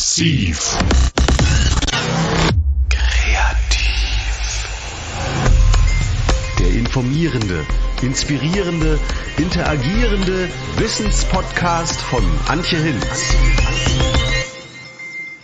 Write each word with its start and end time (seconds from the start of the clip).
Massiv. 0.00 0.78
Kreativ. 2.88 4.64
Der 6.58 6.70
informierende, 6.70 7.66
inspirierende, 8.00 8.98
interagierende 9.36 10.48
Wissenspodcast 10.78 12.00
von 12.00 12.24
Antje 12.48 12.78
Hinz. 12.78 13.34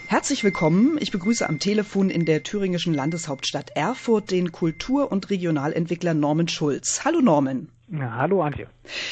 Herzlich 0.06 0.42
willkommen. 0.42 0.96
Ich 1.00 1.10
begrüße 1.10 1.46
am 1.46 1.58
Telefon 1.58 2.08
in 2.08 2.24
der 2.24 2.42
thüringischen 2.42 2.94
Landeshauptstadt 2.94 3.72
Erfurt 3.74 4.30
den 4.30 4.52
Kultur- 4.52 5.12
und 5.12 5.28
Regionalentwickler 5.28 6.14
Norman 6.14 6.48
Schulz. 6.48 7.02
Hallo 7.04 7.20
Norman. 7.20 7.68
Ja, 7.88 8.16
hallo 8.16 8.42
Antje. 8.42 8.66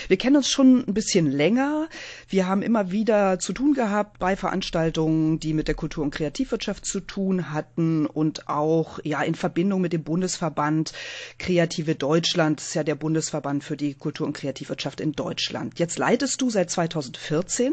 Wir 0.09 0.17
kennen 0.17 0.37
uns 0.37 0.49
schon 0.49 0.85
ein 0.89 0.95
bisschen 0.95 1.31
länger. 1.31 1.89
Wir 2.29 2.47
haben 2.47 2.63
immer 2.63 2.91
wieder 2.91 3.39
zu 3.39 3.53
tun 3.53 3.75
gehabt 3.75 4.19
bei 4.19 4.37
Veranstaltungen, 4.37 5.39
die 5.41 5.53
mit 5.53 5.69
der 5.69 5.75
Kultur- 5.75 6.05
und 6.05 6.11
Kreativwirtschaft 6.11 6.85
zu 6.87 7.01
tun 7.01 7.53
hatten 7.53 8.07
und 8.07 8.49
auch 8.49 8.99
ja 9.05 9.23
in 9.23 9.35
Verbindung 9.35 9.81
mit 9.81 9.93
dem 9.93 10.05
Bundesverband 10.05 10.93
Kreative 11.39 11.95
Deutschland. 11.95 12.61
Das 12.61 12.69
ist 12.69 12.75
ja 12.75 12.85
der 12.85 12.95
Bundesverband 12.95 13.65
für 13.65 13.77
die 13.77 13.95
Kultur- 13.95 14.27
und 14.27 14.33
Kreativwirtschaft 14.33 15.01
in 15.01 15.13
Deutschland. 15.13 15.79
Jetzt 15.79 15.99
leitest 15.99 16.41
du 16.41 16.51
seit 16.51 16.71
2014 16.71 17.73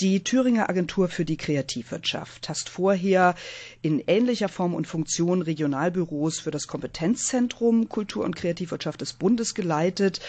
die 0.00 0.24
Thüringer 0.24 0.68
Agentur 0.68 1.08
für 1.08 1.24
die 1.24 1.36
Kreativwirtschaft. 1.36 2.48
Hast 2.48 2.68
vorher 2.68 3.34
in 3.80 4.02
ähnlicher 4.06 4.48
Form 4.48 4.74
und 4.74 4.86
Funktion 4.86 5.42
Regionalbüros 5.42 6.40
für 6.40 6.50
das 6.50 6.66
Kompetenzzentrum 6.66 7.88
Kultur- 7.88 8.24
und 8.24 8.34
Kreativwirtschaft 8.34 9.00
des 9.00 9.12
Bundes 9.12 9.54
geleitet. 9.54 10.20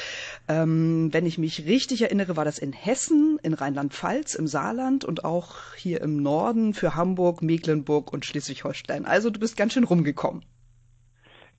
Ähm, 0.48 1.10
wenn 1.12 1.26
ich 1.26 1.38
mich 1.38 1.66
richtig 1.66 2.04
erinnere, 2.04 2.38
war 2.38 2.46
das 2.46 2.60
in 2.60 2.74
Hessen, 2.74 3.40
in 3.42 3.54
Rheinland-Pfalz, 3.54 4.36
im 4.36 4.48
Saarland 4.48 5.04
und 5.04 5.26
auch 5.26 5.56
hier 5.76 6.02
im 6.02 6.22
Norden 6.22 6.74
für 6.74 6.96
Hamburg, 6.96 7.42
Mecklenburg 7.42 8.14
und 8.14 8.26
Schleswig-Holstein. 8.26 9.06
Also 9.06 9.30
du 9.32 9.40
bist 9.40 9.58
ganz 9.58 9.74
schön 9.74 9.84
rumgekommen. 9.84 10.46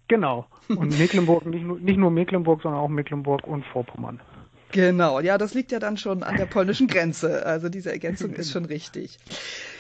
Genau. 0.08 0.47
Und 0.69 0.97
Mecklenburg, 0.98 1.47
nicht 1.47 1.64
nur, 1.64 1.78
nicht 1.80 1.98
nur 1.98 2.11
Mecklenburg, 2.11 2.62
sondern 2.62 2.80
auch 2.80 2.89
Mecklenburg 2.89 3.47
und 3.47 3.64
Vorpommern. 3.67 4.20
Genau, 4.77 5.20
ja, 5.20 5.38
das 5.38 5.55
liegt 5.55 5.72
ja 5.72 5.78
dann 5.78 5.96
schon 5.96 6.22
an 6.22 6.36
der 6.36 6.44
polnischen 6.44 6.86
Grenze. 6.86 7.46
Also 7.46 7.70
diese 7.70 7.91
Ergänzung 7.91 8.34
ist 8.34 8.52
schon 8.52 8.66
richtig. 8.66 9.18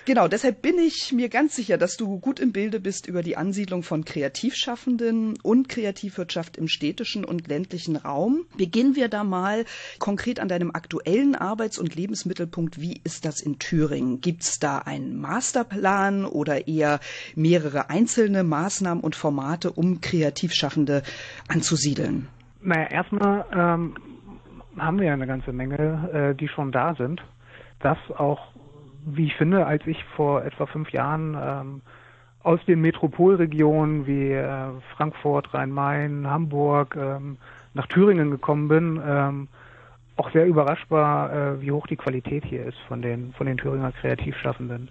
Genau, 0.06 0.26
deshalb 0.26 0.62
bin 0.62 0.78
ich 0.78 1.12
mir 1.12 1.28
ganz 1.28 1.54
sicher, 1.54 1.76
dass 1.76 1.98
du 1.98 2.18
gut 2.18 2.40
im 2.40 2.52
Bilde 2.52 2.80
bist 2.80 3.06
über 3.06 3.22
die 3.22 3.36
Ansiedlung 3.36 3.82
von 3.82 4.06
Kreativschaffenden 4.06 5.38
und 5.42 5.68
Kreativwirtschaft 5.68 6.56
im 6.56 6.66
städtischen 6.66 7.26
und 7.26 7.46
ländlichen 7.46 7.96
Raum. 7.96 8.46
Beginnen 8.56 8.96
wir 8.96 9.08
da 9.08 9.22
mal 9.22 9.66
konkret 9.98 10.40
an 10.40 10.48
deinem 10.48 10.70
aktuellen 10.70 11.34
Arbeits- 11.34 11.78
und 11.78 11.94
Lebensmittelpunkt. 11.94 12.80
Wie 12.80 12.98
ist 13.04 13.26
das 13.26 13.42
in 13.42 13.58
Thüringen? 13.58 14.22
Gibt 14.22 14.44
es 14.44 14.58
da 14.58 14.78
einen 14.78 15.20
Masterplan 15.20 16.24
oder 16.24 16.68
eher 16.68 17.00
mehrere 17.34 17.90
einzelne 17.90 18.44
Maßnahmen 18.44 19.04
und 19.04 19.14
Formate, 19.14 19.72
um 19.72 20.00
Kreativschaffende 20.00 21.02
anzusiedeln? 21.48 22.28
Naja, 22.62 22.90
erstmal 22.90 23.44
ähm, 23.52 23.94
haben 24.78 24.98
wir 24.98 25.06
ja 25.06 25.12
eine 25.12 25.26
ganze 25.26 25.52
Menge, 25.52 26.10
äh, 26.12 26.34
die 26.34 26.48
schon 26.48 26.72
da 26.72 26.94
sind. 26.94 27.22
Das 27.80 27.98
auch, 28.16 28.52
wie 29.04 29.26
ich 29.26 29.34
finde, 29.36 29.66
als 29.66 29.86
ich 29.86 30.02
vor 30.16 30.44
etwa 30.44 30.66
fünf 30.66 30.90
Jahren 30.90 31.36
ähm, 31.40 31.82
aus 32.42 32.64
den 32.66 32.80
Metropolregionen 32.80 34.06
wie 34.06 34.30
äh, 34.32 34.70
Frankfurt, 34.96 35.52
Rhein-Main, 35.52 36.26
Hamburg 36.28 36.96
ähm, 36.96 37.38
nach 37.74 37.86
Thüringen 37.88 38.30
gekommen 38.30 38.68
bin, 38.68 39.00
ähm, 39.04 39.48
auch 40.16 40.30
sehr 40.30 40.46
überrascht 40.46 40.90
war, 40.90 41.32
äh, 41.32 41.60
wie 41.60 41.72
hoch 41.72 41.86
die 41.86 41.96
Qualität 41.96 42.44
hier 42.44 42.64
ist 42.64 42.78
von 42.88 43.02
den 43.02 43.32
von 43.34 43.46
den 43.46 43.58
Thüringer 43.58 43.92
Kreativschaffenden. 43.92 44.88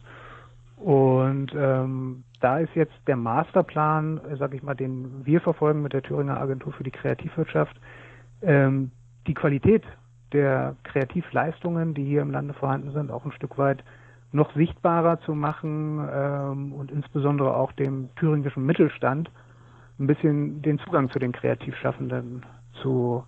Und 0.78 1.54
ähm, 1.56 2.24
da 2.42 2.60
ist 2.60 2.76
jetzt 2.76 2.94
der 3.08 3.16
Masterplan, 3.16 4.20
äh, 4.30 4.36
sag 4.36 4.54
ich 4.54 4.62
mal, 4.62 4.76
den 4.76 5.26
wir 5.26 5.42
verfolgen 5.42 5.82
mit 5.82 5.94
der 5.94 6.04
Thüringer 6.04 6.40
Agentur 6.40 6.74
für 6.74 6.84
die 6.84 6.92
Kreativwirtschaft, 6.92 7.76
ähm, 8.42 8.92
die 9.28 9.34
Qualität 9.34 9.84
der 10.32 10.76
Kreativleistungen, 10.84 11.94
die 11.94 12.04
hier 12.04 12.22
im 12.22 12.32
Lande 12.32 12.54
vorhanden 12.54 12.92
sind, 12.92 13.12
auch 13.12 13.26
ein 13.26 13.32
Stück 13.32 13.58
weit 13.58 13.84
noch 14.32 14.54
sichtbarer 14.54 15.20
zu 15.22 15.34
machen 15.34 16.06
ähm, 16.12 16.74
und 16.74 16.92
insbesondere 16.92 17.56
auch 17.56 17.72
dem 17.72 18.10
thüringischen 18.16 18.66
Mittelstand 18.66 19.32
ein 20.00 20.08
bisschen 20.08 20.62
den 20.62 20.78
Zugang 20.80 21.10
zu 21.10 21.20
den 21.20 21.32
Kreativschaffenden 21.32 22.46
zu 22.82 23.24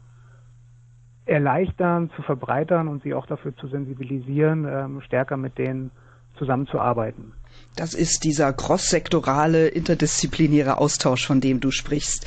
erleichtern, 1.26 2.10
zu 2.16 2.22
verbreitern 2.22 2.88
und 2.88 3.04
sie 3.04 3.14
auch 3.14 3.26
dafür 3.26 3.56
zu 3.56 3.68
sensibilisieren, 3.68 4.66
ähm, 4.70 5.02
stärker 5.02 5.38
mit 5.38 5.58
denen 5.58 5.92
zusammenzuarbeiten. 6.38 7.34
Das 7.76 7.94
ist 7.94 8.24
dieser 8.24 8.54
crosssektorale, 8.54 9.68
interdisziplinäre 9.68 10.80
Austausch, 10.80 11.28
von 11.28 11.42
dem 11.42 11.60
du 11.60 11.70
sprichst. 11.70 12.26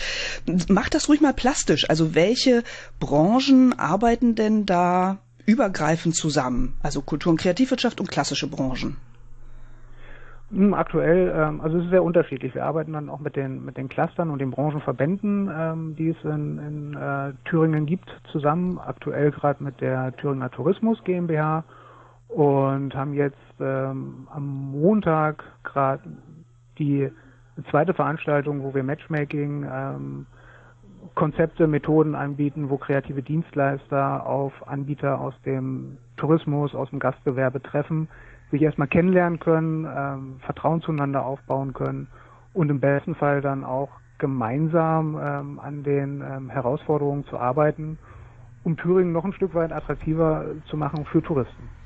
Mach 0.68 0.88
das 0.88 1.08
ruhig 1.08 1.20
mal 1.20 1.34
plastisch. 1.34 1.90
Also 1.90 2.14
welche 2.14 2.62
Branchen 3.00 3.76
arbeiten 3.76 4.36
denn 4.36 4.64
da 4.64 5.18
übergreifend 5.46 6.14
zusammen? 6.14 6.74
Also 6.82 7.02
Kultur- 7.02 7.32
und 7.32 7.40
Kreativwirtschaft 7.40 8.00
und 8.00 8.10
klassische 8.10 8.48
Branchen. 8.48 8.96
Hm, 10.52 10.74
aktuell, 10.74 11.32
ähm, 11.36 11.60
also 11.60 11.78
es 11.78 11.84
ist 11.84 11.90
sehr 11.90 12.02
unterschiedlich. 12.02 12.54
Wir 12.54 12.64
arbeiten 12.64 12.92
dann 12.92 13.08
auch 13.08 13.20
mit 13.20 13.36
den 13.36 13.64
mit 13.64 13.76
den 13.76 13.88
Clustern 13.88 14.30
und 14.30 14.40
den 14.40 14.50
Branchenverbänden, 14.50 15.50
ähm, 15.52 15.96
die 15.96 16.08
es 16.10 16.16
in, 16.24 16.58
in 16.58 16.94
äh, 16.96 17.32
Thüringen 17.44 17.86
gibt, 17.86 18.08
zusammen. 18.32 18.78
Aktuell 18.78 19.30
gerade 19.30 19.62
mit 19.62 19.80
der 19.80 20.14
Thüringer 20.16 20.50
Tourismus 20.50 21.02
GmbH 21.04 21.64
und 22.28 22.94
haben 22.94 23.14
jetzt 23.14 23.38
ähm, 23.60 24.28
am 24.30 24.70
Montag 24.72 25.44
gerade 25.64 26.02
die 26.78 27.10
zweite 27.70 27.94
Veranstaltung, 27.94 28.62
wo 28.62 28.74
wir 28.74 28.82
Matchmaking, 28.82 29.66
ähm, 29.70 30.26
Konzepte, 31.14 31.66
Methoden 31.66 32.14
anbieten, 32.14 32.70
wo 32.70 32.76
kreative 32.76 33.22
Dienstleister 33.22 34.26
auf 34.26 34.52
Anbieter 34.66 35.20
aus 35.20 35.34
dem 35.44 35.98
Tourismus, 36.16 36.74
aus 36.74 36.90
dem 36.90 36.98
Gastgewerbe 36.98 37.62
treffen, 37.62 38.08
sich 38.50 38.62
erstmal 38.62 38.88
kennenlernen 38.88 39.38
können, 39.38 39.86
ähm, 39.86 40.40
Vertrauen 40.40 40.82
zueinander 40.82 41.24
aufbauen 41.24 41.72
können 41.72 42.08
und 42.52 42.70
im 42.70 42.80
besten 42.80 43.14
Fall 43.14 43.40
dann 43.40 43.64
auch 43.64 43.90
gemeinsam 44.18 45.18
ähm, 45.20 45.60
an 45.60 45.82
den 45.82 46.22
ähm, 46.22 46.50
Herausforderungen 46.50 47.24
zu 47.24 47.38
arbeiten, 47.38 47.98
um 48.64 48.76
Thüringen 48.76 49.12
noch 49.12 49.24
ein 49.24 49.32
Stück 49.32 49.54
weit 49.54 49.72
attraktiver 49.72 50.44
zu 50.66 50.76
machen 50.76 51.06
für 51.06 51.22
Touristen. 51.22 51.79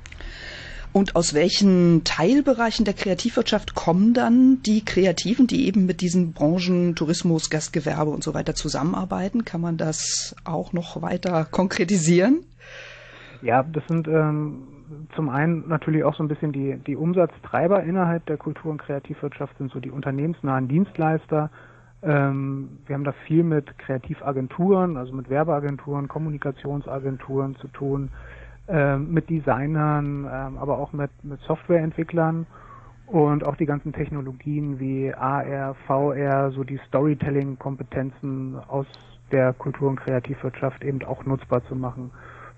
Und 0.95 1.17
aus 1.17 1.33
welchen 1.33 2.05
Teilbereichen 2.05 2.85
der 2.85 2.93
Kreativwirtschaft 2.93 3.75
kommen 3.75 4.13
dann 4.13 4.61
die 4.65 4.85
Kreativen, 4.85 5.45
die 5.45 5.67
eben 5.67 5.85
mit 5.85 5.99
diesen 5.99 6.31
Branchen 6.31 6.95
Tourismus, 6.95 7.49
Gastgewerbe 7.49 8.11
und 8.11 8.23
so 8.23 8.33
weiter 8.33 8.55
zusammenarbeiten? 8.55 9.43
Kann 9.43 9.59
man 9.59 9.75
das 9.75 10.37
auch 10.45 10.71
noch 10.71 11.01
weiter 11.01 11.43
konkretisieren? 11.51 12.45
Ja, 13.41 13.61
das 13.63 13.85
sind 13.89 14.07
ähm, 14.07 14.67
zum 15.17 15.27
einen 15.27 15.67
natürlich 15.67 16.05
auch 16.05 16.15
so 16.15 16.23
ein 16.23 16.29
bisschen 16.29 16.53
die, 16.53 16.77
die 16.87 16.95
Umsatztreiber 16.95 17.83
innerhalb 17.83 18.25
der 18.27 18.37
Kultur- 18.37 18.71
und 18.71 18.81
Kreativwirtschaft 18.81 19.57
sind 19.57 19.73
so 19.73 19.81
die 19.81 19.91
unternehmensnahen 19.91 20.69
Dienstleister. 20.69 21.49
Ähm, 22.03 22.69
wir 22.85 22.95
haben 22.95 23.03
da 23.03 23.13
viel 23.27 23.43
mit 23.43 23.77
Kreativagenturen, 23.79 24.95
also 24.95 25.11
mit 25.11 25.29
Werbeagenturen, 25.29 26.07
Kommunikationsagenturen 26.07 27.57
zu 27.57 27.67
tun 27.67 28.11
ähm, 28.67 29.11
mit 29.11 29.29
Designern, 29.29 30.27
ähm, 30.31 30.57
aber 30.57 30.79
auch 30.79 30.91
mit, 30.93 31.11
mit 31.23 31.39
Softwareentwicklern 31.41 32.47
und 33.05 33.43
auch 33.43 33.55
die 33.55 33.65
ganzen 33.65 33.93
Technologien 33.93 34.79
wie 34.79 35.13
AR, 35.13 35.75
VR, 35.85 36.51
so 36.51 36.63
die 36.63 36.79
Storytelling-Kompetenzen 36.87 38.57
aus 38.67 38.87
der 39.31 39.53
Kultur- 39.53 39.89
und 39.89 39.99
Kreativwirtschaft 39.99 40.83
eben 40.83 41.03
auch 41.03 41.25
nutzbar 41.25 41.63
zu 41.65 41.75
machen 41.75 42.11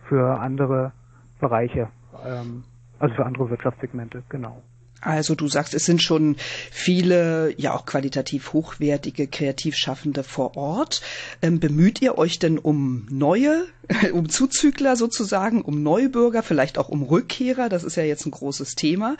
für 0.07 0.39
andere 0.39 0.93
Bereiche, 1.39 1.89
ähm, 2.25 2.63
also 2.99 3.13
für 3.15 3.25
andere 3.25 3.49
Wirtschaftssegmente, 3.49 4.23
genau. 4.29 4.61
Also 5.01 5.35
du 5.35 5.47
sagst, 5.47 5.75
es 5.75 5.85
sind 5.85 6.01
schon 6.01 6.35
viele, 6.71 7.53
ja 7.57 7.73
auch 7.73 7.85
qualitativ 7.85 8.53
hochwertige 8.53 9.27
Kreativschaffende 9.27 10.23
vor 10.23 10.57
Ort. 10.57 11.01
Ähm, 11.41 11.59
bemüht 11.59 12.01
ihr 12.01 12.17
euch 12.17 12.39
denn 12.39 12.57
um 12.57 13.05
neue, 13.09 13.65
um 14.13 14.27
Zuzügler 14.27 14.95
sozusagen, 14.95 15.61
um 15.61 15.83
Neubürger, 15.83 16.41
vielleicht 16.41 16.79
auch 16.79 16.89
um 16.89 17.03
Rückkehrer? 17.03 17.69
Das 17.69 17.83
ist 17.83 17.95
ja 17.95 18.03
jetzt 18.03 18.25
ein 18.25 18.31
großes 18.31 18.73
Thema, 18.73 19.17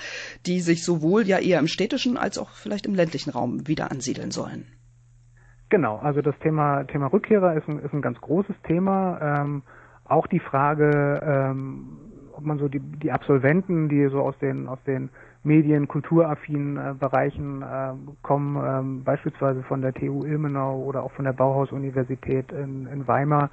die 0.47 0.61
sich 0.61 0.83
sowohl 0.83 1.27
ja 1.27 1.37
eher 1.37 1.59
im 1.59 1.67
städtischen 1.67 2.17
als 2.17 2.39
auch 2.39 2.49
vielleicht 2.51 2.87
im 2.87 2.95
ländlichen 2.95 3.29
Raum 3.29 3.67
wieder 3.67 3.91
ansiedeln 3.91 4.31
sollen. 4.31 4.65
Genau, 5.69 5.97
also 5.97 6.21
das 6.21 6.37
Thema, 6.39 6.85
Thema 6.85 7.07
Rückkehrer 7.07 7.55
ist 7.55 7.67
ein, 7.67 7.79
ist 7.79 7.93
ein 7.93 8.01
ganz 8.01 8.19
großes 8.21 8.55
Thema. 8.65 9.19
Ähm, 9.21 9.63
auch 10.05 10.25
die 10.27 10.39
Frage, 10.39 11.21
ähm, 11.23 11.99
ob 12.33 12.43
man 12.45 12.57
so 12.57 12.67
die, 12.67 12.79
die 12.79 13.11
Absolventen, 13.11 13.89
die 13.89 14.07
so 14.09 14.21
aus 14.21 14.37
den, 14.39 14.67
aus 14.67 14.79
den 14.87 15.09
Medien-, 15.47 15.87
kulturaffinen 15.87 16.77
äh, 16.77 16.93
Bereichen 16.93 17.61
äh, 17.61 17.93
kommen, 18.21 18.57
ähm, 18.63 19.03
beispielsweise 19.03 19.63
von 19.63 19.81
der 19.81 19.93
TU 19.93 20.25
Ilmenau 20.25 20.79
oder 20.79 21.03
auch 21.03 21.11
von 21.13 21.25
der 21.25 21.33
Bauhaus-Universität 21.33 22.51
in, 22.51 22.85
in 22.87 23.07
Weimar, 23.07 23.49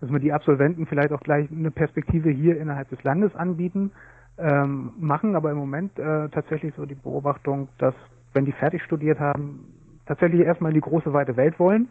dass 0.00 0.10
wir 0.10 0.18
die 0.18 0.32
Absolventen 0.32 0.86
vielleicht 0.86 1.12
auch 1.12 1.20
gleich 1.20 1.48
eine 1.50 1.70
Perspektive 1.70 2.30
hier 2.30 2.60
innerhalb 2.60 2.88
des 2.88 3.02
Landes 3.04 3.34
anbieten. 3.36 3.92
ähm, 4.36 4.92
machen 4.98 5.36
aber 5.36 5.52
im 5.52 5.58
Moment 5.58 5.96
äh, 5.98 6.28
tatsächlich 6.30 6.74
so 6.74 6.86
die 6.86 6.96
Beobachtung, 6.96 7.68
dass 7.78 7.94
wenn 8.32 8.44
die 8.44 8.52
fertig 8.52 8.82
studiert 8.82 9.20
haben, 9.20 9.60
tatsächlich 10.06 10.40
erstmal 10.40 10.72
in 10.72 10.74
die 10.74 10.80
große 10.80 11.12
weite 11.12 11.36
Welt 11.36 11.58
wollen, 11.60 11.88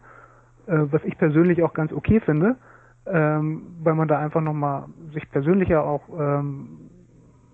äh, 0.67 0.77
was 0.91 1.03
ich 1.05 1.17
persönlich 1.17 1.63
auch 1.63 1.73
ganz 1.73 1.93
okay 1.93 2.19
finde, 2.19 2.57
ähm, 3.05 3.61
weil 3.81 3.95
man 3.95 4.07
da 4.07 4.19
einfach 4.19 4.41
nochmal 4.41 4.85
sich 5.13 5.29
persönlicher 5.31 5.83
auch 5.83 6.01
ähm, 6.19 6.89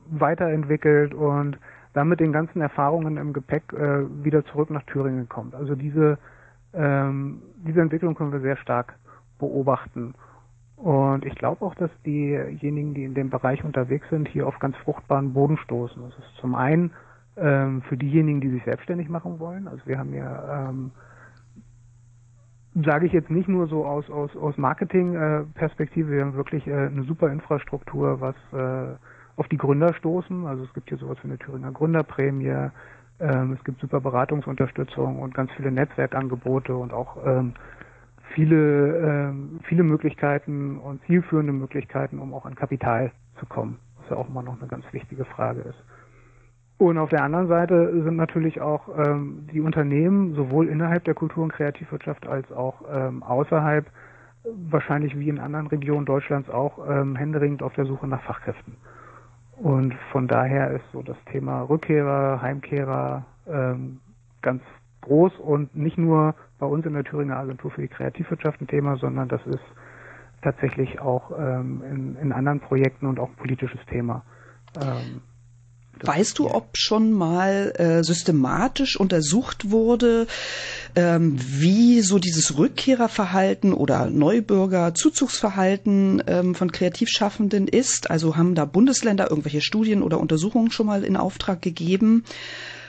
weiterentwickelt 0.09 1.13
und 1.13 1.57
dann 1.93 2.07
mit 2.07 2.19
den 2.19 2.31
ganzen 2.31 2.61
Erfahrungen 2.61 3.17
im 3.17 3.33
Gepäck 3.33 3.73
äh, 3.73 4.05
wieder 4.23 4.45
zurück 4.45 4.69
nach 4.69 4.83
Thüringen 4.83 5.27
kommt. 5.27 5.55
Also 5.55 5.75
diese, 5.75 6.17
ähm, 6.73 7.41
diese 7.65 7.81
Entwicklung 7.81 8.15
können 8.15 8.31
wir 8.31 8.41
sehr 8.41 8.57
stark 8.57 8.95
beobachten. 9.39 10.13
Und 10.75 11.25
ich 11.25 11.35
glaube 11.35 11.65
auch, 11.65 11.75
dass 11.75 11.91
diejenigen, 12.05 12.93
die 12.93 13.03
in 13.03 13.13
dem 13.13 13.29
Bereich 13.29 13.63
unterwegs 13.65 14.07
sind, 14.09 14.29
hier 14.29 14.47
auf 14.47 14.59
ganz 14.59 14.77
fruchtbaren 14.77 15.33
Boden 15.33 15.57
stoßen. 15.57 16.01
Das 16.01 16.17
ist 16.17 16.35
zum 16.39 16.55
einen 16.55 16.91
ähm, 17.35 17.81
für 17.83 17.97
diejenigen, 17.97 18.39
die 18.39 18.49
sich 18.49 18.63
selbstständig 18.63 19.09
machen 19.09 19.39
wollen. 19.39 19.67
Also 19.67 19.85
wir 19.85 19.99
haben 19.99 20.13
ja, 20.13 20.69
ähm, 20.69 20.91
sage 22.75 23.07
ich 23.07 23.13
jetzt 23.13 23.29
nicht 23.29 23.49
nur 23.49 23.67
so 23.67 23.85
aus, 23.85 24.09
aus, 24.09 24.35
aus 24.37 24.57
Marketing-Perspektive, 24.57 26.11
wir 26.11 26.21
haben 26.21 26.35
wirklich 26.35 26.65
äh, 26.67 26.87
eine 26.87 27.03
super 27.03 27.29
Infrastruktur, 27.29 28.21
was 28.21 28.35
äh, 28.53 28.95
auf 29.39 29.47
die 29.47 29.57
Gründer 29.57 29.93
stoßen. 29.93 30.45
Also 30.45 30.65
es 30.65 30.73
gibt 30.73 30.89
hier 30.89 30.97
sowas 30.97 31.17
wie 31.23 31.29
eine 31.29 31.39
Thüringer 31.39 31.71
Gründerprämie, 31.71 32.69
ähm, 33.21 33.53
es 33.53 33.63
gibt 33.63 33.81
super 33.81 34.01
Beratungsunterstützung 34.01 35.19
und 35.19 35.33
ganz 35.33 35.51
viele 35.53 35.71
Netzwerkangebote 35.71 36.75
und 36.75 36.93
auch 36.93 37.17
ähm, 37.25 37.53
viele, 38.33 38.97
ähm, 38.97 39.59
viele 39.63 39.83
Möglichkeiten 39.83 40.77
und 40.77 41.01
zielführende 41.05 41.53
Möglichkeiten, 41.53 42.19
um 42.19 42.33
auch 42.33 42.45
an 42.45 42.55
Kapital 42.55 43.11
zu 43.39 43.45
kommen, 43.45 43.79
was 43.97 44.09
ja 44.09 44.17
auch 44.17 44.29
immer 44.29 44.43
noch 44.43 44.59
eine 44.59 44.67
ganz 44.67 44.85
wichtige 44.91 45.25
Frage 45.25 45.61
ist. 45.61 45.83
Und 46.77 46.97
auf 46.97 47.09
der 47.09 47.23
anderen 47.23 47.47
Seite 47.49 47.91
sind 48.03 48.15
natürlich 48.15 48.61
auch 48.61 48.87
ähm, 49.05 49.47
die 49.51 49.59
Unternehmen 49.59 50.33
sowohl 50.35 50.69
innerhalb 50.69 51.03
der 51.03 51.13
Kultur- 51.13 51.43
und 51.43 51.51
Kreativwirtschaft 51.51 52.25
als 52.25 52.49
auch 52.53 52.83
ähm, 52.89 53.21
außerhalb 53.21 53.85
wahrscheinlich 54.69 55.19
wie 55.19 55.27
in 55.27 55.39
anderen 55.39 55.67
Regionen 55.67 56.05
Deutschlands 56.05 56.49
auch 56.49 56.79
ähm, 56.89 57.17
händeringend 57.17 57.63
auf 57.63 57.73
der 57.73 57.85
Suche 57.85 58.07
nach 58.07 58.21
Fachkräften. 58.21 58.77
Und 59.61 59.93
von 60.11 60.27
daher 60.27 60.71
ist 60.71 60.85
so 60.93 61.01
das 61.01 61.17
Thema 61.31 61.63
Rückkehrer, 61.63 62.41
Heimkehrer 62.41 63.25
ähm, 63.45 63.99
ganz 64.41 64.63
groß 65.01 65.37
und 65.37 65.75
nicht 65.75 65.97
nur 65.97 66.33
bei 66.59 66.65
uns 66.65 66.85
in 66.85 66.93
der 66.93 67.03
Thüringer 67.03 67.37
Agentur 67.37 67.71
für 67.71 67.81
die 67.81 67.89
Kreativwirtschaft 67.89 68.61
ein 68.61 68.67
Thema, 68.67 68.95
sondern 68.95 69.27
das 69.27 69.45
ist 69.45 69.63
tatsächlich 70.41 71.01
auch 71.01 71.31
ähm, 71.37 71.83
in, 71.83 72.15
in 72.15 72.31
anderen 72.31 72.61
Projekten 72.61 73.05
und 73.05 73.19
auch 73.19 73.29
ein 73.29 73.35
politisches 73.35 73.85
Thema. 73.87 74.23
Ähm, 74.75 75.21
Weißt 76.01 76.39
du, 76.39 76.49
ob 76.49 76.69
schon 76.77 77.11
mal 77.11 77.73
äh, 77.75 78.03
systematisch 78.03 78.99
untersucht 78.99 79.69
wurde, 79.69 80.27
ähm, 80.95 81.35
wie 81.37 82.01
so 82.01 82.19
dieses 82.19 82.57
Rückkehrerverhalten 82.57 83.73
oder 83.73 84.09
Neubürger 84.09 84.93
Zuzugsverhalten 84.93 86.23
ähm, 86.27 86.55
von 86.55 86.71
Kreativschaffenden 86.71 87.67
ist? 87.67 88.09
Also 88.09 88.37
haben 88.37 88.55
da 88.55 88.65
Bundesländer 88.65 89.29
irgendwelche 89.29 89.61
Studien 89.61 90.01
oder 90.01 90.19
Untersuchungen 90.19 90.71
schon 90.71 90.85
mal 90.87 91.03
in 91.03 91.17
Auftrag 91.17 91.61
gegeben? 91.61 92.23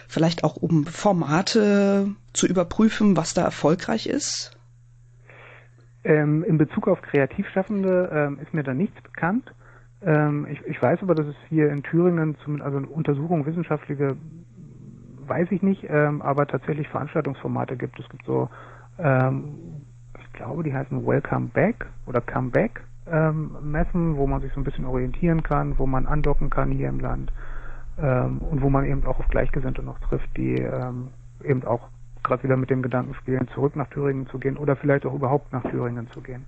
Vielleicht 0.09 0.45
auch 0.45 0.57
um 0.57 0.87
Formate 0.87 2.15
zu 2.33 2.47
überprüfen, 2.47 3.17
was 3.17 3.35
da 3.35 3.43
erfolgreich 3.43 4.07
ist? 4.07 4.57
Ähm, 6.03 6.45
in 6.45 6.59
Bezug 6.59 6.89
auf 6.89 7.03
Kreativschaffende 7.03 8.11
ähm, 8.13 8.39
ist 8.41 8.55
mir 8.55 8.63
da 8.63 8.73
nichts 8.73 9.01
bekannt. 9.03 9.53
Ähm, 10.03 10.47
ich, 10.51 10.65
ich, 10.67 10.81
weiß 10.81 11.03
aber, 11.03 11.15
dass 11.15 11.27
es 11.27 11.37
hier 11.49 11.71
in 11.71 11.83
Thüringen, 11.83 12.37
zum, 12.45 12.63
also 12.63 12.79
Untersuchungen 12.79 13.45
wissenschaftliche, 13.45 14.17
weiß 15.27 15.49
ich 15.51 15.63
nicht, 15.63 15.85
ähm, 15.89 16.23
aber 16.23 16.47
tatsächlich 16.47 16.89
Veranstaltungsformate 16.89 17.77
gibt. 17.77 17.99
Es 18.01 18.09
gibt 18.09 18.25
so, 18.25 18.49
ähm, 18.99 19.85
ich 20.19 20.33
glaube, 20.33 20.63
die 20.63 20.73
heißen 20.73 21.07
Welcome 21.07 21.49
Back 21.53 21.87
oder 22.07 22.21
Come 22.21 22.51
Back 22.51 22.83
ähm, 23.11 23.57
Messen, 23.63 24.17
wo 24.17 24.27
man 24.27 24.41
sich 24.41 24.53
so 24.55 24.61
ein 24.61 24.65
bisschen 24.65 24.87
orientieren 24.87 25.43
kann, 25.43 25.79
wo 25.79 25.87
man 25.87 26.07
andocken 26.07 26.49
kann 26.49 26.71
hier 26.71 26.89
im 26.89 27.01
Land 27.01 27.33
ähm, 27.99 28.39
und 28.39 28.63
wo 28.63 28.71
man 28.71 28.85
eben 28.87 29.05
auch 29.05 29.19
auf 29.19 29.29
Gleichgesinnte 29.29 29.83
noch 29.83 29.99
trifft, 30.01 30.29
die 30.37 30.55
eben 31.45 31.65
auch 31.65 31.89
gerade 32.23 32.43
wieder 32.43 32.57
mit 32.57 32.71
dem 32.71 32.83
Gedanken 32.83 33.15
spielen, 33.15 33.49
zurück 33.55 33.77
nach 33.77 33.89
Thüringen 33.89 34.27
zu 34.27 34.39
gehen 34.39 34.57
oder 34.57 34.77
vielleicht 34.77 35.07
auch 35.07 35.15
überhaupt 35.15 35.53
nach 35.53 35.63
Thüringen 35.63 36.09
zu 36.11 36.21
gehen. 36.21 36.45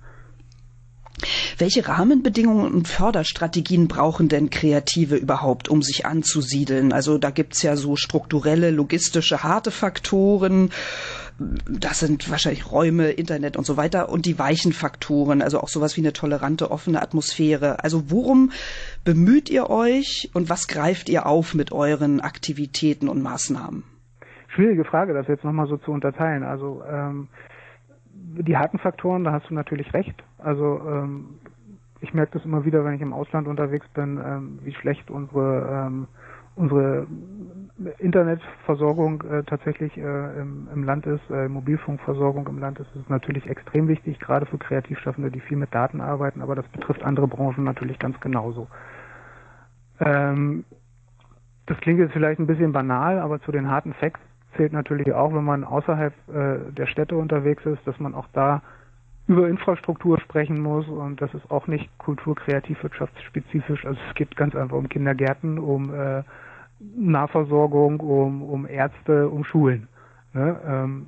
Welche 1.62 1.86
Rahmenbedingungen 1.86 2.74
und 2.74 2.88
Förderstrategien 2.88 3.86
brauchen 3.86 4.28
denn 4.28 4.50
Kreative 4.50 5.14
überhaupt, 5.14 5.68
um 5.68 5.80
sich 5.80 6.04
anzusiedeln? 6.04 6.92
Also 6.92 7.18
da 7.18 7.30
gibt's 7.30 7.62
ja 7.62 7.76
so 7.76 7.94
strukturelle, 7.94 8.72
logistische, 8.72 9.44
harte 9.44 9.70
Faktoren. 9.70 10.70
Das 11.38 12.00
sind 12.00 12.28
wahrscheinlich 12.28 12.72
Räume, 12.72 13.10
Internet 13.10 13.56
und 13.56 13.64
so 13.64 13.76
weiter 13.76 14.08
und 14.08 14.26
die 14.26 14.40
weichen 14.40 14.72
Faktoren, 14.72 15.40
also 15.40 15.60
auch 15.60 15.68
sowas 15.68 15.96
wie 15.96 16.00
eine 16.00 16.12
tolerante, 16.12 16.72
offene 16.72 17.00
Atmosphäre. 17.00 17.84
Also 17.84 18.10
worum 18.10 18.50
bemüht 19.04 19.48
ihr 19.48 19.70
euch 19.70 20.30
und 20.34 20.50
was 20.50 20.66
greift 20.66 21.08
ihr 21.08 21.26
auf 21.26 21.54
mit 21.54 21.70
euren 21.70 22.20
Aktivitäten 22.20 23.08
und 23.08 23.22
Maßnahmen? 23.22 23.84
Schwierige 24.48 24.84
Frage, 24.84 25.14
das 25.14 25.28
jetzt 25.28 25.44
nochmal 25.44 25.68
so 25.68 25.76
zu 25.76 25.92
unterteilen. 25.92 26.42
Also 26.42 26.82
ähm, 26.82 27.28
die 28.14 28.56
harten 28.56 28.78
Faktoren, 28.78 29.22
da 29.22 29.30
hast 29.30 29.48
du 29.48 29.54
natürlich 29.54 29.94
recht. 29.94 30.24
Also 30.38 30.80
ähm, 30.88 31.38
ich 32.02 32.12
merke 32.12 32.32
das 32.32 32.44
immer 32.44 32.64
wieder, 32.64 32.84
wenn 32.84 32.94
ich 32.94 33.00
im 33.00 33.12
Ausland 33.12 33.48
unterwegs 33.48 33.86
bin, 33.94 34.20
ähm, 34.24 34.58
wie 34.62 34.74
schlecht 34.74 35.10
unsere 35.10 35.86
ähm, 35.86 36.08
unsere 36.54 37.06
Internetversorgung 37.98 39.22
äh, 39.22 39.42
tatsächlich 39.44 39.96
äh, 39.96 40.40
im, 40.40 40.68
im, 40.72 40.84
Land 40.84 41.06
ist, 41.06 41.22
äh, 41.30 41.48
Mobilfunkversorgung 41.48 42.46
im 42.46 42.58
Land 42.58 42.78
ist, 42.78 42.94
ist 42.94 43.08
natürlich 43.08 43.46
extrem 43.48 43.88
wichtig, 43.88 44.18
gerade 44.20 44.46
für 44.46 44.58
Kreativschaffende, 44.58 45.30
die 45.30 45.40
viel 45.40 45.56
mit 45.56 45.74
Daten 45.74 46.00
arbeiten, 46.00 46.42
aber 46.42 46.54
das 46.54 46.68
betrifft 46.68 47.02
andere 47.02 47.26
Branchen 47.26 47.64
natürlich 47.64 47.98
ganz 47.98 48.20
genauso. 48.20 48.68
Ähm, 50.00 50.64
das 51.66 51.78
klingt 51.78 52.00
jetzt 52.00 52.12
vielleicht 52.12 52.38
ein 52.38 52.46
bisschen 52.46 52.72
banal, 52.72 53.18
aber 53.18 53.40
zu 53.40 53.52
den 53.52 53.70
harten 53.70 53.94
Facts 53.94 54.20
zählt 54.56 54.74
natürlich 54.74 55.12
auch, 55.14 55.32
wenn 55.32 55.44
man 55.44 55.64
außerhalb 55.64 56.12
äh, 56.28 56.72
der 56.72 56.86
Städte 56.86 57.16
unterwegs 57.16 57.64
ist, 57.64 57.86
dass 57.86 57.98
man 57.98 58.14
auch 58.14 58.26
da 58.34 58.60
über 59.32 59.48
Infrastruktur 59.48 60.20
sprechen 60.20 60.60
muss 60.60 60.86
und 60.88 61.20
das 61.20 61.32
ist 61.34 61.50
auch 61.50 61.66
nicht 61.66 61.88
kulturkreativwirtschaftsspezifisch. 61.98 63.84
Also 63.86 63.98
es 64.08 64.14
geht 64.14 64.36
ganz 64.36 64.54
einfach 64.54 64.76
um 64.76 64.88
Kindergärten, 64.88 65.58
um 65.58 65.92
äh, 65.94 66.22
Nahversorgung, 66.96 68.00
um, 68.00 68.42
um 68.42 68.66
Ärzte, 68.66 69.28
um 69.28 69.44
Schulen. 69.44 69.88
Ne? 70.34 70.60
Ähm, 70.66 71.06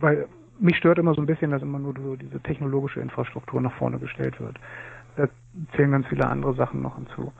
weil 0.00 0.26
mich 0.58 0.76
stört 0.76 0.98
immer 0.98 1.14
so 1.14 1.20
ein 1.20 1.26
bisschen, 1.26 1.50
dass 1.50 1.62
immer 1.62 1.78
nur 1.78 1.94
so 2.02 2.16
diese 2.16 2.40
technologische 2.40 3.00
Infrastruktur 3.00 3.60
nach 3.60 3.74
vorne 3.74 3.98
gestellt 3.98 4.40
wird. 4.40 4.56
Da 5.16 5.28
zählen 5.74 5.90
ganz 5.90 6.06
viele 6.06 6.26
andere 6.26 6.54
Sachen 6.54 6.80
noch 6.80 6.96
hinzu. 6.96 7.32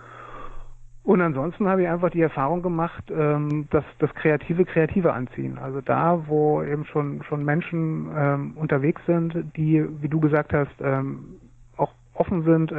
Und 1.06 1.20
ansonsten 1.20 1.68
habe 1.68 1.82
ich 1.82 1.88
einfach 1.88 2.10
die 2.10 2.20
Erfahrung 2.20 2.62
gemacht, 2.62 3.04
ähm, 3.16 3.68
dass 3.70 3.84
das 4.00 4.12
Kreative 4.16 4.64
Kreative 4.64 5.12
anziehen. 5.12 5.56
Also 5.56 5.80
da, 5.80 6.26
wo 6.26 6.64
eben 6.64 6.84
schon 6.84 7.22
schon 7.22 7.44
Menschen 7.44 8.10
ähm, 8.12 8.52
unterwegs 8.56 9.00
sind, 9.06 9.32
die, 9.56 9.86
wie 10.02 10.08
du 10.08 10.18
gesagt 10.18 10.52
hast, 10.52 10.74
ähm, 10.80 11.36
auch 11.76 11.92
offen 12.14 12.42
sind, 12.42 12.72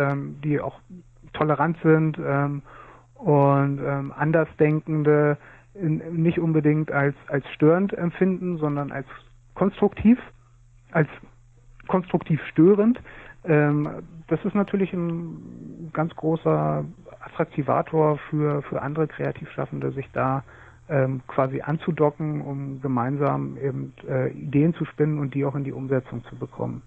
die 0.43 0.59
auch 0.59 0.79
tolerant 1.31 1.77
sind 1.83 2.17
und 2.17 3.79
Andersdenkende 4.17 5.37
nicht 5.79 6.39
unbedingt 6.39 6.91
als 6.91 7.15
als 7.27 7.47
störend 7.53 7.93
empfinden, 7.93 8.57
sondern 8.57 8.91
als 8.91 9.05
konstruktiv, 9.53 10.17
als 10.91 11.07
konstruktiv 11.87 12.41
störend. 12.51 12.99
Ähm, 13.43 13.89
das 14.27 14.43
ist 14.43 14.55
natürlich 14.55 14.91
ein 14.93 15.89
ganz 15.93 16.15
großer 16.15 16.85
Attraktivator 17.19 18.19
für, 18.29 18.61
für 18.63 18.81
andere 18.81 19.07
Kreativschaffende, 19.07 19.91
sich 19.91 20.07
da 20.13 20.43
ähm, 20.89 21.21
quasi 21.27 21.61
anzudocken, 21.61 22.41
um 22.41 22.81
gemeinsam 22.81 23.57
eben 23.57 23.93
äh, 24.07 24.31
Ideen 24.31 24.73
zu 24.73 24.85
spinnen 24.85 25.19
und 25.19 25.33
die 25.33 25.45
auch 25.45 25.55
in 25.55 25.63
die 25.63 25.73
Umsetzung 25.73 26.23
zu 26.29 26.35
bekommen. 26.35 26.81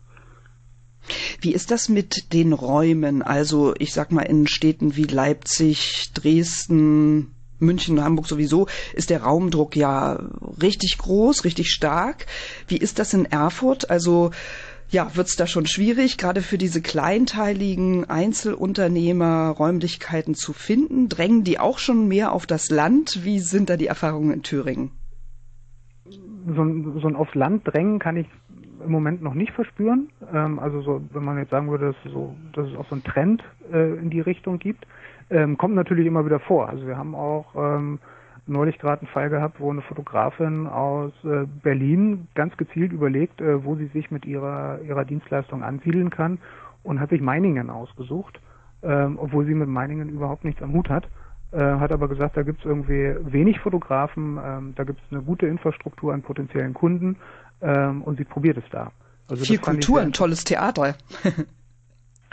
Wie 1.41 1.55
ist 1.55 1.71
das 1.71 1.89
mit 1.89 2.33
den 2.33 2.53
Räumen? 2.53 3.23
Also 3.23 3.75
ich 3.79 3.93
sag 3.93 4.13
mal 4.13 4.23
in 4.23 4.47
Städten 4.47 4.97
wie 4.97 5.05
Leipzig, 5.05 6.13
Dresden, 6.15 7.35
München, 7.59 8.03
Hamburg 8.03 8.27
sowieso 8.27 8.67
ist 8.95 9.11
der 9.11 9.23
Raumdruck 9.23 9.77
ja 9.77 10.19
richtig 10.63 10.99
groß, 10.99 11.45
richtig 11.45 11.69
stark. 11.69 12.27
Wie 12.69 12.79
ist 12.79 12.99
das 12.99 13.15
in 13.15 13.27
Erfurt? 13.27 13.91
Also 13.91 14.31
ja, 14.91 15.15
wird 15.15 15.29
es 15.29 15.37
da 15.37 15.47
schon 15.47 15.67
schwierig, 15.67 16.19
gerade 16.19 16.43
für 16.43 16.59
diese 16.59 16.83
kleinteiligen 16.83 18.11
Einzelunternehmer 18.11 19.51
Räumlichkeiten 19.51 20.35
zu 20.35 20.53
finden? 20.53 21.09
Drängen 21.09 21.45
die 21.45 21.61
auch 21.61 21.79
schon 21.79 22.09
mehr 22.09 22.33
auf 22.33 22.47
das 22.47 22.71
Land? 22.71 23.25
Wie 23.25 23.39
sind 23.39 23.71
da 23.71 23.77
die 23.77 23.87
Erfahrungen 23.87 24.33
in 24.33 24.43
Thüringen? 24.43 24.91
So 26.55 26.63
ein, 26.63 26.99
so 27.01 27.07
ein 27.07 27.17
aufs 27.17 27.35
Land 27.35 27.63
drängen 27.67 27.99
kann 28.01 28.17
ich 28.17 28.27
im 28.85 28.91
Moment 28.91 29.23
noch 29.23 29.35
nicht 29.35 29.53
verspüren. 29.53 30.09
Ähm, 30.33 30.59
also 30.59 30.81
so, 30.81 31.03
wenn 31.13 31.25
man 31.25 31.39
jetzt 31.39 31.51
sagen 31.51 31.71
würde, 31.71 31.93
dass, 31.93 32.13
so, 32.13 32.35
dass 32.53 32.67
es 32.67 32.77
auch 32.77 32.89
so 32.89 32.95
einen 32.95 33.05
Trend 33.05 33.45
äh, 33.73 33.95
in 33.99 34.11
die 34.11 34.21
Richtung 34.21 34.59
gibt. 34.59 34.87
Ähm, 35.29 35.57
kommt 35.57 35.75
natürlich 35.75 36.07
immer 36.07 36.25
wieder 36.27 36.41
vor. 36.41 36.69
Also 36.69 36.87
wir 36.87 36.97
haben 36.97 37.15
auch 37.15 37.55
ähm, 37.55 38.01
neulich 38.51 38.79
gerade 38.79 39.03
einen 39.03 39.11
Fall 39.11 39.31
gehabt, 39.31 39.61
wo 39.61 39.71
eine 39.71 39.83
Fotografin 39.83 40.67
aus 40.67 41.13
äh, 41.25 41.47
Berlin 41.63 42.29
ganz 42.35 42.57
gezielt 42.57 42.93
überlegt, 42.93 43.41
äh, 43.41 43.65
wo 43.65 43.77
sie 43.77 43.87
sich 43.87 44.11
mit 44.11 44.27
ihrer, 44.27 44.81
ihrer 44.83 45.05
Dienstleistung 45.05 45.63
ansiedeln 45.63 46.11
kann 46.11 46.39
und 46.83 47.01
hat 47.01 47.11
sich 47.11 47.21
Meiningen 47.21 47.71
ausgesucht, 47.71 48.41
ähm, 48.83 49.19
obwohl 49.19 49.47
sie 49.47 49.55
mit 49.55 49.69
Meiningen 49.69 50.09
überhaupt 50.09 50.45
nichts 50.45 50.63
am 50.63 50.73
Hut 50.73 50.89
hat. 50.89 51.09
Äh, 51.53 51.59
hat 51.59 51.91
aber 51.91 52.09
gesagt, 52.09 52.37
da 52.37 52.43
gibt 52.43 52.61
es 52.61 52.65
irgendwie 52.65 53.15
wenig 53.33 53.59
Fotografen, 53.61 54.39
ähm, 54.45 54.73
da 54.77 54.85
gibt 54.85 55.01
es 55.05 55.13
eine 55.13 55.23
gute 55.23 55.47
Infrastruktur 55.47 56.13
an 56.13 56.23
potenziellen 56.23 56.75
Kunden 56.75 57.17
ähm, 57.61 58.03
und 58.03 58.19
sie 58.19 58.25
probiert 58.25 58.59
es 58.59 58.65
da. 58.71 58.93
Also 59.29 59.45
Viel 59.45 59.59
Kultur, 59.59 60.01
ein 60.01 60.13
tolles 60.13 60.45
Theater. 60.45 60.95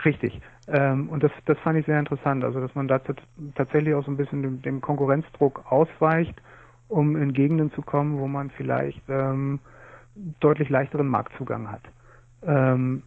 Richtig. 0.06 0.40
Ähm, 0.68 1.10
und 1.10 1.24
das, 1.24 1.32
das 1.46 1.58
fand 1.60 1.80
ich 1.80 1.86
sehr 1.86 2.00
interessant, 2.00 2.44
also 2.44 2.60
dass 2.60 2.74
man 2.76 2.88
da 2.88 3.00
tatsächlich 3.56 3.94
auch 3.94 4.04
so 4.04 4.12
ein 4.12 4.18
bisschen 4.18 4.42
dem, 4.42 4.62
dem, 4.62 4.82
Konkurrenzdruck 4.82 5.64
ausweicht, 5.72 6.36
um 6.90 7.16
in 7.16 7.34
Gegenden 7.34 7.72
zu 7.72 7.82
kommen, 7.82 8.20
wo 8.20 8.28
man 8.28 8.50
vielleicht 8.52 9.02
ähm, 9.08 9.60
deutlich 10.40 10.70
leichteren 10.70 11.08
Marktzugang 11.08 11.72
hat. 11.72 11.84
Ähm, 12.44 13.04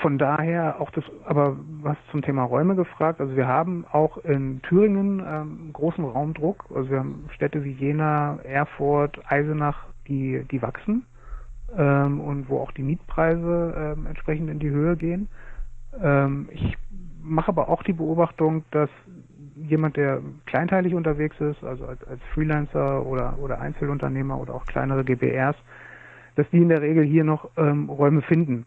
von 0.00 0.18
daher 0.18 0.80
auch 0.80 0.90
das, 0.90 1.04
aber 1.24 1.56
was 1.82 1.96
zum 2.10 2.22
Thema 2.22 2.44
Räume 2.44 2.74
gefragt, 2.74 3.20
also 3.20 3.36
wir 3.36 3.46
haben 3.46 3.84
auch 3.90 4.18
in 4.18 4.60
Thüringen 4.62 5.22
ähm, 5.26 5.72
großen 5.72 6.04
Raumdruck, 6.04 6.64
also 6.74 6.90
wir 6.90 6.98
haben 6.98 7.28
Städte 7.34 7.64
wie 7.64 7.72
Jena, 7.72 8.38
Erfurt, 8.44 9.20
Eisenach, 9.30 9.86
die, 10.08 10.44
die 10.50 10.62
wachsen 10.62 11.06
ähm, 11.76 12.20
und 12.20 12.48
wo 12.48 12.58
auch 12.58 12.72
die 12.72 12.82
Mietpreise 12.82 13.94
ähm, 13.96 14.06
entsprechend 14.06 14.50
in 14.50 14.58
die 14.58 14.70
Höhe 14.70 14.96
gehen. 14.96 15.28
Ähm, 16.02 16.48
ich 16.52 16.76
mache 17.22 17.48
aber 17.48 17.68
auch 17.68 17.82
die 17.82 17.92
Beobachtung, 17.92 18.64
dass 18.70 18.90
jemand, 19.56 19.96
der 19.96 20.20
kleinteilig 20.46 20.94
unterwegs 20.94 21.40
ist, 21.40 21.62
also 21.62 21.86
als, 21.86 22.02
als 22.04 22.20
Freelancer 22.32 23.06
oder, 23.06 23.38
oder 23.38 23.60
Einzelunternehmer 23.60 24.38
oder 24.38 24.54
auch 24.54 24.66
kleinere 24.66 25.04
GBRs, 25.04 25.56
dass 26.36 26.48
die 26.50 26.58
in 26.58 26.68
der 26.68 26.82
Regel 26.82 27.04
hier 27.04 27.24
noch 27.24 27.50
ähm, 27.56 27.88
Räume 27.88 28.22
finden. 28.22 28.66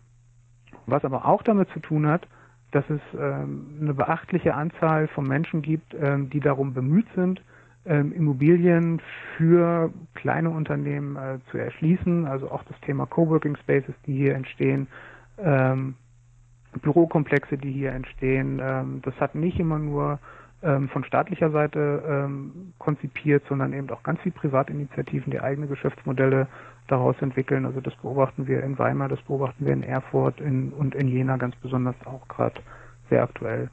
Was 0.86 1.04
aber 1.04 1.26
auch 1.26 1.44
damit 1.44 1.70
zu 1.70 1.80
tun 1.80 2.08
hat, 2.08 2.28
dass 2.72 2.90
es 2.90 3.02
ähm, 3.20 3.78
eine 3.82 3.94
beachtliche 3.94 4.54
Anzahl 4.54 5.08
von 5.10 5.26
Menschen 5.26 5.62
gibt, 5.62 5.94
ähm, 5.94 6.30
die 6.30 6.40
darum 6.40 6.74
bemüht 6.74 7.08
sind, 7.16 7.42
ähm, 7.88 8.12
Immobilien 8.13 9.01
für 9.36 9.91
kleine 10.15 10.50
Unternehmen 10.50 11.15
äh, 11.15 11.39
zu 11.51 11.58
erschließen. 11.58 12.25
Also 12.25 12.51
auch 12.51 12.63
das 12.63 12.79
Thema 12.82 13.06
Coworking 13.06 13.56
Spaces, 13.58 13.96
die 14.06 14.15
hier 14.15 14.36
entstehen, 14.36 14.88
ähm, 15.38 15.96
Bürokomplexe, 16.82 17.58
die 17.58 17.72
hier 17.72 17.94
entstehen. 17.94 18.60
Ähm, 18.62 19.01
das 19.03 19.15
hat 19.20 19.36
nicht 19.36 19.60
immer 19.60 19.79
nur 19.79 20.20
ähm, 20.63 20.89
von 20.89 21.03
staatlicher 21.03 21.51
Seite 21.51 22.03
ähm, 22.08 22.74
konzipiert, 22.79 23.44
sondern 23.48 23.74
eben 23.74 23.89
auch 23.89 24.03
ganz 24.03 24.20
viele 24.22 24.36
Privatinitiativen, 24.36 25.32
die 25.32 25.39
eigene 25.39 25.67
Geschäftsmodelle 25.67 26.48
daraus 26.88 27.15
entwickeln. 27.22 27.65
Also 27.65 27.82
das 27.82 27.96
beobachten 27.96 28.48
wir 28.48 28.63
in 28.63 28.77
Weimar, 28.79 29.10
das 29.10 29.22
beobachten 29.22 29.65
wir 29.65 29.74
in 29.74 29.84
Erfurt 29.84 30.41
in, 30.41 30.72
und 30.72 30.96
in 30.96 31.08
Jena 31.08 31.38
ganz 31.38 31.56
besonders 31.58 31.96
auch 32.06 32.27
gerade 32.27 32.62
sehr 33.10 33.24
aktuell. 33.24 33.70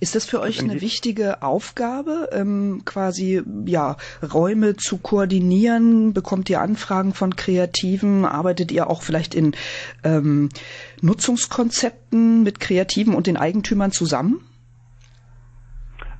Ist 0.00 0.14
das 0.14 0.24
für 0.24 0.40
euch 0.40 0.62
eine 0.62 0.80
wichtige 0.80 1.42
Aufgabe, 1.42 2.28
ähm, 2.32 2.82
quasi 2.84 3.42
ja 3.66 3.96
Räume 4.32 4.76
zu 4.76 4.98
koordinieren? 4.98 6.12
Bekommt 6.12 6.48
ihr 6.50 6.60
Anfragen 6.60 7.14
von 7.14 7.36
Kreativen? 7.36 8.24
Arbeitet 8.24 8.70
ihr 8.70 8.88
auch 8.88 9.02
vielleicht 9.02 9.34
in 9.34 9.52
ähm, 10.04 10.48
Nutzungskonzepten 11.00 12.42
mit 12.42 12.60
Kreativen 12.60 13.14
und 13.14 13.26
den 13.26 13.36
Eigentümern 13.36 13.90
zusammen? 13.90 14.40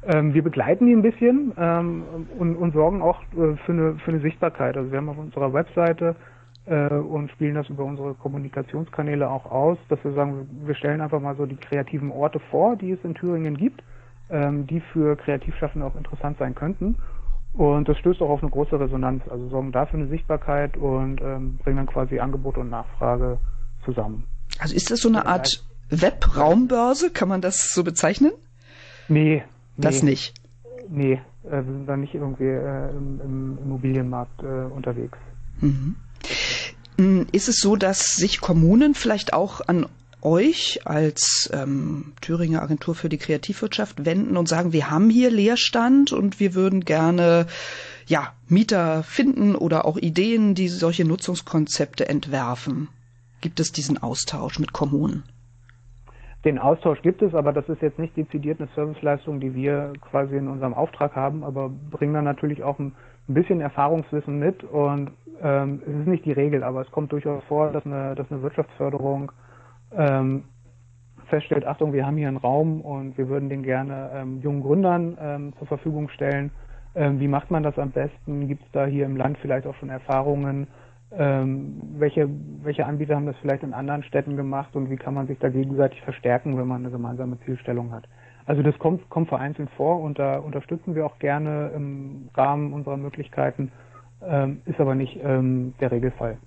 Ähm, 0.05 0.35
wir 0.35 0.43
begleiten 0.43 0.87
die 0.87 0.93
ein 0.93 1.03
bisschen 1.03 1.53
ähm, 1.57 2.03
und, 2.37 2.57
und, 2.57 2.73
sorgen 2.73 3.03
auch 3.03 3.23
äh, 3.35 3.57
für, 3.65 3.73
eine, 3.73 3.97
für 4.05 4.11
eine 4.11 4.21
Sichtbarkeit. 4.21 4.77
Also 4.77 4.91
wir 4.91 4.99
haben 4.99 5.09
auf 5.09 5.19
unserer 5.19 5.53
Webseite 5.53 6.17
äh, 6.19 6.32
und 6.65 7.29
spielen 7.33 7.57
das 7.57 7.69
über 7.69 7.85
unsere 7.85 8.15
Kommunikationskanäle 8.15 9.29
auch 9.29 9.47
aus, 9.47 9.79
dass 9.89 10.03
wir 10.05 10.13
sagen, 10.13 10.49
wir 10.65 10.77
stellen 10.77 11.01
einfach 11.01 11.21
mal 11.21 11.35
so 11.37 11.45
die 11.45 11.57
kreativen 11.57 12.13
Orte 12.13 12.39
vor, 12.39 12.77
die 12.77 12.93
es 12.93 13.01
in 13.03 13.15
Thüringen 13.15 13.57
gibt, 13.57 13.83
ähm, 14.31 14.67
die 14.69 14.81
für 14.93 15.17
Kreativschaffende 15.17 15.87
auch 15.87 15.97
interessant 15.97 16.39
sein 16.39 16.55
könnten. 16.55 16.97
Und 17.53 17.89
das 17.89 17.99
stößt 17.99 18.23
auch 18.23 18.31
auf 18.31 18.43
eine 18.43 18.51
große 18.51 18.79
Resonanz. 18.79 19.23
Also 19.29 19.49
sorgen 19.49 19.73
dafür 19.73 19.99
eine 19.99 20.09
Sichtbarkeit 20.09 20.77
und 20.77 21.21
ähm, 21.21 21.59
bringen 21.59 21.79
dann 21.79 21.87
quasi 21.87 22.19
Angebot 22.19 22.57
und 22.57 22.71
Nachfrage 22.71 23.39
zusammen. 23.85 24.25
Also 24.59 24.75
ist 24.75 24.91
das 24.91 25.01
so 25.01 25.09
eine 25.09 25.27
Art 25.27 25.65
Webraumbörse? 25.91 27.11
Kann 27.11 27.29
man 27.29 27.41
das 27.41 27.73
so 27.75 27.85
bezeichnen? 27.85 28.33
Nee. 29.09 29.43
Das 29.77 30.03
nicht? 30.03 30.35
Nee, 30.89 31.21
äh, 31.45 31.51
wir 31.51 31.63
sind 31.65 31.87
da 31.87 31.97
nicht 31.97 32.15
irgendwie 32.15 32.45
äh, 32.45 32.91
im, 32.91 33.21
im, 33.23 33.59
Immobilienmarkt 33.65 34.43
äh, 34.43 34.47
unterwegs. 34.47 35.19
Mhm. 35.61 35.97
Hm, 36.99 37.27
ist 37.33 37.49
es 37.49 37.57
so, 37.57 37.77
dass 37.77 38.15
sich 38.17 38.41
Kommunen 38.41 38.95
vielleicht 38.95 39.33
auch 39.33 39.61
an 39.67 39.87
euch 40.23 40.81
als 40.85 41.51
ähm, 41.53 42.13
Thüringer 42.21 42.63
Agentur 42.63 42.95
für 42.95 43.09
die 43.09 43.19
Kreativwirtschaft 43.19 44.05
wenden 44.05 44.37
und 44.37 44.49
sagen, 44.49 44.73
wir 44.73 44.91
haben 44.91 45.11
hier 45.11 45.31
Leerstand 45.31 46.13
und 46.13 46.39
wir 46.39 46.55
würden 46.55 46.85
gerne 46.85 47.47
ja, 48.07 48.33
Mieter 48.49 49.03
finden 49.03 49.55
oder 49.55 49.85
auch 49.85 49.97
Ideen, 49.97 50.55
die 50.55 50.69
solche 50.69 51.05
Nutzungskonzepte 51.05 52.09
entwerfen? 52.09 52.89
Gibt 53.41 53.59
es 53.59 53.73
diesen 53.73 54.01
Austausch 54.03 54.59
mit 54.59 54.73
Kommunen? 54.73 55.25
Den 56.45 56.59
Austausch 56.59 57.01
gibt 57.03 57.23
es, 57.23 57.35
aber 57.35 57.53
das 57.53 57.69
ist 57.69 57.83
jetzt 57.83 57.99
nicht 57.99 58.17
dezidiert 58.17 58.61
eine 58.61 58.69
Serviceleistung, 58.75 59.39
die 59.39 59.55
wir 59.55 59.93
quasi 60.01 60.37
in 60.37 60.49
unserem 60.49 60.75
Auftrag 60.75 61.15
haben, 61.15 61.45
aber 61.45 61.69
bringen 61.69 62.15
dann 62.15 62.25
natürlich 62.25 62.65
auch 62.65 62.79
ein, 62.81 62.95
ein 63.33 63.35
bisschen 63.35 63.61
Erfahrungswissen 63.61 64.39
mit 64.39 64.63
und 64.63 65.11
ähm, 65.43 65.83
es 65.87 65.95
ist 66.01 66.07
nicht 66.07 66.25
die 66.25 66.33
Regel, 66.33 66.63
aber 66.63 66.83
es 66.83 66.91
kommt 66.91 67.13
durchaus 67.13 67.43
vor, 67.45 67.73
dass 67.73 67.85
eine, 67.87 68.15
dass 68.15 68.31
eine 68.31 68.43
Wirtschaftsförderung 68.43 69.33
ähm, 69.97 70.45
feststellt, 71.29 71.67
Achtung, 71.67 71.95
wir 71.95 72.07
haben 72.07 72.19
hier 72.19 72.29
einen 72.29 72.37
Raum 72.37 72.83
und 72.83 73.17
wir 73.17 73.29
würden 73.29 73.49
den 73.49 73.63
gerne 73.63 74.11
ähm, 74.15 74.41
jungen 74.43 74.63
Gründern 74.63 75.17
ähm, 75.19 75.53
zur 75.59 75.67
Verfügung 75.67 76.11
stellen. 76.11 76.51
Ähm, 76.95 77.21
wie 77.21 77.29
macht 77.29 77.51
man 77.51 77.63
das 77.63 77.79
am 77.79 77.91
besten? 77.91 78.49
Gibt 78.49 78.65
es 78.65 78.71
da 78.73 78.85
hier 78.85 79.07
im 79.07 79.17
Land 79.17 79.39
vielleicht 79.39 79.67
auch 79.67 79.75
schon 79.77 79.89
Erfahrungen? 79.89 80.67
Ähm, 81.11 81.81
welche, 81.97 82.29
welche 82.63 82.85
Anbieter 82.85 83.17
haben 83.17 83.27
das 83.27 83.37
vielleicht 83.41 83.63
in 83.63 83.73
anderen 83.73 84.03
Städten 84.03 84.37
gemacht 84.37 84.77
und 84.77 84.91
wie 84.91 84.97
kann 84.97 85.15
man 85.15 85.27
sich 85.27 85.39
da 85.39 85.49
gegenseitig 85.49 86.03
verstärken, 86.03 86.59
wenn 86.59 86.67
man 86.67 86.83
eine 86.83 86.91
gemeinsame 86.91 87.39
Zielstellung 87.47 87.93
hat? 87.93 88.05
Also 88.47 88.63
das 88.63 88.79
kommt, 88.79 89.09
kommt 89.09 89.29
vereinzelt 89.29 89.71
vor 89.77 90.01
und 90.01 90.19
da 90.19 90.39
unterstützen 90.39 90.95
wir 90.95 91.07
auch 91.07 91.19
gerne 91.19 91.71
im 91.75 92.29
Rahmen 92.35 92.73
unserer 92.73 92.97
Möglichkeiten, 92.97 93.71
ähm, 94.25 94.63
ist 94.67 94.81
aber 94.81 94.95
nicht 94.95 95.19
ähm, 95.23 95.75
der 95.81 95.93
Regelfall. 95.93 96.39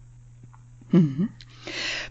Mhm. 0.92 1.30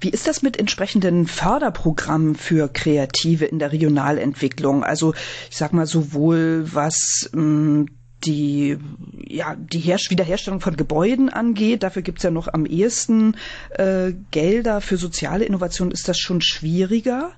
Wie 0.01 0.11
ist 0.11 0.27
das 0.27 0.43
mit 0.43 0.59
entsprechenden 0.59 1.27
Förderprogrammen 1.27 2.35
für 2.35 2.69
Kreative 2.69 3.45
in 3.45 3.59
der 3.59 3.73
Regionalentwicklung? 3.73 4.85
Also 4.85 5.15
ich 5.49 5.57
sag 5.57 5.73
mal 5.73 5.87
sowohl 5.87 6.65
was 6.73 7.31
ähm, 7.35 7.87
die, 8.25 8.79
ja, 9.27 9.55
die 9.55 9.79
Herst 9.79 10.11
Wiederherstellung 10.11 10.61
von 10.61 10.77
Gebäuden 10.77 11.29
angeht, 11.29 11.83
dafür 11.83 12.03
gibt 12.03 12.19
es 12.19 12.25
ja 12.25 12.31
noch 12.31 12.49
am 12.49 12.67
ehesten 12.67 13.37
äh, 13.71 14.13
Gelder. 14.31 14.81
Für 14.81 14.97
soziale 14.97 15.45
Innovation 15.45 15.91
ist 15.91 16.09
das 16.09 16.19
schon 16.19 16.41
schwieriger. 16.41 17.33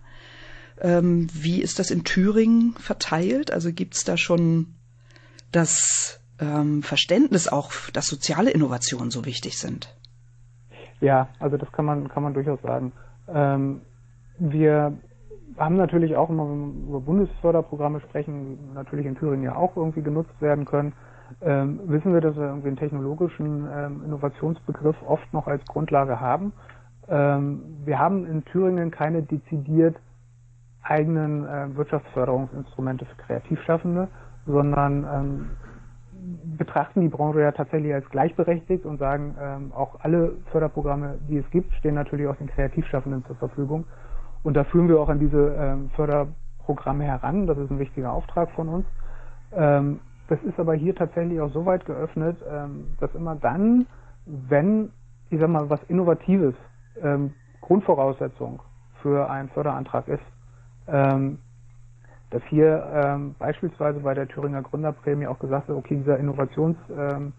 Ähm, 0.80 1.28
wie 1.32 1.62
ist 1.62 1.78
das 1.78 1.90
in 1.90 2.04
Thüringen 2.04 2.74
verteilt? 2.74 3.52
Also 3.52 3.72
gibt 3.72 3.94
es 3.94 4.04
da 4.04 4.16
schon 4.16 4.74
das 5.52 6.20
ähm, 6.40 6.82
Verständnis 6.82 7.48
auch, 7.48 7.72
dass 7.92 8.06
soziale 8.06 8.50
Innovationen 8.50 9.10
so 9.10 9.24
wichtig 9.24 9.58
sind? 9.58 9.94
Ja, 11.00 11.28
also 11.38 11.56
das 11.56 11.70
kann 11.72 11.84
man, 11.84 12.08
kann 12.08 12.22
man 12.22 12.34
durchaus 12.34 12.60
sagen. 12.62 12.92
Ähm, 13.28 13.82
wir 14.38 14.96
haben 15.56 15.76
natürlich 15.76 16.16
auch, 16.16 16.28
immer, 16.28 16.48
wenn 16.48 16.58
wir 16.58 16.88
über 16.88 17.00
Bundesförderprogramme 17.00 18.00
sprechen, 18.00 18.74
natürlich 18.74 19.06
in 19.06 19.16
Thüringen 19.16 19.44
ja 19.44 19.56
auch 19.56 19.76
irgendwie 19.76 20.02
genutzt 20.02 20.40
werden 20.40 20.64
können. 20.64 20.92
Ähm, 21.40 21.80
wissen 21.84 22.12
wir, 22.12 22.20
dass 22.20 22.36
wir 22.36 22.44
irgendwie 22.44 22.68
einen 22.68 22.76
technologischen 22.76 23.66
ähm, 23.72 24.02
Innovationsbegriff 24.04 24.96
oft 25.06 25.32
noch 25.32 25.46
als 25.46 25.64
Grundlage 25.66 26.20
haben. 26.20 26.52
Ähm, 27.08 27.62
wir 27.84 27.98
haben 27.98 28.26
in 28.26 28.44
Thüringen 28.44 28.90
keine 28.90 29.22
dezidiert 29.22 29.96
eigenen 30.88 31.44
äh, 31.44 31.76
Wirtschaftsförderungsinstrumente 31.76 33.04
für 33.06 33.16
Kreativschaffende, 33.16 34.08
sondern 34.46 35.04
ähm, 35.04 35.50
betrachten 36.56 37.00
die 37.00 37.08
Branche 37.08 37.40
ja 37.40 37.52
tatsächlich 37.52 37.92
als 37.92 38.08
gleichberechtigt 38.10 38.84
und 38.84 38.98
sagen, 38.98 39.36
ähm, 39.40 39.72
auch 39.72 40.00
alle 40.00 40.32
Förderprogramme, 40.50 41.18
die 41.28 41.38
es 41.38 41.50
gibt, 41.50 41.72
stehen 41.74 41.94
natürlich 41.94 42.26
auch 42.26 42.36
den 42.36 42.48
Kreativschaffenden 42.48 43.24
zur 43.26 43.36
Verfügung. 43.36 43.84
Und 44.42 44.54
da 44.54 44.64
führen 44.64 44.88
wir 44.88 45.00
auch 45.00 45.08
an 45.08 45.18
diese 45.18 45.54
ähm, 45.58 45.90
Förderprogramme 45.96 47.04
heran. 47.04 47.46
Das 47.46 47.58
ist 47.58 47.70
ein 47.70 47.78
wichtiger 47.78 48.12
Auftrag 48.12 48.50
von 48.52 48.68
uns. 48.68 48.86
Ähm, 49.52 50.00
das 50.28 50.42
ist 50.42 50.58
aber 50.58 50.74
hier 50.74 50.94
tatsächlich 50.94 51.40
auch 51.40 51.50
so 51.50 51.66
weit 51.66 51.84
geöffnet, 51.84 52.36
ähm, 52.50 52.88
dass 53.00 53.14
immer 53.14 53.36
dann, 53.36 53.86
wenn, 54.24 54.90
ich 55.30 55.38
sag 55.38 55.48
mal, 55.48 55.70
was 55.70 55.82
Innovatives 55.84 56.54
ähm, 57.00 57.34
Grundvoraussetzung 57.60 58.60
für 59.02 59.30
einen 59.30 59.48
Förderantrag 59.50 60.08
ist, 60.08 60.22
dass 60.86 62.42
hier 62.48 62.86
ähm, 62.92 63.34
beispielsweise 63.38 64.00
bei 64.00 64.14
der 64.14 64.28
Thüringer 64.28 64.62
Gründerprämie 64.62 65.26
auch 65.26 65.38
gesagt 65.38 65.68
wird, 65.68 65.78
okay, 65.78 65.96
dieser 65.96 66.18
Innovationsgehalt 66.18 67.32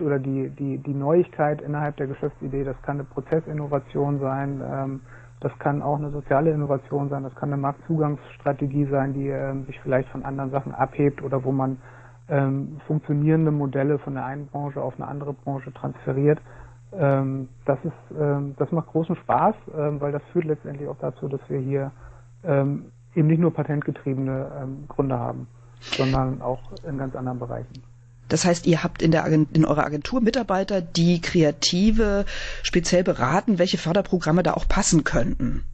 ähm, 0.00 0.06
oder 0.06 0.18
die, 0.18 0.50
die, 0.50 0.78
die 0.78 0.94
Neuigkeit 0.94 1.62
innerhalb 1.62 1.96
der 1.96 2.06
Geschäftsidee, 2.06 2.64
das 2.64 2.80
kann 2.82 2.96
eine 2.96 3.04
Prozessinnovation 3.04 4.20
sein, 4.20 4.62
ähm, 4.64 5.00
das 5.40 5.58
kann 5.58 5.80
auch 5.80 5.96
eine 5.96 6.10
soziale 6.10 6.50
Innovation 6.50 7.08
sein, 7.08 7.22
das 7.22 7.34
kann 7.34 7.50
eine 7.50 7.60
Marktzugangsstrategie 7.60 8.84
sein, 8.86 9.14
die 9.14 9.28
ähm, 9.28 9.64
sich 9.64 9.80
vielleicht 9.80 10.10
von 10.10 10.24
anderen 10.24 10.50
Sachen 10.50 10.74
abhebt 10.74 11.22
oder 11.22 11.42
wo 11.42 11.50
man 11.50 11.78
ähm, 12.28 12.80
funktionierende 12.86 13.50
Modelle 13.50 13.98
von 13.98 14.14
der 14.14 14.26
einen 14.26 14.46
Branche 14.48 14.82
auf 14.82 14.94
eine 14.96 15.08
andere 15.08 15.32
Branche 15.32 15.72
transferiert. 15.72 16.38
Ähm, 16.92 17.48
das 17.64 17.78
ist, 17.82 18.18
ähm, 18.20 18.54
das 18.58 18.70
macht 18.72 18.88
großen 18.88 19.16
Spaß, 19.16 19.54
ähm, 19.74 20.00
weil 20.00 20.12
das 20.12 20.22
führt 20.32 20.44
letztendlich 20.44 20.88
auch 20.88 20.98
dazu, 21.00 21.28
dass 21.28 21.40
wir 21.48 21.58
hier 21.58 21.90
ähm, 22.44 22.92
eben 23.14 23.28
nicht 23.28 23.40
nur 23.40 23.52
patentgetriebene 23.52 24.50
ähm, 24.62 24.84
Gründe 24.88 25.18
haben, 25.18 25.46
sondern 25.80 26.42
auch 26.42 26.60
in 26.86 26.98
ganz 26.98 27.14
anderen 27.16 27.38
Bereichen. 27.38 27.82
Das 28.28 28.44
heißt, 28.44 28.66
ihr 28.66 28.84
habt 28.84 29.02
in, 29.02 29.10
der 29.10 29.24
Agent, 29.24 29.56
in 29.56 29.64
eurer 29.64 29.84
Agentur 29.84 30.20
Mitarbeiter, 30.20 30.80
die 30.80 31.20
Kreative 31.20 32.24
speziell 32.62 33.02
beraten, 33.02 33.58
welche 33.58 33.76
Förderprogramme 33.76 34.44
da 34.44 34.54
auch 34.54 34.68
passen 34.68 35.02
könnten. 35.02 35.64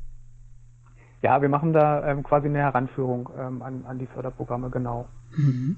Ja, 1.23 1.43
wir 1.43 1.49
machen 1.49 1.73
da 1.73 2.07
ähm, 2.07 2.23
quasi 2.23 2.47
eine 2.47 2.59
Heranführung 2.59 3.29
ähm, 3.39 3.63
an, 3.63 3.85
an 3.87 3.99
die 3.99 4.07
Förderprogramme, 4.07 4.71
genau. 4.71 5.07
Mhm. 5.37 5.77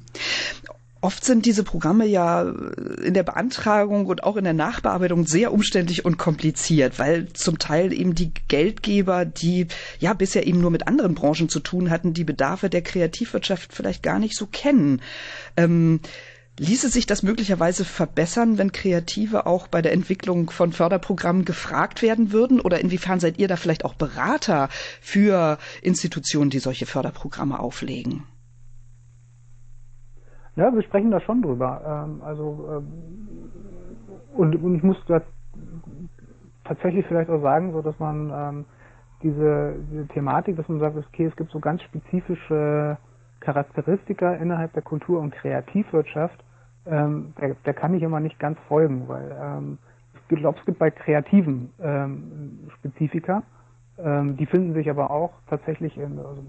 Oft 1.00 1.24
sind 1.24 1.46
diese 1.46 1.62
Programme 1.62 2.06
ja 2.06 2.42
in 2.42 3.14
der 3.14 3.22
Beantragung 3.22 4.06
und 4.06 4.24
auch 4.24 4.36
in 4.36 4.42
der 4.42 4.52
Nachbearbeitung 4.52 5.26
sehr 5.26 5.52
umständlich 5.52 6.04
und 6.04 6.18
kompliziert, 6.18 6.98
weil 6.98 7.28
zum 7.32 7.58
Teil 7.58 7.92
eben 7.92 8.16
die 8.16 8.32
Geldgeber, 8.48 9.24
die 9.24 9.68
ja 10.00 10.12
bisher 10.12 10.46
eben 10.46 10.60
nur 10.60 10.72
mit 10.72 10.88
anderen 10.88 11.14
Branchen 11.14 11.48
zu 11.48 11.60
tun 11.60 11.90
hatten, 11.90 12.14
die 12.14 12.24
Bedarfe 12.24 12.68
der 12.68 12.82
Kreativwirtschaft 12.82 13.72
vielleicht 13.72 14.02
gar 14.02 14.18
nicht 14.18 14.36
so 14.36 14.46
kennen. 14.46 15.00
Ähm, 15.56 16.00
Ließe 16.60 16.88
sich 16.88 17.06
das 17.06 17.22
möglicherweise 17.22 17.84
verbessern, 17.84 18.58
wenn 18.58 18.72
Kreative 18.72 19.46
auch 19.46 19.68
bei 19.68 19.80
der 19.80 19.92
Entwicklung 19.92 20.50
von 20.50 20.72
Förderprogrammen 20.72 21.44
gefragt 21.44 22.02
werden 22.02 22.32
würden? 22.32 22.58
Oder 22.58 22.80
inwiefern 22.80 23.20
seid 23.20 23.38
ihr 23.38 23.46
da 23.46 23.54
vielleicht 23.54 23.84
auch 23.84 23.94
Berater 23.94 24.68
für 25.00 25.58
Institutionen, 25.82 26.50
die 26.50 26.58
solche 26.58 26.86
Förderprogramme 26.86 27.60
auflegen? 27.60 28.24
Ja, 30.58 30.74
wir 30.74 30.82
sprechen 30.82 31.12
da 31.12 31.20
schon 31.20 31.40
drüber. 31.40 31.80
Ähm, 31.86 32.20
also 32.22 32.68
ähm, 32.68 32.92
und, 34.34 34.56
und 34.56 34.74
ich 34.74 34.82
muss 34.82 34.98
da 35.06 35.22
tatsächlich 36.64 37.06
vielleicht 37.06 37.30
auch 37.30 37.40
sagen, 37.40 37.72
so 37.72 37.80
dass 37.80 37.96
man 38.00 38.32
ähm, 38.34 38.64
diese, 39.22 39.76
diese 39.92 40.08
Thematik, 40.08 40.56
dass 40.56 40.68
man 40.68 40.80
sagt, 40.80 40.96
okay, 40.96 41.26
es 41.26 41.36
gibt 41.36 41.52
so 41.52 41.60
ganz 41.60 41.80
spezifische 41.82 42.98
Charakteristika 43.38 44.34
innerhalb 44.34 44.72
der 44.72 44.82
Kultur- 44.82 45.20
und 45.20 45.32
Kreativwirtschaft, 45.32 46.44
ähm, 46.86 47.34
der, 47.40 47.54
der 47.64 47.74
kann 47.74 47.94
ich 47.94 48.02
immer 48.02 48.18
nicht 48.18 48.40
ganz 48.40 48.58
folgen, 48.66 49.06
weil 49.06 49.36
ähm, 49.40 49.78
ich 50.28 50.38
glaube, 50.38 50.58
es 50.58 50.64
gibt 50.66 50.80
bei 50.80 50.90
Kreativen 50.90 51.72
ähm, 51.80 52.68
Spezifika, 52.78 53.44
ähm, 54.02 54.36
die 54.36 54.46
finden 54.46 54.74
sich 54.74 54.88
aber 54.90 55.10
auch 55.10 55.32
tatsächlich 55.48 55.96
in 55.96 56.18
also 56.18 56.42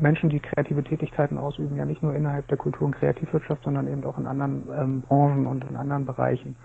Menschen, 0.00 0.30
die 0.30 0.40
kreative 0.40 0.82
Tätigkeiten 0.82 1.38
ausüben, 1.38 1.76
ja 1.76 1.84
nicht 1.84 2.02
nur 2.02 2.14
innerhalb 2.14 2.46
der 2.48 2.56
Kultur- 2.56 2.86
und 2.86 2.94
Kreativwirtschaft, 2.96 3.62
sondern 3.64 3.88
eben 3.88 4.04
auch 4.04 4.18
in 4.18 4.26
anderen 4.26 4.68
ähm, 4.74 5.02
Branchen 5.02 5.46
und 5.46 5.64
in 5.68 5.76
anderen 5.76 6.06
Bereichen. 6.06 6.56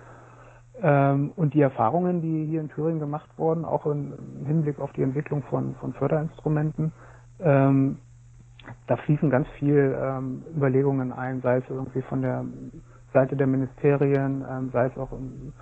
Ähm, 0.82 1.32
und 1.36 1.53
die 1.53 1.62
Erfahrungen, 1.62 2.22
die 2.22 2.46
hier 2.46 2.62
in 2.62 2.70
Thüringen 2.70 3.00
gemacht 3.00 3.30
wurden, 3.38 3.65
auch 3.65 3.86
im 3.86 4.13
Hinblick 4.46 4.80
auf 4.80 4.92
die 4.94 5.03
Entwicklung 5.03 5.44
von, 5.44 5.75
von 5.75 5.94
Förderinstrumenten, 5.94 6.94
ähm, 7.40 7.98
da 8.88 8.96
fließen 8.96 9.29
ganz 9.29 9.48
viel 9.59 9.96
ähm, 10.00 10.44
Überlegungen 10.55 11.12
ein, 11.12 11.42
sei 11.42 11.57
es 11.57 11.64
irgendwie 11.70 12.01
von 12.03 12.22
der 12.22 12.46
Seite 13.12 13.36
der 13.36 13.48
Ministerien, 13.48 14.46
ähm, 14.50 14.70
sei 14.72 14.86
es 14.86 14.98
auch 14.98 15.12
im 15.12 15.53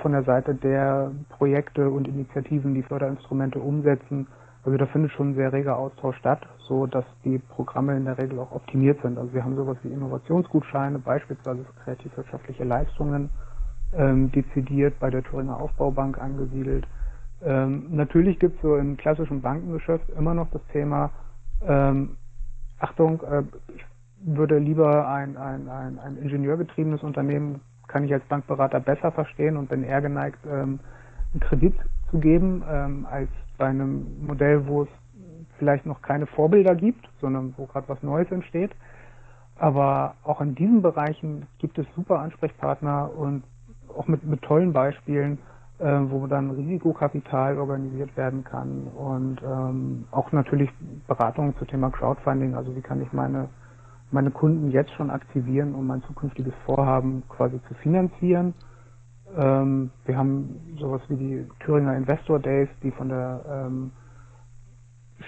von 0.00 0.12
der 0.12 0.24
Seite 0.24 0.54
der 0.54 1.12
Projekte 1.30 1.88
und 1.88 2.08
Initiativen, 2.08 2.74
die 2.74 2.82
Förderinstrumente 2.82 3.58
umsetzen. 3.58 4.26
Also 4.64 4.78
da 4.78 4.86
findet 4.86 5.12
schon 5.12 5.30
ein 5.30 5.34
sehr 5.34 5.52
reger 5.52 5.76
Austausch 5.76 6.16
statt, 6.18 6.46
so 6.68 6.86
dass 6.86 7.04
die 7.24 7.38
Programme 7.38 7.96
in 7.96 8.04
der 8.04 8.18
Regel 8.18 8.38
auch 8.38 8.52
optimiert 8.52 9.00
sind. 9.02 9.18
Also 9.18 9.32
wir 9.32 9.44
haben 9.44 9.56
sowas 9.56 9.76
wie 9.82 9.88
Innovationsgutscheine, 9.88 10.98
beispielsweise 10.98 11.64
für 11.64 11.84
kreativwirtschaftliche 11.84 12.64
Leistungen, 12.64 13.30
ähm, 13.94 14.30
dezidiert 14.32 14.98
bei 15.00 15.10
der 15.10 15.22
Thüringer 15.22 15.60
Aufbaubank 15.60 16.18
angesiedelt. 16.18 16.86
Ähm, 17.44 17.86
natürlich 17.90 18.38
gibt 18.38 18.56
es 18.56 18.62
so 18.62 18.76
im 18.76 18.96
klassischen 18.96 19.42
Bankengeschäft 19.42 20.08
immer 20.10 20.34
noch 20.34 20.48
das 20.50 20.62
Thema, 20.72 21.10
ähm, 21.66 22.16
Achtung, 22.78 23.20
äh, 23.22 23.42
ich 23.74 23.84
würde 24.24 24.58
lieber 24.58 25.08
ein, 25.08 25.36
ein, 25.36 25.68
ein, 25.68 25.98
ein 25.98 26.16
ingenieurgetriebenes 26.16 27.02
Unternehmen 27.02 27.60
kann 27.88 28.04
ich 28.04 28.12
als 28.12 28.24
Bankberater 28.24 28.80
besser 28.80 29.12
verstehen 29.12 29.56
und 29.56 29.68
bin 29.68 29.84
eher 29.84 30.00
geneigt, 30.00 30.38
ähm, 30.46 30.80
einen 31.32 31.40
Kredit 31.40 31.74
zu 32.10 32.18
geben, 32.18 32.62
ähm, 32.68 33.06
als 33.10 33.28
bei 33.58 33.66
einem 33.66 34.26
Modell, 34.26 34.66
wo 34.66 34.82
es 34.82 34.88
vielleicht 35.58 35.86
noch 35.86 36.02
keine 36.02 36.26
Vorbilder 36.26 36.74
gibt, 36.74 37.08
sondern 37.20 37.54
wo 37.56 37.66
gerade 37.66 37.88
was 37.88 38.02
Neues 38.02 38.30
entsteht. 38.30 38.72
Aber 39.56 40.14
auch 40.24 40.40
in 40.40 40.54
diesen 40.54 40.82
Bereichen 40.82 41.46
gibt 41.58 41.78
es 41.78 41.86
super 41.94 42.18
Ansprechpartner 42.20 43.10
und 43.16 43.44
auch 43.96 44.08
mit, 44.08 44.24
mit 44.24 44.42
tollen 44.42 44.72
Beispielen, 44.72 45.38
äh, 45.78 45.84
wo 45.84 46.26
dann 46.26 46.50
Risikokapital 46.50 47.58
organisiert 47.58 48.16
werden 48.16 48.44
kann 48.44 48.88
und 48.96 49.40
ähm, 49.42 50.04
auch 50.10 50.32
natürlich 50.32 50.70
Beratungen 51.06 51.56
zum 51.56 51.68
Thema 51.68 51.90
Crowdfunding, 51.90 52.54
also 52.54 52.74
wie 52.74 52.80
kann 52.80 53.02
ich 53.02 53.12
meine 53.12 53.48
meine 54.12 54.30
Kunden 54.30 54.70
jetzt 54.70 54.92
schon 54.92 55.10
aktivieren, 55.10 55.74
um 55.74 55.86
mein 55.86 56.02
zukünftiges 56.02 56.54
Vorhaben 56.64 57.22
quasi 57.28 57.60
zu 57.68 57.74
finanzieren. 57.74 58.54
Ähm, 59.36 59.90
wir 60.04 60.16
haben 60.16 60.76
sowas 60.78 61.00
wie 61.08 61.16
die 61.16 61.48
Thüringer 61.60 61.96
Investor 61.96 62.38
Days, 62.38 62.68
die 62.82 62.90
von 62.90 63.08
der 63.08 63.44
ähm, 63.48 63.92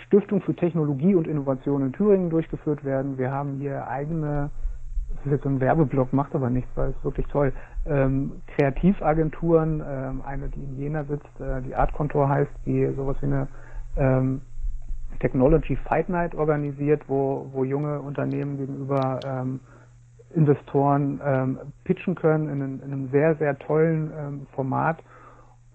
Stiftung 0.07 0.43
für 0.43 0.55
Technologie 0.55 1.15
und 1.15 1.27
Innovation 1.27 1.83
in 1.83 1.93
Thüringen 1.93 2.31
durchgeführt 2.31 2.85
werden. 2.85 3.17
Wir 3.17 3.31
haben 3.31 3.59
hier 3.59 3.87
eigene, 3.89 4.51
das 5.09 5.27
ist 5.27 5.33
jetzt 5.33 5.47
ein 5.47 5.61
Werbeblock, 5.61 6.13
macht 6.13 6.35
aber 6.35 6.51
nichts, 6.51 6.71
weil 6.75 6.91
es 6.91 7.05
wirklich 7.05 7.27
toll, 7.29 7.53
ähm, 7.87 8.43
Kreativagenturen, 8.57 9.83
ähm, 9.87 10.23
eine, 10.27 10.49
die 10.49 10.63
in 10.63 10.77
Jena 10.77 11.05
sitzt, 11.05 11.41
äh, 11.41 11.63
die 11.63 11.75
Art 11.75 11.93
Contour 11.93 12.29
heißt, 12.29 12.51
die 12.67 12.93
sowas 12.97 13.17
wie 13.21 13.27
eine 13.27 13.49
ähm, 13.97 14.43
Technology 15.25 15.77
Fight 15.89 16.11
Night 16.11 16.35
organisiert, 16.35 17.09
wo, 17.09 17.49
wo 17.51 17.65
junge 17.65 17.99
Unternehmen 18.03 18.59
gegenüber 18.59 19.23
ähm, 19.25 19.61
Investoren 20.35 21.19
ähm, 21.25 21.59
pitchen 21.85 22.15
können 22.15 22.51
in, 22.51 22.61
in, 22.61 22.83
einem 22.83 23.09
sehr, 23.09 23.35
sehr 23.37 23.59
tollen 23.59 24.13
ähm, 24.15 24.47
Format. 24.53 24.99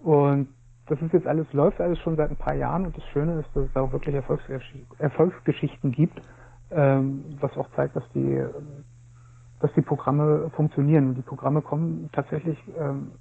Und 0.04 0.50
das 0.86 1.02
ist 1.02 1.14
jetzt 1.14 1.26
alles, 1.26 1.52
läuft 1.52 1.82
alles 1.82 1.98
schon 2.00 2.16
seit 2.16 2.30
ein 2.30 2.36
paar 2.36 2.54
Jahren 2.54 2.86
und 2.86 2.96
das 2.96 3.04
Schöne 3.06 3.40
ist, 3.40 3.50
dass 3.56 3.66
es 3.66 3.76
auch 3.76 3.92
wirklich 3.92 4.14
Erfolgsgesch 4.14 4.72
Erfolgsgeschichten 5.00 5.94
gibt, 5.94 6.22
ähm, 6.70 7.26
was 7.40 7.58
auch 7.58 7.72
zeigt, 7.76 7.96
dass 7.96 8.08
die, 8.14 8.46
dass 9.62 9.74
die 9.74 9.82
Programme 9.82 10.52
funktionieren. 10.56 11.10
Und 11.10 11.16
die 11.16 11.24
Programme 11.24 11.64
kommen 11.64 12.12
tatsächlich 12.14 12.60
ähm, 12.78 13.14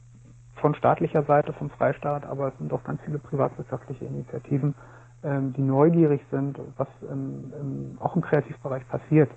von 0.57 0.75
staatlicher 0.75 1.23
Seite, 1.23 1.55
vom 1.55 1.71
Freistaat, 1.71 2.27
aber 2.27 2.49
es 2.49 2.59
sind 2.59 2.71
auch 2.71 2.85
ganz 2.85 3.01
viele 3.07 3.19
privatwirtschaftliche 3.19 4.05
Initiativen, 4.05 4.75
die 5.23 5.63
neugierig 5.63 6.21
sind, 6.31 6.61
was 6.77 6.89
auch 7.99 8.15
im 8.15 8.23
Kreativbereich 8.23 8.87
passiert. 8.89 9.31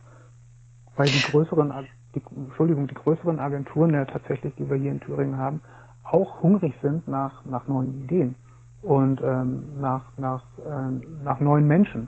Weil 0.95 1.07
die 1.07 1.31
größeren, 1.31 1.73
die, 2.13 2.21
Entschuldigung, 2.35 2.87
die 2.87 2.93
größeren 2.93 3.39
Agenturen 3.39 3.93
ja 3.93 4.05
tatsächlich, 4.05 4.53
die 4.55 4.69
wir 4.69 4.77
hier 4.77 4.91
in 4.91 4.99
Thüringen 4.99 5.37
haben, 5.37 5.61
auch 6.03 6.41
hungrig 6.41 6.73
sind 6.81 7.07
nach, 7.07 7.45
nach 7.45 7.67
neuen 7.67 8.03
Ideen 8.03 8.35
und 8.81 9.21
ähm, 9.21 9.79
nach, 9.79 10.03
nach, 10.17 10.43
äh, 10.59 11.23
nach 11.23 11.39
neuen 11.39 11.67
Menschen. 11.67 12.07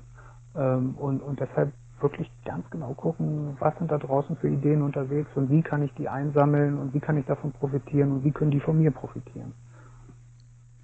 Ähm, 0.55 0.95
und, 0.95 1.21
und 1.21 1.39
deshalb 1.39 1.73
wirklich 2.01 2.29
ganz 2.43 2.69
genau 2.69 2.93
gucken, 2.93 3.55
was 3.59 3.77
sind 3.77 3.89
da 3.89 3.97
draußen 3.97 4.35
für 4.37 4.49
Ideen 4.49 4.81
unterwegs 4.81 5.29
und 5.35 5.49
wie 5.49 5.61
kann 5.61 5.83
ich 5.83 5.93
die 5.93 6.09
einsammeln 6.09 6.77
und 6.77 6.93
wie 6.93 6.99
kann 6.99 7.17
ich 7.17 7.25
davon 7.25 7.53
profitieren 7.53 8.11
und 8.11 8.23
wie 8.23 8.31
können 8.31 8.51
die 8.51 8.59
von 8.59 8.77
mir 8.77 8.91
profitieren. 8.91 9.53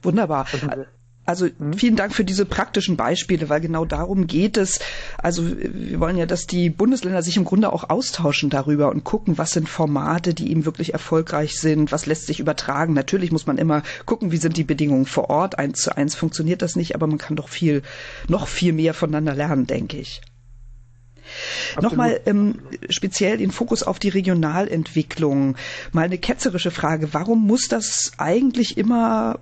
Wunderbar. 0.01 0.45
Also 1.29 1.47
mhm. 1.59 1.73
vielen 1.73 1.95
Dank 1.95 2.15
für 2.15 2.25
diese 2.25 2.43
praktischen 2.43 2.97
Beispiele, 2.97 3.49
weil 3.49 3.61
genau 3.61 3.85
darum 3.85 4.25
geht 4.25 4.57
es. 4.57 4.79
Also 5.19 5.43
wir 5.45 5.99
wollen 5.99 6.17
ja, 6.17 6.25
dass 6.25 6.47
die 6.47 6.71
Bundesländer 6.71 7.21
sich 7.21 7.37
im 7.37 7.45
Grunde 7.45 7.71
auch 7.71 7.91
austauschen 7.91 8.49
darüber 8.49 8.89
und 8.89 9.03
gucken, 9.03 9.37
was 9.37 9.51
sind 9.51 9.69
Formate, 9.69 10.33
die 10.33 10.49
eben 10.49 10.65
wirklich 10.65 10.93
erfolgreich 10.93 11.59
sind, 11.59 11.91
was 11.91 12.07
lässt 12.07 12.25
sich 12.25 12.39
übertragen. 12.39 12.95
Natürlich 12.95 13.31
muss 13.31 13.45
man 13.45 13.59
immer 13.59 13.83
gucken, 14.07 14.31
wie 14.31 14.37
sind 14.37 14.57
die 14.57 14.63
Bedingungen 14.63 15.05
vor 15.05 15.29
Ort. 15.29 15.59
Eins 15.59 15.81
zu 15.81 15.95
eins 15.95 16.15
funktioniert 16.15 16.63
das 16.63 16.75
nicht, 16.75 16.95
aber 16.95 17.05
man 17.05 17.19
kann 17.19 17.35
doch 17.35 17.49
viel, 17.49 17.83
noch 18.27 18.47
viel 18.47 18.73
mehr 18.73 18.95
voneinander 18.95 19.35
lernen, 19.35 19.67
denke 19.67 19.97
ich. 19.97 20.21
Nochmal 21.79 22.21
ähm, 22.25 22.55
speziell 22.89 23.37
den 23.37 23.51
Fokus 23.51 23.83
auf 23.83 23.99
die 23.99 24.09
Regionalentwicklung. 24.09 25.57
Mal 25.91 26.05
eine 26.05 26.17
ketzerische 26.17 26.71
Frage. 26.71 27.13
Warum 27.13 27.45
muss 27.45 27.67
das 27.67 28.13
eigentlich 28.17 28.79
immer 28.79 29.37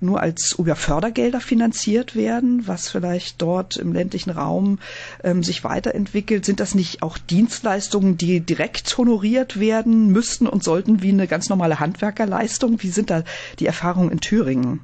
nur 0.00 0.20
als 0.20 0.56
über 0.58 0.76
Fördergelder 0.76 1.40
finanziert 1.40 2.16
werden, 2.16 2.66
was 2.66 2.90
vielleicht 2.90 3.40
dort 3.42 3.76
im 3.76 3.92
ländlichen 3.92 4.30
Raum 4.30 4.78
ähm, 5.22 5.42
sich 5.42 5.64
weiterentwickelt? 5.64 6.44
Sind 6.44 6.60
das 6.60 6.74
nicht 6.74 7.02
auch 7.02 7.18
Dienstleistungen, 7.18 8.16
die 8.16 8.40
direkt 8.40 8.96
honoriert 8.96 9.60
werden 9.60 10.12
müssten 10.12 10.46
und 10.46 10.62
sollten 10.62 11.02
wie 11.02 11.12
eine 11.12 11.26
ganz 11.26 11.48
normale 11.48 11.80
Handwerkerleistung? 11.80 12.82
Wie 12.82 12.88
sind 12.88 13.10
da 13.10 13.22
die 13.58 13.66
Erfahrungen 13.66 14.10
in 14.10 14.20
Thüringen? 14.20 14.80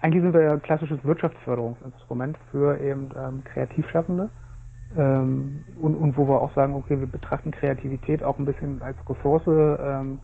Eigentlich 0.00 0.22
sind 0.22 0.32
wir 0.32 0.42
ja 0.42 0.52
ein 0.52 0.62
klassisches 0.62 1.04
Wirtschaftsförderungsinstrument 1.04 2.36
für 2.50 2.80
eben 2.80 3.10
ähm, 3.16 3.44
Kreativschaffende. 3.44 4.30
Ähm, 4.96 5.64
und, 5.80 5.94
und 5.94 6.16
wo 6.16 6.26
wir 6.26 6.40
auch 6.40 6.54
sagen, 6.54 6.74
okay, 6.74 6.98
wir 6.98 7.06
betrachten 7.06 7.52
Kreativität 7.52 8.22
auch 8.22 8.38
ein 8.38 8.44
bisschen 8.44 8.82
als 8.82 8.96
Ressource, 9.08 9.46
ähm, 9.46 10.18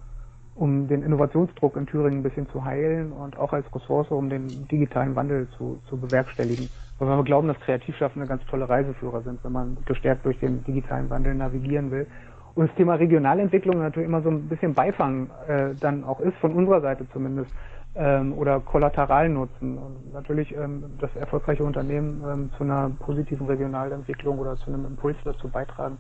um 0.57 0.89
den 0.89 1.03
Innovationsdruck 1.03 1.77
in 1.77 1.87
Thüringen 1.87 2.21
ein 2.21 2.23
bisschen 2.23 2.49
zu 2.49 2.65
heilen 2.65 3.13
und 3.13 3.39
auch 3.39 3.53
als 3.53 3.67
Ressource, 3.75 4.11
um 4.11 4.29
den 4.31 4.67
digitalen 4.69 5.15
Wandel 5.15 5.49
zu, 5.57 5.79
zu 5.89 5.99
bewerkstelligen. 5.99 6.69
Weil 6.99 7.09
wir 7.09 7.25
glauben, 7.25 7.49
dass 7.49 7.61
Kreativschaffende 7.61 8.27
ganz 8.27 8.45
tolle 8.47 8.69
Reiseführer 8.69 9.21
sind, 9.21 9.45
wenn 9.45 9.53
man 9.53 9.77
gestärkt 9.85 10.25
durch 10.25 10.39
den 10.41 10.65
digitalen 10.65 11.11
Wandel 11.11 11.35
navigieren 11.35 11.91
will. 11.91 12.07
Und 12.55 12.69
das 12.69 12.77
Thema 12.77 12.95
Regionalentwicklung 12.95 13.79
natürlich 13.79 14.09
immer 14.09 14.23
so 14.23 14.31
ein 14.31 14.49
bisschen 14.49 14.73
Beifang 14.73 15.29
äh, 15.47 15.75
dann 15.79 16.05
auch 16.05 16.21
ist, 16.21 16.37
von 16.39 16.55
unserer 16.55 16.81
Seite 16.81 17.07
zumindest 17.13 17.51
ähm, 17.95 18.33
oder 18.33 18.61
Kollateralnutzen. 18.61 19.77
Und 19.77 20.15
natürlich 20.15 20.57
ähm, 20.57 20.85
das 20.99 21.15
erfolgreiche 21.17 21.65
Unternehmen 21.65 22.25
ähm, 22.27 22.51
zu 22.57 22.65
einer 22.65 22.91
positiven 23.01 23.47
Regionalentwicklung 23.47 24.39
oder 24.39 24.57
zu 24.57 24.69
einem 24.69 24.87
Impuls 24.87 25.19
dazu 25.23 25.49
beitragen, 25.51 25.99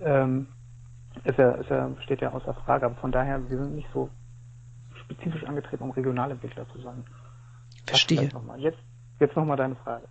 ähm, 0.00 0.48
ist 1.24 1.38
ja, 1.38 1.52
ist 1.52 1.70
ja, 1.70 1.90
steht 2.02 2.20
ja 2.20 2.32
außer 2.32 2.54
Frage. 2.54 2.86
Aber 2.86 2.94
von 2.96 3.12
daher, 3.12 3.48
wir 3.48 3.58
sind 3.58 3.74
nicht 3.74 3.88
so 3.92 4.10
spezifisch 4.94 5.44
angetreten, 5.44 5.84
um 5.84 5.90
Regionalentwickler 5.90 6.68
zu 6.68 6.80
sein. 6.80 7.04
Verstehe. 7.86 8.30
Jetzt 8.58 8.78
Jetzt 9.22 9.36
nochmal 9.36 9.56
deine 9.56 9.76
Frage. 9.76 10.02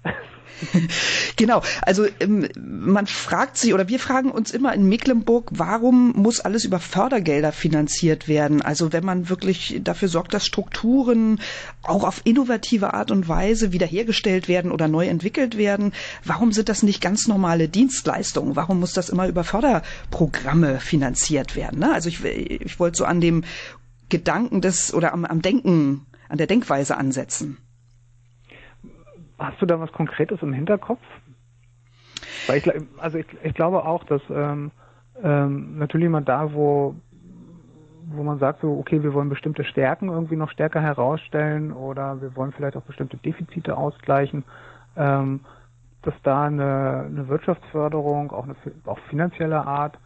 genau, 1.36 1.62
also 1.82 2.06
ähm, 2.21 2.47
man 2.56 3.08
fragt 3.08 3.58
sich 3.58 3.74
oder 3.74 3.89
wir 3.89 4.00
fragen 4.00 4.32
uns 4.32 4.52
immer 4.52 4.74
in 4.74 4.88
Mecklenburg, 4.88 5.50
warum 5.52 6.13
muss 6.13 6.39
alles 6.39 6.63
über 6.63 6.80
Fördergelder 6.80 7.52
finanziert 7.52 8.30
werden? 8.30 8.62
Also 8.62 8.93
wenn 8.93 9.04
man 9.04 9.28
wirklich 9.28 9.82
dafür 9.84 10.08
sorgt, 10.08 10.34
dass 10.34 10.45
Strukturen 10.45 11.41
auch 11.84 12.06
auf 12.06 12.21
innovative 12.24 12.93
Art 12.93 13.12
und 13.12 13.28
Weise 13.28 13.74
wiederhergestellt 13.74 14.47
werden 14.47 14.71
oder 14.71 14.88
neu 14.88 15.08
entwickelt 15.08 15.58
werden, 15.58 15.91
warum 16.24 16.54
sind 16.54 16.69
das 16.69 16.82
nicht 16.82 17.02
ganz 17.02 17.28
normale 17.28 17.67
Dienstleistungen? 17.67 18.56
Warum 18.56 18.80
muss 18.80 18.93
das 18.93 19.10
immer 19.10 19.28
über 19.28 19.43
Förderprogramme 19.43 20.80
finanziert 20.80 21.58
werden? 21.58 21.80
Ne? 21.80 21.93
Also 21.93 22.08
ich, 22.08 22.24
ich 22.24 22.80
wollte 22.80 22.97
so 22.97 23.04
an 23.04 23.19
dem 23.19 23.43
Gedanken 24.08 24.62
des 24.62 24.93
oder 24.93 25.12
am, 25.12 25.26
am 25.26 25.41
Denken, 25.41 26.06
an 26.30 26.38
der 26.38 26.47
Denkweise 26.47 26.95
ansetzen. 26.95 27.58
Hast 29.42 29.62
du 29.62 29.66
da 29.66 29.80
was 29.80 29.92
Konkretes 29.92 30.42
im 30.44 30.54
Hinterkopf? 30.54 31.02
Weil 32.48 32.58
ich, 32.58 32.72
also 33.00 33.18
ich, 33.18 33.26
ich 33.44 33.54
glaube 33.56 33.86
auch, 33.86 34.04
dass 34.04 34.22
ähm, 34.30 34.72
ähm, 35.24 35.78
natürlich 35.80 36.10
mal 36.10 36.22
da, 36.22 36.54
wo 36.54 36.96
wo 38.14 38.24
man 38.24 38.40
sagt 38.40 38.60
so, 38.60 38.78
okay, 38.78 39.02
wir 39.04 39.14
wollen 39.14 39.30
bestimmte 39.30 39.64
Stärken 39.64 40.10
irgendwie 40.10 40.36
noch 40.36 40.50
stärker 40.50 40.82
herausstellen 40.82 41.72
oder 41.72 42.22
wir 42.22 42.36
wollen 42.36 42.52
vielleicht 42.52 42.76
auch 42.76 42.82
bestimmte 42.82 43.16
Defizite 43.16 43.78
ausgleichen, 43.78 44.44
ähm, 44.98 45.40
dass 46.02 46.14
da 46.24 46.44
eine, 46.44 47.06
eine 47.06 47.30
Wirtschaftsförderung, 47.30 48.32
auch 48.32 48.44
eine 48.44 48.56
auch 48.86 49.00
finanzielle 49.10 49.66
Art, 49.66 49.98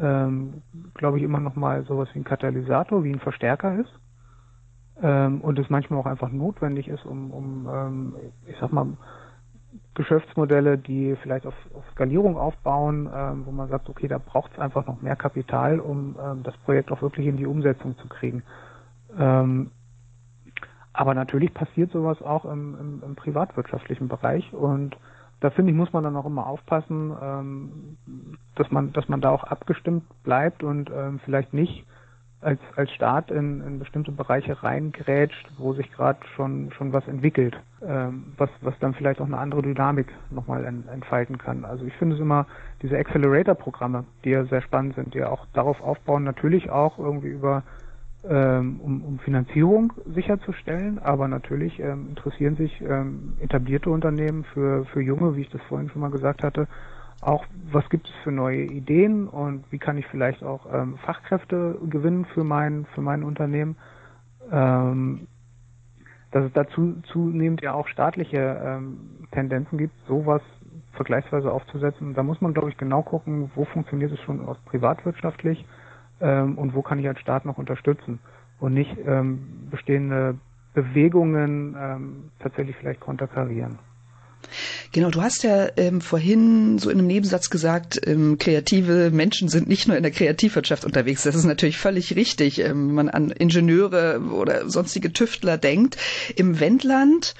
ähm, 0.00 0.62
glaube 0.94 1.18
ich, 1.18 1.24
immer 1.24 1.40
noch 1.40 1.56
mal 1.56 1.82
sowas 1.84 2.08
wie 2.12 2.20
ein 2.20 2.24
Katalysator, 2.24 3.02
wie 3.02 3.10
ein 3.10 3.18
Verstärker 3.18 3.74
ist 3.74 3.92
ähm, 5.02 5.40
und 5.40 5.58
es 5.58 5.70
manchmal 5.70 6.00
auch 6.00 6.06
einfach 6.06 6.30
notwendig 6.30 6.88
ist, 6.88 7.04
um, 7.04 7.30
um 7.30 7.68
ähm, 7.72 8.14
ich 8.46 8.56
sag 8.60 8.72
mal, 8.72 8.86
Geschäftsmodelle, 9.94 10.78
die 10.78 11.16
vielleicht 11.22 11.46
auf, 11.46 11.54
auf 11.74 11.84
Skalierung 11.92 12.36
aufbauen, 12.36 13.08
ähm, 13.12 13.46
wo 13.46 13.50
man 13.50 13.68
sagt, 13.68 13.88
okay, 13.88 14.08
da 14.08 14.18
braucht 14.18 14.52
es 14.52 14.58
einfach 14.58 14.86
noch 14.86 15.02
mehr 15.02 15.16
Kapital, 15.16 15.80
um 15.80 16.16
ähm, 16.22 16.42
das 16.44 16.56
Projekt 16.58 16.92
auch 16.92 17.02
wirklich 17.02 17.26
in 17.26 17.36
die 17.36 17.46
Umsetzung 17.46 17.96
zu 17.98 18.08
kriegen. 18.08 18.42
Ähm, 19.18 19.70
aber 20.92 21.14
natürlich 21.14 21.52
passiert 21.52 21.90
sowas 21.92 22.22
auch 22.22 22.44
im, 22.44 22.76
im, 22.78 23.02
im 23.04 23.14
privatwirtschaftlichen 23.16 24.08
Bereich 24.08 24.52
und 24.52 24.96
da 25.40 25.50
finde 25.50 25.70
ich, 25.70 25.76
muss 25.76 25.92
man 25.92 26.02
dann 26.02 26.16
auch 26.16 26.26
immer 26.26 26.46
aufpassen, 26.46 27.12
ähm, 27.20 27.96
dass 28.56 28.70
man, 28.70 28.92
dass 28.92 29.08
man 29.08 29.20
da 29.20 29.30
auch 29.30 29.44
abgestimmt 29.44 30.04
bleibt 30.24 30.64
und 30.64 30.90
ähm, 30.90 31.20
vielleicht 31.24 31.52
nicht 31.52 31.86
als, 32.40 32.60
als 32.76 32.90
Staat 32.92 33.30
in, 33.30 33.60
in 33.66 33.78
bestimmte 33.78 34.12
Bereiche 34.12 34.62
reingrätscht, 34.62 35.50
wo 35.58 35.72
sich 35.72 35.90
gerade 35.90 36.20
schon, 36.36 36.70
schon 36.72 36.92
was 36.92 37.06
entwickelt, 37.08 37.58
ähm, 37.82 38.32
was, 38.36 38.50
was 38.60 38.78
dann 38.78 38.94
vielleicht 38.94 39.20
auch 39.20 39.26
eine 39.26 39.38
andere 39.38 39.62
Dynamik 39.62 40.06
nochmal 40.30 40.64
entfalten 40.64 41.38
kann. 41.38 41.64
Also 41.64 41.84
ich 41.84 41.94
finde 41.94 42.14
es 42.14 42.20
immer, 42.20 42.46
diese 42.82 42.96
Accelerator-Programme, 42.96 44.04
die 44.24 44.30
ja 44.30 44.44
sehr 44.44 44.62
spannend 44.62 44.94
sind, 44.94 45.14
die 45.14 45.18
ja 45.18 45.30
auch 45.30 45.46
darauf 45.52 45.80
aufbauen, 45.80 46.22
natürlich 46.22 46.70
auch 46.70 46.98
irgendwie 46.98 47.28
über 47.28 47.64
ähm, 48.28 48.80
um, 48.80 49.04
um 49.04 49.18
Finanzierung 49.20 49.92
sicherzustellen, 50.06 50.98
aber 50.98 51.28
natürlich 51.28 51.78
ähm, 51.80 52.08
interessieren 52.10 52.56
sich 52.56 52.80
ähm, 52.80 53.34
etablierte 53.40 53.90
Unternehmen 53.90 54.44
für, 54.52 54.84
für 54.86 55.00
junge, 55.00 55.36
wie 55.36 55.42
ich 55.42 55.50
das 55.50 55.62
vorhin 55.62 55.88
schon 55.88 56.00
mal 56.00 56.10
gesagt 56.10 56.42
hatte, 56.42 56.66
auch 57.20 57.44
was 57.70 57.88
gibt 57.90 58.06
es 58.08 58.14
für 58.22 58.32
neue 58.32 58.64
Ideen 58.64 59.28
und 59.28 59.64
wie 59.70 59.78
kann 59.78 59.98
ich 59.98 60.06
vielleicht 60.06 60.42
auch 60.42 60.72
ähm, 60.72 60.98
Fachkräfte 60.98 61.78
gewinnen 61.88 62.24
für 62.26 62.44
mein 62.44 62.86
für 62.94 63.00
mein 63.00 63.22
Unternehmen. 63.22 63.76
Ähm, 64.50 65.26
dass 66.30 66.44
es 66.44 66.52
dazu 66.52 67.00
zunehmend 67.12 67.62
ja 67.62 67.72
auch 67.72 67.88
staatliche 67.88 68.60
ähm, 68.62 69.26
Tendenzen 69.32 69.78
gibt, 69.78 69.94
sowas 70.06 70.42
vergleichsweise 70.92 71.50
aufzusetzen. 71.50 72.14
Da 72.14 72.22
muss 72.22 72.40
man, 72.40 72.52
glaube 72.52 72.68
ich, 72.68 72.76
genau 72.76 73.02
gucken, 73.02 73.50
wo 73.54 73.64
funktioniert 73.64 74.12
es 74.12 74.20
schon 74.20 74.44
aus 74.44 74.58
privatwirtschaftlich 74.66 75.64
ähm, 76.20 76.58
und 76.58 76.74
wo 76.74 76.82
kann 76.82 76.98
ich 76.98 77.08
als 77.08 77.20
Staat 77.20 77.44
noch 77.44 77.56
unterstützen 77.56 78.18
und 78.60 78.74
nicht 78.74 78.94
ähm, 79.06 79.68
bestehende 79.70 80.36
Bewegungen 80.74 81.76
ähm, 81.78 82.30
tatsächlich 82.40 82.76
vielleicht 82.76 83.00
konterkarieren. 83.00 83.78
Genau, 84.92 85.10
du 85.10 85.20
hast 85.22 85.42
ja 85.44 85.68
ähm, 85.76 86.00
vorhin 86.00 86.78
so 86.78 86.90
in 86.90 86.98
einem 86.98 87.06
Nebensatz 87.06 87.50
gesagt, 87.50 88.00
ähm, 88.06 88.38
kreative 88.38 89.10
Menschen 89.10 89.48
sind 89.48 89.68
nicht 89.68 89.86
nur 89.86 89.96
in 89.96 90.02
der 90.02 90.12
Kreativwirtschaft 90.12 90.84
unterwegs. 90.84 91.22
Das 91.22 91.34
ist 91.34 91.44
natürlich 91.44 91.76
völlig 91.78 92.16
richtig, 92.16 92.60
ähm, 92.60 92.88
wenn 92.88 92.94
man 92.94 93.08
an 93.08 93.30
Ingenieure 93.30 94.20
oder 94.32 94.68
sonstige 94.68 95.12
Tüftler 95.12 95.58
denkt. 95.58 95.96
Im 96.36 96.60
Wendland 96.60 97.34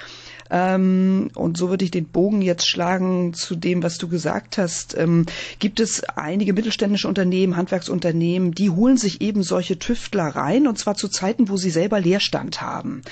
ähm, 0.50 1.30
und 1.34 1.56
so 1.56 1.70
würde 1.70 1.84
ich 1.84 1.90
den 1.90 2.06
Bogen 2.06 2.42
jetzt 2.42 2.68
schlagen 2.68 3.34
zu 3.34 3.54
dem, 3.54 3.82
was 3.82 3.98
du 3.98 4.08
gesagt 4.08 4.58
hast. 4.58 4.96
Ähm, 4.96 5.26
gibt 5.58 5.80
es 5.80 6.02
einige 6.16 6.52
mittelständische 6.52 7.08
Unternehmen, 7.08 7.56
Handwerksunternehmen, 7.56 8.52
die 8.52 8.70
holen 8.70 8.96
sich 8.96 9.20
eben 9.20 9.42
solche 9.42 9.78
Tüftler 9.78 10.24
rein 10.24 10.66
und 10.66 10.78
zwar 10.78 10.94
zu 10.94 11.08
Zeiten, 11.08 11.48
wo 11.48 11.56
sie 11.56 11.70
selber 11.70 12.00
Leerstand 12.00 12.60
haben 12.60 13.02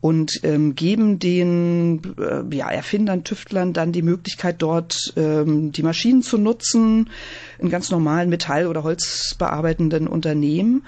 und 0.00 0.40
ähm, 0.42 0.74
geben 0.74 1.18
den 1.18 2.02
äh, 2.18 2.54
ja, 2.54 2.70
Erfindern, 2.70 3.24
Tüftlern 3.24 3.72
dann 3.72 3.92
die 3.92 4.02
Möglichkeit, 4.02 4.62
dort 4.62 4.96
ähm, 5.16 5.72
die 5.72 5.82
Maschinen 5.82 6.22
zu 6.22 6.38
nutzen 6.38 7.10
in 7.58 7.70
ganz 7.70 7.90
normalen 7.90 8.28
Metall- 8.28 8.66
oder 8.66 8.82
Holzbearbeitenden 8.82 10.06
Unternehmen 10.06 10.84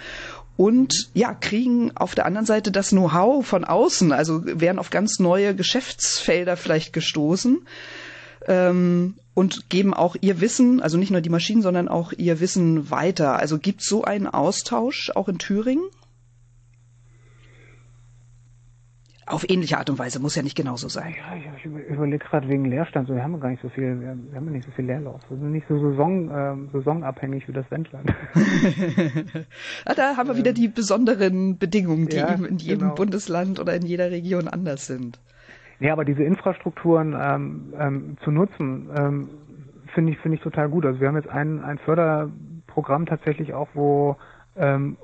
und 0.59 1.09
ja, 1.15 1.35
kriegen 1.35 1.97
auf 1.97 2.17
der 2.17 2.27
anderen 2.27 2.45
Seite 2.45 2.73
das 2.73 2.91
Know-how 2.91 3.47
von 3.47 3.65
außen, 3.65 4.11
also 4.11 4.43
werden 4.45 4.81
auf 4.81 4.91
ganz 4.91 5.21
neue 5.21 5.55
Geschäftsfelder 5.55 6.57
vielleicht 6.57 6.93
gestoßen 6.93 7.65
ähm, 8.49 9.15
und 9.35 9.71
geben 9.71 9.95
auch 9.95 10.17
ihr 10.21 10.41
Wissen, 10.41 10.83
also 10.83 10.99
nicht 10.99 11.13
nur 11.13 11.21
die 11.21 11.31
Maschinen, 11.31 11.63
sondern 11.63 11.87
auch 11.87 12.13
ihr 12.13 12.41
Wissen 12.41 12.91
weiter. 12.91 13.39
Also 13.39 13.59
gibt 13.59 13.83
es 13.83 13.87
so 13.87 14.03
einen 14.03 14.27
Austausch 14.27 15.13
auch 15.15 15.29
in 15.29 15.39
Thüringen? 15.39 15.85
Auf 19.29 19.49
ähnliche 19.49 19.79
Art 19.79 19.91
und 19.91 19.99
Weise, 19.99 20.21
muss 20.21 20.35
ja 20.35 20.43
nicht 20.43 20.57
genauso 20.57 20.89
sein. 20.89 21.15
Ja, 21.17 21.37
ich, 21.37 21.65
ich 21.65 21.67
überlege 21.67 22.25
gerade 22.25 22.49
wegen 22.49 22.65
Leerstand, 22.65 23.09
so, 23.09 23.15
wir 23.15 23.23
haben 23.23 23.39
gar 23.41 23.51
nicht 23.51 23.63
so 23.63 23.69
viel, 23.69 24.01
wir 24.01 24.37
haben 24.37 24.53
nicht 24.53 24.67
so 24.67 24.73
viel 24.73 24.87
Leerlauf. 24.87 25.21
Wir 25.29 25.37
sind 25.37 25.53
nicht 25.53 25.67
so 25.69 25.79
Saison, 25.79 26.31
ähm, 26.33 26.69
saisonabhängig 26.73 27.47
wie 27.49 27.53
das 27.53 27.71
Wendland. 27.71 28.11
ah, 29.85 29.95
da 29.95 30.17
haben 30.17 30.29
wir 30.29 30.37
wieder 30.37 30.53
die 30.53 30.69
besonderen 30.69 31.59
Bedingungen, 31.59 32.09
die 32.09 32.17
ja, 32.17 32.33
eben 32.33 32.45
in 32.45 32.59
jedem 32.59 32.81
genau. 32.81 32.95
Bundesland 32.95 33.61
oder 33.61 33.75
in 33.75 33.83
jeder 33.83 34.11
Region 34.11 34.49
anders 34.49 34.87
sind. 34.87 35.21
Ja, 35.81 35.93
aber 35.93 36.05
diese 36.05 36.25
Infrastrukturen 36.25 37.17
ähm, 37.21 37.75
ähm, 37.79 38.17
zu 38.25 38.31
nutzen, 38.31 38.89
ähm, 38.97 39.29
finde 39.95 40.13
ich, 40.13 40.19
finde 40.19 40.37
ich 40.37 40.43
total 40.43 40.69
gut. 40.69 40.85
Also 40.85 41.01
wir 41.01 41.09
haben 41.09 41.17
jetzt 41.17 41.29
ein, 41.29 41.63
ein 41.63 41.79
Förderprogramm 41.79 43.07
tatsächlich 43.07 43.55
auch, 43.55 43.69
wo 43.75 44.17
ähm, 44.57 44.97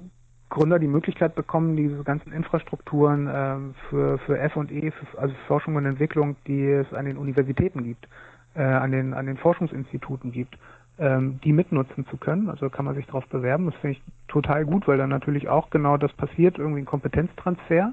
Gründer 0.55 0.79
die 0.79 0.87
Möglichkeit 0.88 1.35
bekommen, 1.35 1.77
diese 1.77 2.03
ganzen 2.05 2.33
Infrastrukturen 2.33 3.29
ähm, 3.33 3.75
für, 3.90 4.19
für 4.19 4.38
F&E, 4.38 4.93
also 5.19 5.35
Forschung 5.49 5.75
und 5.77 5.85
Entwicklung, 5.85 6.37
die 6.47 6.64
es 6.64 6.93
an 6.95 7.05
den 7.05 7.17
Universitäten 7.17 7.83
gibt, 7.83 8.09
äh, 8.55 8.62
an, 8.62 8.93
den, 8.93 9.14
an 9.14 9.27
den 9.27 9.37
Forschungsinstituten 9.37 10.31
gibt, 10.31 10.57
ähm, 10.99 11.40
die 11.43 11.53
mitnutzen 11.53 12.07
zu 12.07 12.17
können. 12.17 12.49
Also 12.49 12.71
kann 12.71 12.85
man 12.85 12.95
sich 12.95 13.05
darauf 13.07 13.27
bewerben. 13.27 13.67
Das 13.67 13.75
finde 13.77 13.99
ich 13.99 14.03
total 14.29 14.64
gut, 14.64 14.87
weil 14.87 14.97
dann 14.97 15.11
natürlich 15.11 15.49
auch 15.49 15.71
genau 15.71 15.97
das 15.97 16.12
passiert, 16.12 16.57
irgendwie 16.57 16.83
ein 16.83 16.87
Kompetenztransfer 16.87 17.93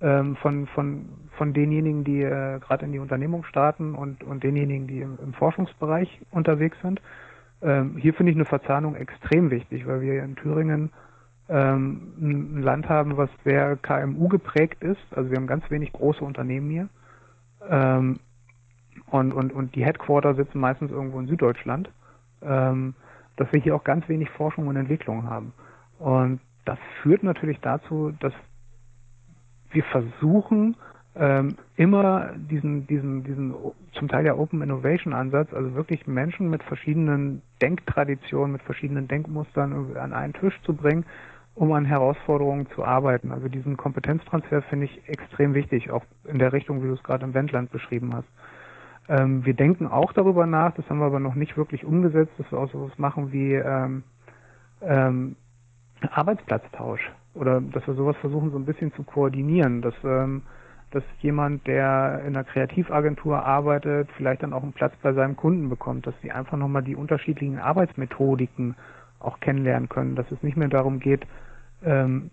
ähm, 0.00 0.36
von, 0.36 0.66
von, 0.68 1.10
von 1.36 1.52
denjenigen, 1.52 2.04
die 2.04 2.22
äh, 2.22 2.58
gerade 2.58 2.86
in 2.86 2.92
die 2.92 3.00
Unternehmung 3.00 3.44
starten 3.44 3.94
und, 3.94 4.24
und 4.24 4.42
denjenigen, 4.42 4.86
die 4.86 5.00
im, 5.00 5.18
im 5.22 5.34
Forschungsbereich 5.34 6.20
unterwegs 6.30 6.78
sind. 6.82 7.02
Ähm, 7.60 7.96
hier 7.98 8.14
finde 8.14 8.32
ich 8.32 8.36
eine 8.36 8.46
Verzahnung 8.46 8.94
extrem 8.94 9.50
wichtig, 9.50 9.86
weil 9.86 10.00
wir 10.00 10.22
in 10.22 10.36
Thüringen 10.36 10.90
ähm, 11.48 12.12
ein 12.20 12.62
Land 12.62 12.88
haben, 12.88 13.16
was 13.16 13.30
sehr 13.44 13.76
KMU 13.76 14.28
geprägt 14.28 14.82
ist. 14.82 15.00
Also 15.12 15.30
wir 15.30 15.36
haben 15.36 15.46
ganz 15.46 15.68
wenig 15.70 15.92
große 15.92 16.24
Unternehmen 16.24 16.70
hier. 16.70 16.88
Ähm, 17.68 18.20
und, 19.10 19.32
und, 19.32 19.52
und 19.52 19.74
die 19.74 19.84
Headquarter 19.84 20.34
sitzen 20.34 20.60
meistens 20.60 20.90
irgendwo 20.90 21.18
in 21.20 21.26
Süddeutschland. 21.26 21.90
Ähm, 22.42 22.94
dass 23.38 23.50
wir 23.52 23.60
hier 23.60 23.74
auch 23.74 23.84
ganz 23.84 24.08
wenig 24.08 24.28
Forschung 24.30 24.66
und 24.66 24.76
Entwicklung 24.76 25.24
haben. 25.24 25.52
Und 25.98 26.40
das 26.64 26.78
führt 27.02 27.22
natürlich 27.22 27.60
dazu, 27.60 28.12
dass 28.20 28.32
wir 29.70 29.84
versuchen, 29.84 30.76
ähm, 31.14 31.56
immer 31.76 32.32
diesen, 32.36 32.86
diesen, 32.86 33.24
diesen 33.24 33.54
zum 33.92 34.08
Teil 34.08 34.26
ja 34.26 34.34
Open 34.34 34.62
Innovation 34.62 35.12
Ansatz, 35.12 35.52
also 35.52 35.74
wirklich 35.74 36.06
Menschen 36.06 36.50
mit 36.50 36.62
verschiedenen 36.64 37.42
Denktraditionen, 37.62 38.52
mit 38.52 38.62
verschiedenen 38.62 39.08
Denkmustern 39.08 39.96
an 39.96 40.12
einen 40.12 40.32
Tisch 40.32 40.60
zu 40.62 40.74
bringen, 40.74 41.04
um 41.58 41.72
an 41.72 41.84
Herausforderungen 41.84 42.68
zu 42.74 42.84
arbeiten. 42.84 43.32
Also 43.32 43.48
diesen 43.48 43.76
Kompetenztransfer 43.76 44.62
finde 44.62 44.86
ich 44.86 45.08
extrem 45.08 45.54
wichtig, 45.54 45.90
auch 45.90 46.04
in 46.24 46.38
der 46.38 46.52
Richtung, 46.52 46.82
wie 46.82 46.86
du 46.86 46.94
es 46.94 47.02
gerade 47.02 47.24
im 47.24 47.34
Wendland 47.34 47.72
beschrieben 47.72 48.14
hast. 48.14 48.28
Ähm, 49.08 49.44
wir 49.44 49.54
denken 49.54 49.88
auch 49.88 50.12
darüber 50.12 50.46
nach, 50.46 50.72
das 50.74 50.88
haben 50.88 51.00
wir 51.00 51.06
aber 51.06 51.18
noch 51.18 51.34
nicht 51.34 51.56
wirklich 51.56 51.84
umgesetzt, 51.84 52.32
dass 52.38 52.50
wir 52.52 52.58
auch 52.60 52.70
sowas 52.70 52.96
machen 52.96 53.32
wie 53.32 53.54
ähm, 53.54 54.04
ähm, 54.82 55.34
Arbeitsplatztausch 56.12 57.10
oder 57.34 57.60
dass 57.60 57.84
wir 57.88 57.94
sowas 57.94 58.16
versuchen 58.18 58.52
so 58.52 58.58
ein 58.58 58.64
bisschen 58.64 58.92
zu 58.92 59.02
koordinieren, 59.02 59.82
dass 59.82 59.94
ähm, 60.04 60.42
dass 60.90 61.02
jemand, 61.20 61.66
der 61.66 62.22
in 62.26 62.34
einer 62.34 62.44
Kreativagentur 62.44 63.44
arbeitet, 63.44 64.08
vielleicht 64.16 64.42
dann 64.42 64.54
auch 64.54 64.62
einen 64.62 64.72
Platz 64.72 64.94
bei 65.02 65.12
seinem 65.12 65.36
Kunden 65.36 65.68
bekommt, 65.68 66.06
dass 66.06 66.14
sie 66.22 66.32
einfach 66.32 66.56
nochmal 66.56 66.82
die 66.82 66.96
unterschiedlichen 66.96 67.58
Arbeitsmethodiken 67.58 68.74
auch 69.20 69.38
kennenlernen 69.40 69.90
können, 69.90 70.14
dass 70.14 70.30
es 70.30 70.42
nicht 70.42 70.56
mehr 70.56 70.68
darum 70.68 70.98
geht, 70.98 71.26
ähm, 71.84 72.30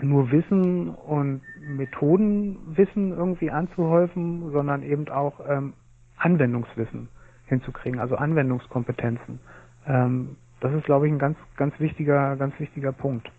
nur 0.00 0.30
Wissen 0.30 0.90
und 0.90 1.42
Methodenwissen 1.60 3.12
irgendwie 3.12 3.50
anzuhäufen, 3.50 4.50
sondern 4.52 4.82
eben 4.82 5.08
auch 5.08 5.40
ähm, 5.48 5.74
Anwendungswissen 6.16 7.08
hinzukriegen, 7.46 8.00
also 8.00 8.16
Anwendungskompetenzen. 8.16 9.40
Ähm, 9.86 10.36
das 10.60 10.72
ist, 10.72 10.84
glaube 10.84 11.06
ich, 11.06 11.12
ein 11.12 11.18
ganz, 11.18 11.36
ganz 11.56 11.78
wichtiger, 11.78 12.36
ganz 12.36 12.58
wichtiger 12.58 12.92
Punkt. 12.92 13.30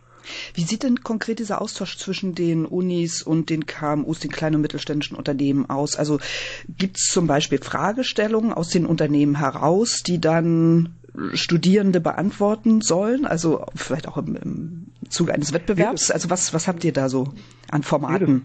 Wie 0.54 0.62
sieht 0.62 0.84
denn 0.84 1.04
konkret 1.04 1.39
dieser 1.39 1.62
Austausch 1.62 1.98
zwischen 1.98 2.34
den 2.36 2.65
Unis 2.65 3.21
und 3.21 3.50
den 3.50 3.65
KMUs, 3.65 4.19
den 4.19 4.32
kleinen 4.32 4.56
und 4.56 4.62
mittelständischen 4.62 5.17
Unternehmen 5.17 5.69
aus? 5.69 5.95
Also 5.95 6.19
gibt 6.67 6.98
es 6.98 7.10
zum 7.12 7.28
Beispiel 7.28 7.60
Fragestellungen 7.60 8.54
aus 8.54 8.69
den 8.69 8.86
Unternehmen 8.86 9.38
heraus, 9.38 10.02
die 10.06 10.19
dann 10.19 10.95
Studierende 11.34 12.01
beantworten 12.01 12.82
sollen? 12.82 13.25
Also 13.25 13.65
vielleicht 13.75 14.08
auch 14.08 14.17
im, 14.17 14.36
im 14.36 14.88
Zuge 15.10 15.34
eines 15.34 15.54
Wettbewerbs? 15.54 16.12
Also 16.12 16.30
was, 16.30 16.54
was 16.54 16.67
habt 16.67 16.84
ihr 16.84 16.93
da 16.93 17.10
so 17.10 17.34
an 17.71 17.84
Formaten? 17.84 18.43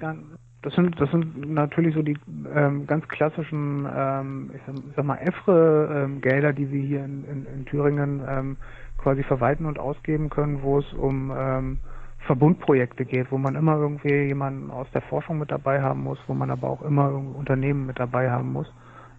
Das 0.63 0.75
sind, 0.75 1.01
das 1.01 1.11
sind 1.11 1.53
natürlich 1.55 1.95
so 1.95 2.03
die 2.03 2.19
ähm, 2.55 2.87
ganz 2.87 3.09
klassischen, 3.09 3.89
ähm, 3.97 4.51
ich, 4.55 4.61
sag, 4.67 4.75
ich 4.77 4.95
sag 4.95 5.05
mal, 5.07 5.17
EFRE-Gelder, 5.17 6.51
ähm, 6.51 6.55
die 6.55 6.71
wir 6.71 6.83
hier 6.83 7.05
in, 7.05 7.25
in, 7.25 7.47
in 7.47 7.65
Thüringen 7.65 8.21
ähm, 8.29 8.57
quasi 8.99 9.23
verwalten 9.23 9.65
und 9.65 9.79
ausgeben 9.79 10.29
können, 10.29 10.63
wo 10.63 10.79
es 10.79 10.93
um 10.93 11.33
ähm, 11.35 11.79
Verbundprojekte 12.27 13.07
geht, 13.07 13.33
wo 13.33 13.39
man 13.39 13.55
immer 13.55 13.77
irgendwie 13.77 14.27
jemanden 14.27 14.71
aus 14.71 14.87
der 14.93 15.01
Forschung 15.03 15.39
mit 15.39 15.51
dabei 15.51 15.81
haben 15.81 16.03
muss, 16.03 16.19
wo 16.27 16.35
man 16.35 16.51
aber 16.51 16.69
auch 16.69 16.83
immer 16.83 17.11
Unternehmen 17.11 17.87
mit 17.87 17.99
dabei 17.99 18.31
haben 18.31 18.53
muss, 18.53 18.71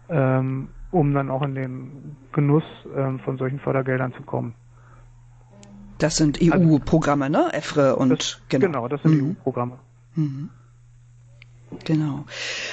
ähm, 0.10 0.70
um 0.92 1.14
dann 1.14 1.30
auch 1.30 1.42
in 1.42 1.56
den 1.56 2.16
Genuss 2.32 2.64
ähm, 2.96 3.20
von 3.20 3.38
solchen 3.38 3.60
Fördergeldern 3.60 4.14
zu 4.14 4.24
kommen. 4.24 4.54
Das 5.98 6.16
sind 6.16 6.40
EU-Programme, 6.42 7.30
ne? 7.30 7.50
EFRE 7.54 7.96
und 7.96 8.10
das, 8.10 8.42
genau. 8.50 8.66
Genau, 8.68 8.88
das 8.88 9.02
sind 9.04 9.22
mhm. 9.22 9.30
EU-Programme. 9.32 9.80
Mhm. 10.16 10.50
Genau. 11.86 12.26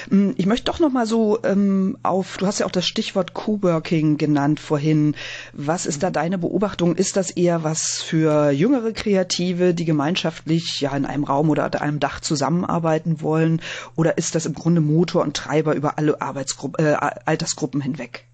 Mm, 0.09 0.31
ich 0.35 0.45
möchte 0.45 0.65
doch 0.65 0.79
noch 0.79 0.91
mal 0.91 1.05
so 1.05 1.39
ähm, 1.43 1.97
auf, 2.03 2.37
du 2.37 2.45
hast 2.45 2.59
ja 2.59 2.65
auch 2.65 2.71
das 2.71 2.85
Stichwort 2.85 3.33
Co-working 3.33 4.17
genannt 4.17 4.59
vorhin. 4.59 5.15
Was 5.53 5.85
ist 5.85 6.03
da 6.03 6.09
deine 6.09 6.37
Beobachtung? 6.37 6.95
Ist 6.95 7.17
das 7.17 7.31
eher 7.31 7.63
was 7.63 8.01
für 8.01 8.51
jüngere 8.51 8.91
Kreative, 8.91 9.73
die 9.73 9.85
gemeinschaftlich 9.85 10.79
ja 10.81 10.95
in 10.95 11.05
einem 11.05 11.23
Raum 11.23 11.49
oder 11.49 11.65
unter 11.65 11.81
einem 11.81 11.99
Dach 11.99 12.19
zusammenarbeiten 12.19 13.21
wollen? 13.21 13.61
Oder 13.95 14.17
ist 14.17 14.35
das 14.35 14.45
im 14.45 14.53
Grunde 14.53 14.81
Motor 14.81 15.23
und 15.23 15.35
Treiber 15.35 15.75
über 15.75 15.97
alle 15.97 16.21
Arbeitsgruppen, 16.21 16.85
äh, 16.85 16.95
Altersgruppen 17.25 17.81
hinweg? 17.81 18.25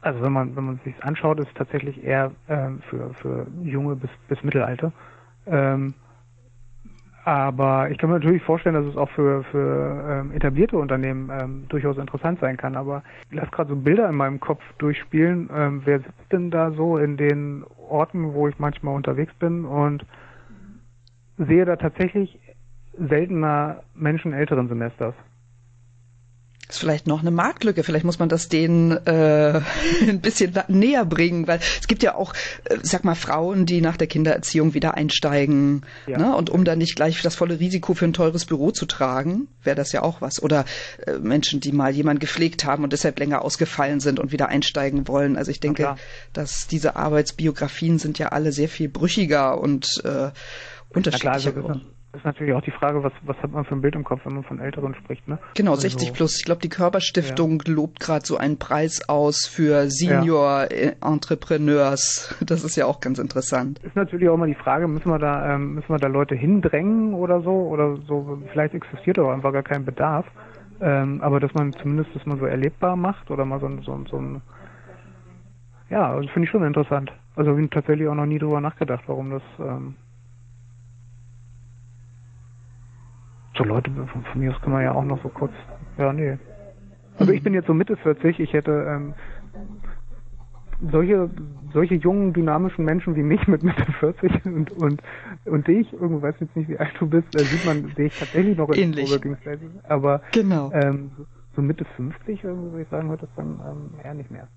Also 0.00 0.20
wenn 0.20 0.32
man 0.32 0.56
wenn 0.56 0.64
man 0.64 0.80
sich 0.84 0.94
anschaut, 1.02 1.38
ist 1.38 1.48
es 1.48 1.54
tatsächlich 1.54 2.02
eher 2.02 2.32
ähm, 2.48 2.82
für 2.90 3.14
für 3.14 3.46
junge 3.62 3.96
bis 3.96 4.10
bis 4.28 4.42
Mittelalter. 4.42 4.92
Ähm, 5.46 5.94
aber 7.24 7.90
ich 7.90 7.98
kann 7.98 8.10
mir 8.10 8.18
natürlich 8.18 8.42
vorstellen, 8.42 8.74
dass 8.74 8.86
es 8.86 8.96
auch 8.96 9.10
für, 9.10 9.44
für 9.44 10.04
ähm, 10.08 10.32
etablierte 10.32 10.76
Unternehmen 10.76 11.30
ähm, 11.30 11.66
durchaus 11.68 11.96
interessant 11.96 12.40
sein 12.40 12.56
kann. 12.56 12.74
Aber 12.74 13.02
ich 13.30 13.36
lasse 13.36 13.50
gerade 13.50 13.70
so 13.70 13.76
Bilder 13.76 14.08
in 14.08 14.16
meinem 14.16 14.40
Kopf 14.40 14.62
durchspielen. 14.78 15.48
Ähm, 15.54 15.82
wer 15.84 16.00
sitzt 16.00 16.32
denn 16.32 16.50
da 16.50 16.72
so 16.72 16.98
in 16.98 17.16
den 17.16 17.64
Orten, 17.88 18.34
wo 18.34 18.48
ich 18.48 18.58
manchmal 18.58 18.96
unterwegs 18.96 19.32
bin 19.34 19.64
und 19.64 20.04
sehe 21.38 21.64
da 21.64 21.76
tatsächlich 21.76 22.38
seltener 22.98 23.82
Menschen 23.94 24.32
älteren 24.32 24.68
Semesters 24.68 25.14
ist 26.72 26.78
vielleicht 26.78 27.06
noch 27.06 27.20
eine 27.20 27.30
Marktlücke. 27.30 27.84
Vielleicht 27.84 28.04
muss 28.04 28.18
man 28.18 28.28
das 28.28 28.48
denen 28.48 28.92
äh, 29.06 29.60
ein 30.08 30.20
bisschen 30.20 30.52
näher 30.68 31.04
bringen, 31.04 31.46
weil 31.46 31.60
es 31.80 31.86
gibt 31.86 32.02
ja 32.02 32.14
auch, 32.14 32.32
äh, 32.64 32.78
sag 32.82 33.04
mal, 33.04 33.14
Frauen, 33.14 33.66
die 33.66 33.80
nach 33.80 33.96
der 33.96 34.06
Kindererziehung 34.06 34.74
wieder 34.74 34.94
einsteigen. 34.94 35.82
Ja. 36.06 36.18
Ne? 36.18 36.36
Und 36.36 36.50
um 36.50 36.64
dann 36.64 36.78
nicht 36.78 36.96
gleich 36.96 37.20
das 37.22 37.34
volle 37.34 37.60
Risiko 37.60 37.94
für 37.94 38.06
ein 38.06 38.12
teures 38.12 38.46
Büro 38.46 38.70
zu 38.70 38.86
tragen, 38.86 39.48
wäre 39.62 39.76
das 39.76 39.92
ja 39.92 40.02
auch 40.02 40.20
was. 40.20 40.42
Oder 40.42 40.64
äh, 41.06 41.18
Menschen, 41.18 41.60
die 41.60 41.72
mal 41.72 41.94
jemanden 41.94 42.20
gepflegt 42.20 42.64
haben 42.64 42.84
und 42.84 42.92
deshalb 42.92 43.18
länger 43.18 43.42
ausgefallen 43.42 44.00
sind 44.00 44.18
und 44.18 44.32
wieder 44.32 44.48
einsteigen 44.48 45.06
wollen. 45.08 45.36
Also 45.36 45.50
ich 45.50 45.60
denke, 45.60 45.96
dass 46.32 46.66
diese 46.66 46.96
Arbeitsbiografien 46.96 47.98
sind 47.98 48.18
ja 48.18 48.28
alle 48.28 48.52
sehr 48.52 48.68
viel 48.68 48.88
brüchiger 48.88 49.60
und 49.60 49.86
äh, 50.04 50.30
unterschiedlicher 50.88 51.52
geworden. 51.52 51.82
Ist 52.14 52.26
natürlich 52.26 52.52
auch 52.52 52.60
die 52.62 52.72
Frage, 52.72 53.02
was, 53.02 53.12
was 53.22 53.36
hat 53.38 53.52
man 53.52 53.64
für 53.64 53.74
ein 53.74 53.80
Bild 53.80 53.94
im 53.94 54.04
Kopf, 54.04 54.20
wenn 54.24 54.34
man 54.34 54.44
von 54.44 54.60
Älteren 54.60 54.94
spricht, 54.94 55.26
ne? 55.28 55.38
Genau, 55.54 55.70
also, 55.70 55.82
60 55.82 56.12
plus. 56.12 56.38
Ich 56.38 56.44
glaube, 56.44 56.60
die 56.60 56.68
Körperstiftung 56.68 57.62
ja. 57.64 57.72
lobt 57.72 58.00
gerade 58.00 58.26
so 58.26 58.36
einen 58.36 58.58
Preis 58.58 59.08
aus 59.08 59.46
für 59.46 59.88
Senior 59.88 60.68
ja. 60.70 60.92
Entrepreneurs. 61.00 62.36
Das 62.52 62.64
ist 62.64 62.76
ja 62.76 62.86
auch 62.86 63.00
ganz 63.00 63.18
interessant. 63.18 63.78
Ist 63.82 63.96
natürlich 63.96 64.28
auch 64.28 64.34
immer 64.34 64.46
die 64.46 64.54
Frage, 64.54 64.86
müssen 64.88 65.08
wir 65.08 65.18
da, 65.18 65.54
ähm, 65.54 65.74
müssen 65.74 65.88
wir 65.88 65.98
da 65.98 66.08
Leute 66.08 66.34
hindrängen 66.34 67.14
oder 67.14 67.40
so? 67.40 67.50
Oder 67.50 67.96
so, 68.06 68.42
vielleicht 68.52 68.74
existiert 68.74 69.18
aber 69.18 69.32
einfach 69.32 69.52
gar 69.52 69.62
kein 69.62 69.84
Bedarf. 69.84 70.26
Ähm, 70.82 71.20
aber 71.22 71.38
dass 71.40 71.54
man 71.54 71.72
zumindest 71.72 72.10
das 72.14 72.26
mal 72.26 72.36
so 72.38 72.44
erlebbar 72.44 72.96
macht 72.96 73.30
oder 73.30 73.44
mal 73.44 73.60
so, 73.60 73.68
so, 73.82 74.04
so 74.10 74.16
ein, 74.18 74.42
ja, 75.88 76.20
das 76.20 76.30
finde 76.32 76.46
ich 76.46 76.50
schon 76.50 76.64
interessant. 76.64 77.12
Also 77.36 77.52
habe 77.52 77.62
ich 77.62 77.70
tatsächlich 77.70 78.08
auch 78.08 78.14
noch 78.14 78.26
nie 78.26 78.38
drüber 78.38 78.60
nachgedacht, 78.60 79.04
warum 79.06 79.30
das, 79.30 79.42
ähm, 79.60 79.94
so 83.56 83.64
Leute, 83.64 83.90
von 83.90 84.40
mir 84.40 84.50
aus 84.50 84.60
kann 84.62 84.72
man 84.72 84.82
ja 84.82 84.92
auch 84.92 85.04
noch 85.04 85.22
so 85.22 85.28
kurz, 85.28 85.52
ja, 85.98 86.12
nee. 86.12 86.38
Also 87.18 87.32
ich 87.32 87.42
bin 87.42 87.54
jetzt 87.54 87.66
so 87.66 87.74
Mitte 87.74 87.96
40, 87.96 88.40
ich 88.40 88.52
hätte 88.52 88.86
ähm, 88.88 89.14
solche 90.90 91.30
solche 91.72 91.94
jungen, 91.94 92.32
dynamischen 92.32 92.84
Menschen 92.84 93.14
wie 93.14 93.22
mich 93.22 93.46
mit 93.46 93.62
Mitte 93.62 93.84
40 94.00 94.44
und 94.46 94.70
und 94.72 95.02
und 95.44 95.68
dich, 95.68 95.92
irgendwo 95.92 96.22
weiß 96.22 96.34
jetzt 96.40 96.56
nicht, 96.56 96.68
wie 96.68 96.78
alt 96.78 96.92
du 96.98 97.06
bist, 97.06 97.28
da 97.32 97.44
sieht 97.44 97.64
man, 97.64 97.92
sehe 97.96 98.06
ich 98.06 98.14
tatsächlich 98.14 98.56
noch 98.56 98.70
in 98.70 98.94
Coworking 98.94 99.36
Spaces, 99.36 99.70
aber 99.84 100.22
genau. 100.32 100.72
ähm, 100.72 101.10
so 101.54 101.62
Mitte 101.62 101.84
50 101.96 102.44
irgendwie 102.44 102.70
würde 102.72 102.82
ich 102.82 102.88
sagen, 102.88 103.10
wird 103.10 103.22
das 103.22 103.28
dann 103.36 103.60
ähm, 103.66 103.90
eher 104.02 104.14
nicht 104.14 104.30
mehr. 104.30 104.48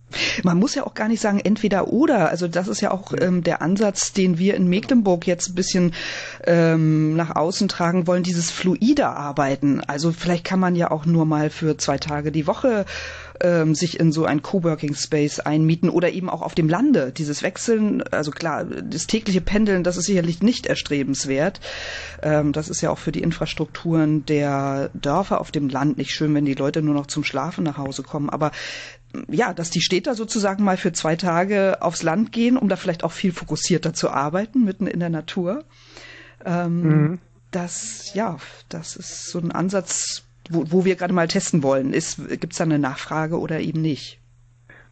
Man 0.44 0.58
muss 0.58 0.76
ja 0.76 0.86
auch 0.86 0.94
gar 0.94 1.08
nicht 1.08 1.22
sagen 1.22 1.40
entweder 1.40 1.90
oder. 1.90 2.30
Also 2.30 2.48
das 2.48 2.68
ist 2.68 2.82
ja 2.82 2.92
auch 2.92 3.14
ähm, 3.20 3.44
der 3.44 3.62
Ansatz, 3.62 4.14
den 4.14 4.38
wir 4.38 4.56
in 4.56 4.70
Mecklenburg 4.70 5.28
jetzt 5.28 5.50
ein 5.50 5.56
bisschen 5.56 5.94
ähm, 6.46 7.16
nach 7.16 7.36
außen 7.36 7.68
tragen 7.68 8.08
wollen, 8.08 8.24
dieses 8.24 8.52
fluide 8.52 9.08
Arbeiten. 9.08 9.82
Also 9.82 10.12
vielleicht 10.12 10.46
kann 10.46 10.60
man 10.60 10.76
ja 10.76 10.92
auch 10.92 11.06
nur 11.06 11.26
mal 11.26 11.50
für 11.50 11.78
zwei 11.78 11.98
Tage 11.98 12.32
die 12.32 12.48
Woche 12.48 12.86
ähm, 13.42 13.76
sich 13.76 14.00
in 14.00 14.12
so 14.12 14.26
ein 14.26 14.42
Coworking 14.42 14.96
Space 14.96 15.40
einmieten 15.40 15.90
oder 15.90 16.12
eben 16.12 16.30
auch 16.30 16.42
auf 16.42 16.56
dem 16.56 16.70
Lande. 16.70 17.12
Dieses 17.12 17.44
Wechseln, 17.44 18.04
also 18.04 18.32
klar, 18.32 18.66
das 18.66 19.08
tägliche 19.08 19.42
Pendeln, 19.42 19.84
das 19.84 19.98
ist 19.98 20.06
sicherlich 20.06 20.42
nicht 20.42 20.66
erstrebenswert. 20.66 21.60
Ähm, 22.22 22.52
das 22.52 22.70
ist 22.70 22.82
ja 22.82 22.90
auch 22.90 22.98
für 22.98 23.12
die 23.12 23.22
Infrastrukturen 23.22 24.26
der 24.26 24.90
Dörfer 24.94 25.42
auf 25.42 25.52
dem 25.52 25.70
Land 25.70 25.98
nicht 25.98 26.12
schön, 26.12 26.34
wenn 26.34 26.46
die 26.46 26.54
Leute 26.54 26.82
nur 26.82 26.94
noch 26.94 27.08
zum 27.08 27.24
Schlafen 27.24 27.64
nach 27.64 27.78
Hause 27.78 28.04
kommen. 28.04 28.30
Aber 28.30 28.52
ja, 29.30 29.54
dass 29.54 29.70
die 29.70 29.82
Städter 29.82 30.16
sozusagen 30.16 30.64
mal 30.64 30.78
für 30.78 30.92
zwei 30.92 31.16
Tage 31.16 31.82
aufs 31.82 32.04
Land 32.04 32.32
gehen, 32.32 32.58
um 32.58 32.68
da 32.68 32.76
vielleicht 32.76 33.04
auch 33.04 33.14
viel 33.14 33.32
fokussierter 33.32 33.94
zu 33.94 34.10
arbeiten, 34.10 34.66
mitten 34.66 34.88
in 34.88 35.00
der 35.00 35.10
Natur. 35.10 35.64
Ähm, 36.46 36.82
mhm 36.82 37.20
das, 37.56 38.14
ja, 38.14 38.38
das 38.68 38.98
ist 38.98 39.30
so 39.30 39.40
ein 39.40 39.52
Ansatz, 39.52 40.24
wo, 40.50 40.72
wo 40.72 40.86
wir 40.86 40.96
gerade 40.96 41.14
mal 41.14 41.28
testen 41.28 41.64
wollen. 41.64 41.92
Gibt 41.92 42.54
es 42.54 42.58
da 42.58 42.64
eine 42.64 42.80
Nachfrage 42.80 43.40
oder 43.40 43.60
eben 43.60 43.82
nicht? 43.82 44.20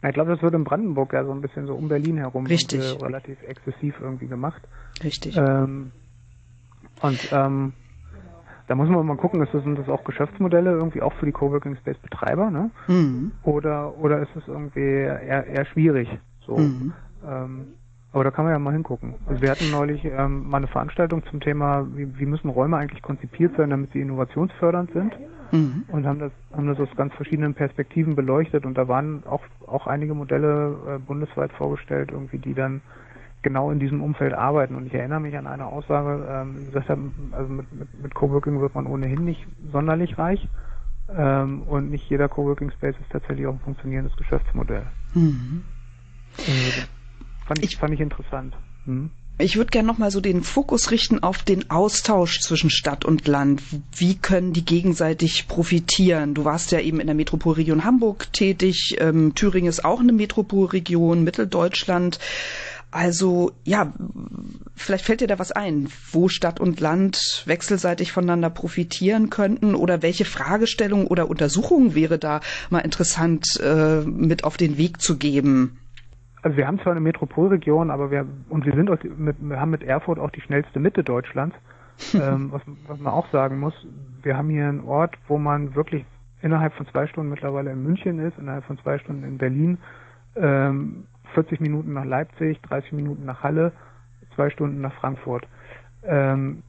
Na, 0.02 0.10
ich 0.10 0.16
glaube, 0.16 0.32
das 0.32 0.42
wird 0.42 0.54
in 0.54 0.64
Brandenburg 0.64 1.14
ja 1.14 1.24
so 1.24 1.32
ein 1.32 1.42
bisschen 1.42 1.66
so 1.66 1.76
um 1.76 1.88
Berlin 1.88 2.18
herum 2.18 2.46
Richtig. 2.46 2.94
Und, 2.94 3.02
äh, 3.02 3.06
relativ 3.06 3.42
exzessiv 3.44 3.96
irgendwie 4.02 4.28
gemacht. 4.28 4.62
Richtig. 5.04 5.38
Ähm, 5.38 5.92
und 7.02 7.30
ähm, 7.32 7.74
da 8.68 8.76
muss 8.76 8.90
man 8.90 9.06
mal 9.06 9.18
gucken, 9.18 9.42
ist 9.42 9.54
das, 9.54 9.64
sind 9.64 9.78
das 9.78 9.90
auch 9.90 10.04
Geschäftsmodelle 10.04 10.72
irgendwie 10.72 11.02
auch 11.02 11.14
für 11.14 11.26
die 11.26 11.32
Coworking 11.32 11.76
Space 11.78 11.98
Betreiber, 11.98 12.50
ne? 12.50 12.72
Mhm. 12.88 13.32
Oder 13.44 13.98
oder 13.98 14.22
ist 14.22 14.36
es 14.36 14.48
irgendwie 14.48 14.80
eher, 14.80 15.46
eher 15.48 15.66
schwierig? 15.66 16.08
So. 16.46 16.58
Mhm. 16.58 16.94
Ähm, 17.26 17.68
aber 18.14 18.24
da 18.26 18.32
kann 18.32 18.46
man 18.46 18.54
ja 18.54 18.60
mal 18.60 18.74
hingucken. 18.74 19.16
Also 19.26 19.42
wir 19.42 19.50
hatten 19.50 19.72
neulich 19.72 20.06
ähm, 20.06 20.48
mal 20.48 20.58
eine 20.58 20.68
Veranstaltung 20.68 21.24
zum 21.26 21.40
Thema, 21.40 21.88
wie, 21.96 22.20
wie 22.20 22.26
müssen 22.26 22.50
Räume 22.50 22.78
eigentlich 22.78 23.02
konzipiert 23.02 23.56
sein, 23.58 23.72
damit 23.72 23.92
sie 23.92 24.02
innovationsfördernd 24.02 24.92
sind. 24.94 25.14
Mhm. 25.54 25.86
Und 25.88 26.08
haben 26.08 26.18
das, 26.18 26.32
haben 26.52 26.68
das 26.68 26.80
aus 26.80 26.90
ganz 26.96 27.14
verschiedenen 27.14 27.54
Perspektiven 27.54 28.16
beleuchtet 28.16 28.66
und 28.66 28.76
da 28.76 28.88
waren 28.88 29.24
auch, 29.28 29.44
auch 29.68 29.86
einige 29.86 30.16
Modelle 30.16 30.96
äh, 30.96 30.98
bundesweit 30.98 31.54
vorgestellt, 31.54 32.10
irgendwie, 32.12 32.40
die 32.40 32.56
dann 32.56 32.82
genau 33.44 33.70
in 33.70 33.80
diesem 33.80 34.02
Umfeld 34.02 34.34
arbeiten. 34.34 34.74
Und 34.74 34.88
ich 34.88 34.94
erinnere 34.96 35.20
mich 35.20 35.38
an 35.38 35.46
eine 35.46 35.68
Aussage, 35.68 36.28
ähm, 36.28 36.56
die 36.58 36.66
gesagt 36.66 36.90
haben, 36.90 37.32
also 37.34 37.54
mit, 37.54 37.72
mit, 37.72 38.02
mit 38.02 38.16
Coworking 38.16 38.62
wird 38.62 38.74
man 38.74 38.88
ohnehin 38.88 39.26
nicht 39.26 39.46
sonderlich 39.72 40.18
reich. 40.18 40.50
Ähm, 41.10 41.62
und 41.64 41.92
nicht 41.92 42.10
jeder 42.10 42.30
Coworking 42.30 42.72
Space 42.72 42.96
ist 43.00 43.12
tatsächlich 43.12 43.46
auch 43.46 43.54
ein 43.54 43.60
funktionierendes 43.60 44.16
Geschäftsmodell. 44.18 44.88
Mhm. 45.14 45.66
Also, 46.48 46.88
fand, 47.46 47.64
ich, 47.64 47.78
fand 47.78 47.94
ich 47.94 48.02
interessant. 48.02 48.58
Hm? 48.86 49.12
Ich 49.40 49.56
würde 49.56 49.72
gerne 49.72 49.88
nochmal 49.88 50.12
so 50.12 50.22
den 50.22 50.44
Fokus 50.44 50.92
richten 50.92 51.24
auf 51.24 51.42
den 51.42 51.72
Austausch 51.72 52.40
zwischen 52.40 52.70
Stadt 52.70 53.04
und 53.04 53.28
Land. 53.28 53.64
Wie 53.96 54.16
können 54.16 54.54
die 54.54 54.64
gegenseitig 54.64 55.48
profitieren? 55.48 56.36
Du 56.36 56.46
warst 56.46 56.72
ja 56.72 56.80
eben 56.80 57.00
in 57.00 57.08
der 57.08 57.16
Metropolregion 57.16 57.84
Hamburg 57.84 58.32
tätig. 58.32 58.96
Ähm, 59.00 59.34
Thüringen 59.34 59.70
ist 59.70 59.84
auch 59.84 60.00
eine 60.00 60.14
Metropolregion, 60.14 61.24
Mitteldeutschland. 61.24 62.20
Also 62.92 63.52
ja, 63.64 63.92
vielleicht 64.76 65.06
fällt 65.06 65.22
dir 65.22 65.28
da 65.28 65.40
was 65.40 65.52
ein, 65.52 65.90
wo 66.12 66.30
Stadt 66.30 66.60
und 66.60 66.80
Land 66.80 67.42
wechselseitig 67.48 68.12
voneinander 68.12 68.52
profitieren 68.52 69.32
könnten 69.32 69.74
oder 69.74 70.04
welche 70.04 70.26
Fragestellungen 70.26 71.08
oder 71.08 71.28
Untersuchungen 71.28 71.96
wäre 71.96 72.20
da 72.20 72.42
mal 72.70 72.80
interessant 72.82 73.60
äh, 73.60 74.02
mit 74.02 74.44
auf 74.44 74.58
den 74.58 74.78
Weg 74.78 75.02
zu 75.02 75.18
geben? 75.18 75.80
Also 76.44 76.58
wir 76.58 76.68
haben 76.68 76.80
zwar 76.80 76.92
eine 76.92 77.02
Metropolregion, 77.02 77.90
aber 77.90 78.12
wir 78.12 78.26
und 78.50 78.66
wir 78.66 78.74
sind 78.74 78.90
auch 78.92 78.98
mit, 79.18 79.38
wir 79.40 79.60
haben 79.60 79.72
mit 79.72 79.84
Erfurt 79.84 80.20
auch 80.20 80.30
die 80.30 80.42
schnellste 80.42 80.80
Mitte 80.80 81.04
Deutschlands. 81.04 81.56
ähm, 82.14 82.52
was, 82.52 82.62
was 82.88 83.00
man 83.00 83.14
auch 83.14 83.30
sagen 83.32 83.60
muss, 83.60 83.74
wir 84.24 84.36
haben 84.36 84.50
hier 84.50 84.68
einen 84.68 84.84
Ort, 84.84 85.16
wo 85.28 85.38
man 85.38 85.76
wirklich 85.76 86.06
innerhalb 86.42 86.74
von 86.74 86.88
zwei 86.88 87.08
Stunden 87.08 87.30
mittlerweile 87.30 87.72
in 87.72 87.84
München 87.84 88.20
ist, 88.20 88.38
innerhalb 88.38 88.66
von 88.66 88.78
zwei 88.80 88.98
Stunden 88.98 89.24
in 89.24 89.38
Berlin, 89.38 89.78
ähm, 90.36 91.06
40 91.34 91.62
Minuten 91.62 91.94
nach 91.94 92.04
Leipzig, 92.04 92.62
30 92.64 92.92
Minuten 92.92 93.26
nach 93.26 93.44
Halle, 93.44 93.72
zwei 94.36 94.50
Stunden 94.50 94.82
nach 94.82 94.94
Frankfurt. 94.96 95.48
Ähm, 96.04 96.64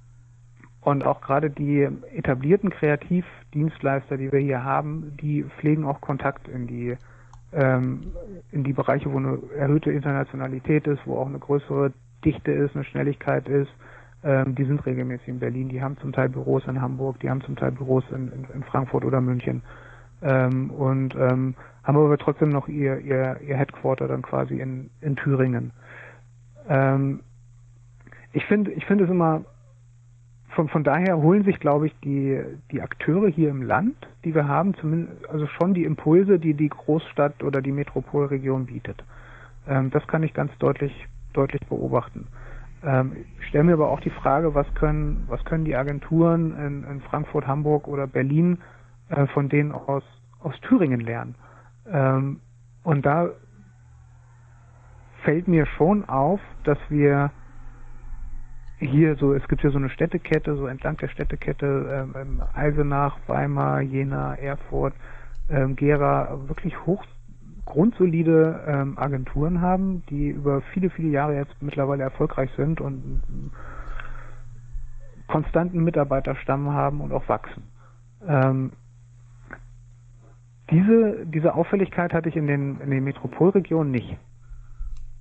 und 0.82 1.04
auch 1.04 1.22
gerade 1.22 1.50
die 1.50 1.88
etablierten 2.14 2.70
Kreativdienstleister, 2.70 4.18
die 4.18 4.30
wir 4.30 4.40
hier 4.40 4.62
haben, 4.62 5.16
die 5.20 5.42
pflegen 5.58 5.86
auch 5.86 6.00
Kontakt 6.00 6.46
in 6.46 6.66
die 6.66 6.96
ähm, 7.54 8.12
in 8.50 8.64
die 8.64 8.72
Bereiche, 8.72 9.12
wo 9.12 9.18
eine 9.18 9.38
erhöhte 9.56 9.90
Internationalität 9.90 10.86
ist, 10.86 11.00
wo 11.06 11.18
auch 11.18 11.28
eine 11.28 11.38
größere 11.38 11.92
Dichte 12.24 12.52
ist, 12.52 12.74
eine 12.74 12.84
Schnelligkeit 12.84 13.48
ist. 13.48 13.70
Ähm, 14.22 14.54
die 14.54 14.64
sind 14.64 14.84
regelmäßig 14.86 15.28
in 15.28 15.38
Berlin. 15.38 15.68
Die 15.68 15.82
haben 15.82 15.96
zum 15.98 16.12
Teil 16.12 16.28
Büros 16.28 16.66
in 16.66 16.80
Hamburg, 16.80 17.20
die 17.20 17.30
haben 17.30 17.42
zum 17.42 17.56
Teil 17.56 17.72
Büros 17.72 18.04
in, 18.10 18.32
in, 18.32 18.46
in 18.54 18.62
Frankfurt 18.64 19.04
oder 19.04 19.20
München. 19.20 19.62
Ähm, 20.22 20.70
und 20.70 21.14
ähm, 21.14 21.54
haben 21.82 21.96
aber 21.96 22.16
trotzdem 22.18 22.48
noch 22.48 22.66
ihr, 22.68 22.98
ihr, 23.00 23.40
ihr 23.46 23.56
Headquarter 23.56 24.08
dann 24.08 24.22
quasi 24.22 24.58
in, 24.58 24.90
in 25.00 25.16
Thüringen. 25.16 25.72
Ähm, 26.68 27.20
ich 28.32 28.44
finde 28.46 28.72
ich 28.72 28.84
finde 28.86 29.04
es 29.04 29.10
immer 29.10 29.44
von, 30.54 30.68
von 30.68 30.84
daher 30.84 31.18
holen 31.18 31.44
sich, 31.44 31.58
glaube 31.60 31.86
ich, 31.86 31.94
die, 32.00 32.40
die 32.70 32.80
Akteure 32.80 33.28
hier 33.28 33.50
im 33.50 33.62
Land, 33.62 33.94
die 34.24 34.34
wir 34.34 34.48
haben, 34.48 34.74
zumindest, 34.74 35.28
also 35.28 35.46
schon 35.46 35.74
die 35.74 35.84
Impulse, 35.84 36.38
die 36.38 36.54
die 36.54 36.68
Großstadt 36.68 37.42
oder 37.42 37.60
die 37.60 37.72
Metropolregion 37.72 38.66
bietet. 38.66 39.02
Ähm, 39.68 39.90
das 39.90 40.06
kann 40.06 40.22
ich 40.22 40.32
ganz 40.34 40.56
deutlich, 40.58 40.92
deutlich 41.32 41.60
beobachten. 41.68 42.28
Ähm, 42.84 43.16
ich 43.40 43.48
stelle 43.48 43.64
mir 43.64 43.72
aber 43.74 43.90
auch 43.90 44.00
die 44.00 44.10
Frage, 44.10 44.54
was 44.54 44.72
können, 44.74 45.24
was 45.28 45.44
können 45.44 45.64
die 45.64 45.76
Agenturen 45.76 46.56
in, 46.56 46.84
in 46.84 47.00
Frankfurt, 47.02 47.46
Hamburg 47.46 47.88
oder 47.88 48.06
Berlin 48.06 48.58
äh, 49.08 49.26
von 49.28 49.48
denen 49.48 49.72
aus, 49.72 50.04
aus 50.40 50.54
Thüringen 50.62 51.00
lernen? 51.00 51.34
Ähm, 51.90 52.40
und 52.82 53.04
da 53.04 53.30
fällt 55.22 55.48
mir 55.48 55.66
schon 55.66 56.08
auf, 56.08 56.40
dass 56.64 56.78
wir 56.88 57.30
hier 58.84 59.16
so, 59.16 59.34
es 59.34 59.46
gibt 59.48 59.62
ja 59.62 59.70
so 59.70 59.78
eine 59.78 59.90
Städtekette, 59.90 60.56
so 60.56 60.66
entlang 60.66 60.96
der 60.98 61.08
Städtekette, 61.08 62.06
ähm, 62.16 62.42
Eisenach, 62.52 63.16
Weimar, 63.26 63.80
Jena, 63.80 64.34
Erfurt, 64.34 64.94
ähm, 65.50 65.76
Gera, 65.76 66.48
wirklich 66.48 66.74
hoch 66.86 67.04
grundsolide 67.66 68.62
ähm, 68.66 68.98
Agenturen 68.98 69.60
haben, 69.60 70.02
die 70.10 70.28
über 70.28 70.60
viele, 70.72 70.90
viele 70.90 71.08
Jahre 71.08 71.34
jetzt 71.34 71.62
mittlerweile 71.62 72.02
erfolgreich 72.02 72.50
sind 72.56 72.80
und 72.80 73.22
konstanten 75.28 75.82
Mitarbeiterstamm 75.82 76.72
haben 76.72 77.00
und 77.00 77.12
auch 77.12 77.28
wachsen. 77.28 77.62
Ähm, 78.26 78.72
diese, 80.70 81.26
diese 81.26 81.54
Auffälligkeit 81.54 82.12
hatte 82.12 82.28
ich 82.28 82.36
in 82.36 82.46
den, 82.46 82.80
in 82.80 82.90
den 82.90 83.04
Metropolregionen 83.04 83.90
nicht. 83.90 84.16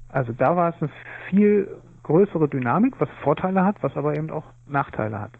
Also 0.09 0.33
da 0.33 0.55
war 0.55 0.69
es 0.69 0.81
eine 0.81 0.91
viel 1.29 1.67
größere 2.03 2.47
Dynamik, 2.47 2.99
was 2.99 3.09
Vorteile 3.23 3.65
hat, 3.65 3.77
was 3.81 3.95
aber 3.95 4.15
eben 4.15 4.29
auch 4.29 4.45
Nachteile 4.67 5.19
hat. 5.19 5.31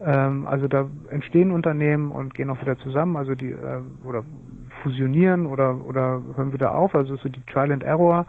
Ähm, 0.00 0.46
also 0.46 0.68
da 0.68 0.88
entstehen 1.10 1.50
Unternehmen 1.50 2.12
und 2.12 2.34
gehen 2.34 2.50
auch 2.50 2.60
wieder 2.60 2.78
zusammen, 2.78 3.16
also 3.16 3.34
die 3.34 3.50
äh, 3.50 3.80
oder 4.04 4.24
fusionieren 4.82 5.46
oder 5.46 5.84
oder 5.84 6.22
hören 6.36 6.52
wieder 6.52 6.74
auf. 6.74 6.94
Also 6.94 7.16
so 7.16 7.28
die 7.28 7.42
Trial 7.42 7.72
and 7.72 7.82
Error 7.82 8.26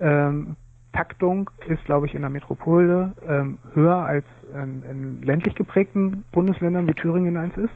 ähm, 0.00 0.56
Taktung 0.92 1.50
ist, 1.68 1.84
glaube 1.84 2.06
ich, 2.06 2.14
in 2.14 2.22
der 2.22 2.30
Metropole 2.30 3.12
ähm, 3.26 3.58
höher 3.74 3.96
als 3.96 4.24
in, 4.54 4.82
in, 4.82 5.22
ländlich 5.22 5.54
geprägten 5.54 6.24
Bundesländern 6.32 6.88
wie 6.88 6.94
Thüringen 6.94 7.36
eins 7.36 7.56
ist. 7.56 7.74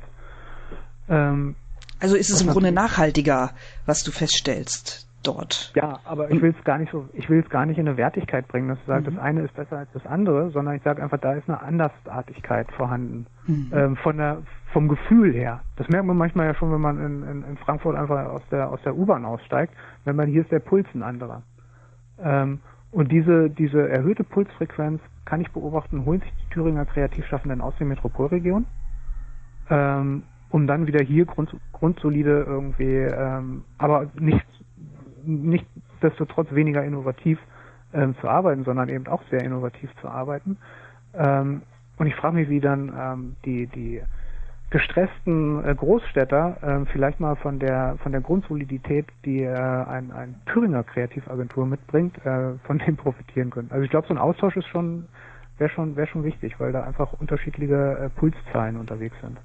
Ähm, 1.09 1.55
also 2.00 2.16
ist 2.16 2.31
es 2.31 2.42
im 2.42 2.48
Grunde 2.48 2.72
nachhaltiger, 2.72 3.53
was 3.87 4.03
du 4.03 4.11
feststellst 4.11 5.07
dort. 5.26 5.72
Ja, 5.74 5.98
aber 6.04 6.30
ich 6.30 6.40
will 6.40 6.54
es 6.56 6.64
gar 6.64 6.78
nicht 6.78 6.92
so, 6.92 7.08
ich 7.12 7.28
will 7.28 7.40
es 7.40 7.48
gar 7.48 7.66
nicht 7.66 7.78
in 7.78 7.88
eine 7.88 7.96
Wertigkeit 7.96 8.46
bringen, 8.48 8.68
dass 8.68 8.78
du 8.80 8.87
sagst, 8.87 9.10
mhm. 9.10 9.14
das 9.14 9.24
eine 9.24 9.40
ist 9.42 9.54
besser 9.54 9.78
als 9.78 9.88
das 9.92 10.06
andere, 10.06 10.50
sondern 10.50 10.76
ich 10.76 10.82
sage 10.82 11.02
einfach, 11.02 11.18
da 11.18 11.32
ist 11.32 11.48
eine 11.48 11.60
Andersartigkeit 11.60 12.70
vorhanden. 12.72 13.26
Mhm. 13.46 13.72
Ähm, 13.74 13.96
von 13.96 14.16
der, 14.16 14.38
vom 14.72 14.88
Gefühl 14.88 15.32
her. 15.32 15.60
Das 15.76 15.88
merkt 15.88 16.06
man 16.06 16.16
manchmal 16.16 16.46
ja 16.46 16.54
schon, 16.54 16.72
wenn 16.72 16.80
man 16.80 16.98
in, 16.98 17.22
in, 17.22 17.44
in 17.44 17.56
Frankfurt 17.58 17.96
einfach 17.96 18.26
aus 18.26 18.42
der, 18.50 18.70
aus 18.70 18.80
der 18.82 18.96
U-Bahn 18.96 19.24
aussteigt. 19.24 19.74
Wenn 20.04 20.16
man 20.16 20.28
hier 20.28 20.42
ist 20.42 20.50
der 20.52 20.60
Puls 20.60 20.87
ein 20.94 21.02
anderer. 21.02 21.42
Ähm, 22.22 22.60
und 22.94 23.10
diese, 23.10 23.50
diese 23.50 23.88
erhöhte 23.88 24.22
Pulsfrequenz 24.22 25.00
kann 25.24 25.40
ich 25.40 25.50
beobachten, 25.50 26.04
holen 26.04 26.20
sich 26.20 26.32
die 26.32 26.54
Thüringer 26.54 26.84
Kreativschaffenden 26.84 27.60
aus 27.60 27.74
der 27.78 27.88
Metropolregion, 27.88 28.66
ähm, 29.68 30.22
um 30.50 30.66
dann 30.68 30.87
wieder 30.87 31.02
hier 31.02 31.24
grund, 31.24 31.56
grundsolide 31.72 32.44
irgendwie, 32.46 32.94
ähm, 32.94 33.64
aber 33.78 34.06
nicht 34.14 34.46
nichtsdestotrotz 35.26 36.52
weniger 36.52 36.84
innovativ 36.84 37.38
ähm, 37.92 38.14
zu 38.20 38.28
arbeiten, 38.28 38.64
sondern 38.64 38.88
eben 38.88 39.06
auch 39.06 39.22
sehr 39.31 39.42
innovativ 39.42 39.90
zu 40.00 40.08
arbeiten. 40.08 40.58
Ähm, 41.14 41.62
und 41.96 42.06
ich 42.06 42.14
frage 42.16 42.37
mich, 42.37 42.48
wie 42.48 42.60
dann 42.60 42.92
ähm, 42.98 43.37
die, 43.44 43.66
die 43.68 44.02
gestressten 44.70 45.64
äh, 45.64 45.75
Großstädter 45.75 46.56
äh, 46.83 46.87
vielleicht 46.87 47.20
mal 47.20 47.37
von 47.37 47.60
der 47.60 47.96
von 48.02 48.10
der 48.10 48.20
Grundsolidität, 48.20 49.06
die 49.25 49.42
äh, 49.42 49.54
ein, 49.54 50.10
ein 50.10 50.35
Thüringer 50.46 50.83
Kreativagentur 50.83 51.66
mitbringt, 51.66 52.18
äh, 52.27 52.54
von 52.66 52.79
dem 52.79 52.96
profitieren 52.96 53.50
können. 53.50 53.70
Also 53.70 53.85
ich 53.85 53.90
glaube, 53.90 54.08
so 54.08 54.14
ein 54.14 54.18
Austausch 54.18 54.56
ist 54.56 54.66
schon 54.66 55.06
wäre 55.58 55.70
schon 55.70 55.94
wäre 55.94 56.08
schon 56.08 56.25
wichtig, 56.25 56.58
weil 56.58 56.72
da 56.72 56.83
einfach 56.83 57.12
unterschiedliche 57.12 57.98
äh, 57.98 58.08
Pulszahlen 58.18 58.77
unterwegs 58.77 59.14
sind. 59.20 59.38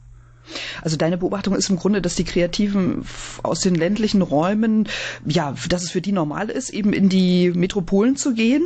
Also 0.82 0.98
deine 0.98 1.18
Beobachtung 1.18 1.56
ist 1.56 1.70
im 1.70 1.78
Grunde, 1.78 2.02
dass 2.02 2.16
die 2.16 2.24
Kreativen 2.24 3.06
aus 3.44 3.60
den 3.62 3.76
ländlichen 3.76 4.22
Räumen, 4.22 4.88
ja, 5.26 5.54
dass 5.70 5.84
es 5.84 5.92
für 5.92 6.02
die 6.02 6.12
normal 6.12 6.50
ist, 6.50 6.72
eben 6.72 6.94
in 6.94 7.10
die 7.10 7.52
Metropolen 7.52 8.16
zu 8.16 8.34
gehen 8.34 8.64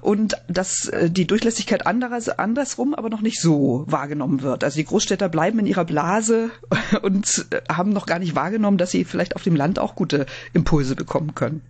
und 0.00 0.36
dass 0.48 0.88
äh, 0.88 1.10
die 1.10 1.26
Durchlässigkeit 1.26 1.86
anderes, 1.86 2.28
andersrum 2.28 2.94
aber 2.94 3.10
noch 3.10 3.20
nicht 3.20 3.40
so 3.40 3.84
wahrgenommen 3.86 4.42
wird. 4.42 4.64
Also 4.64 4.78
die 4.78 4.84
Großstädter 4.84 5.28
bleiben 5.28 5.58
in 5.58 5.66
ihrer 5.66 5.84
Blase 5.84 6.50
und 7.02 7.46
äh, 7.50 7.60
haben 7.72 7.90
noch 7.90 8.06
gar 8.06 8.18
nicht 8.18 8.34
wahrgenommen, 8.34 8.78
dass 8.78 8.90
sie 8.90 9.04
vielleicht 9.04 9.36
auf 9.36 9.42
dem 9.42 9.56
Land 9.56 9.78
auch 9.78 9.94
gute 9.94 10.26
Impulse 10.52 10.96
bekommen 10.96 11.34
können 11.34 11.62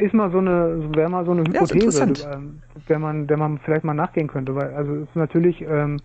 ist 0.00 0.14
mal 0.14 0.30
so 0.30 0.38
eine, 0.38 0.88
wäre 0.94 1.10
mal 1.10 1.24
so 1.24 1.32
eine 1.32 1.42
Hypothese, 1.42 2.12
ja, 2.22 2.40
der 2.88 2.98
man, 2.98 3.26
der 3.26 3.36
man 3.36 3.58
vielleicht 3.58 3.84
mal 3.84 3.94
nachgehen 3.94 4.28
könnte, 4.28 4.54
weil 4.54 4.74
also 4.74 4.94
es 4.94 5.08
ist 5.08 5.16
natürlich 5.16 5.60
ähm, 5.60 5.98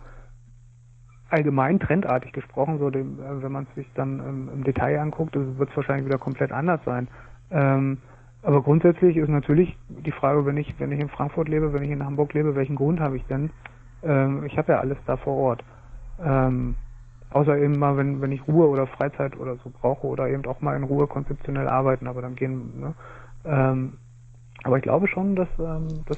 allgemein 1.29 1.79
trendartig 1.79 2.33
gesprochen, 2.33 2.79
so 2.79 2.89
dem, 2.89 3.19
äh, 3.19 3.41
wenn 3.41 3.51
man 3.51 3.67
es 3.69 3.75
sich 3.75 3.87
dann 3.95 4.19
ähm, 4.19 4.49
im 4.53 4.63
Detail 4.63 4.99
anguckt, 4.99 5.35
wird 5.35 5.69
es 5.69 5.75
wahrscheinlich 5.75 6.05
wieder 6.05 6.19
komplett 6.19 6.51
anders 6.51 6.81
sein. 6.85 7.07
Ähm, 7.51 7.99
aber 8.43 8.61
grundsätzlich 8.61 9.17
ist 9.17 9.29
natürlich 9.29 9.75
die 9.89 10.11
Frage, 10.11 10.45
wenn 10.45 10.57
ich, 10.57 10.79
wenn 10.79 10.91
ich 10.91 10.99
in 10.99 11.09
Frankfurt 11.09 11.49
lebe, 11.49 11.73
wenn 11.73 11.83
ich 11.83 11.89
in 11.89 12.05
Hamburg 12.05 12.33
lebe, 12.33 12.55
welchen 12.55 12.75
Grund 12.75 12.99
habe 12.99 13.17
ich 13.17 13.25
denn? 13.25 13.49
Ähm, 14.03 14.43
ich 14.45 14.57
habe 14.57 14.73
ja 14.73 14.79
alles 14.79 14.97
da 15.05 15.17
vor 15.17 15.35
Ort. 15.35 15.63
Ähm, 16.19 16.75
außer 17.31 17.57
eben 17.57 17.79
mal, 17.79 17.97
wenn, 17.97 18.21
wenn 18.21 18.31
ich 18.31 18.47
Ruhe 18.47 18.67
oder 18.67 18.85
Freizeit 18.85 19.37
oder 19.37 19.55
so 19.57 19.71
brauche 19.71 20.05
oder 20.05 20.29
eben 20.29 20.45
auch 20.45 20.61
mal 20.61 20.75
in 20.75 20.83
Ruhe 20.83 21.07
konzeptionell 21.07 21.67
arbeiten, 21.67 22.07
aber 22.07 22.21
dann 22.21 22.35
gehen, 22.35 22.79
ne? 22.79 22.93
Ähm, 23.45 23.97
aber 24.63 24.77
ich 24.77 24.83
glaube 24.83 25.07
schon, 25.07 25.35
dass, 25.35 25.49
ähm, 25.59 26.03
dass 26.07 26.17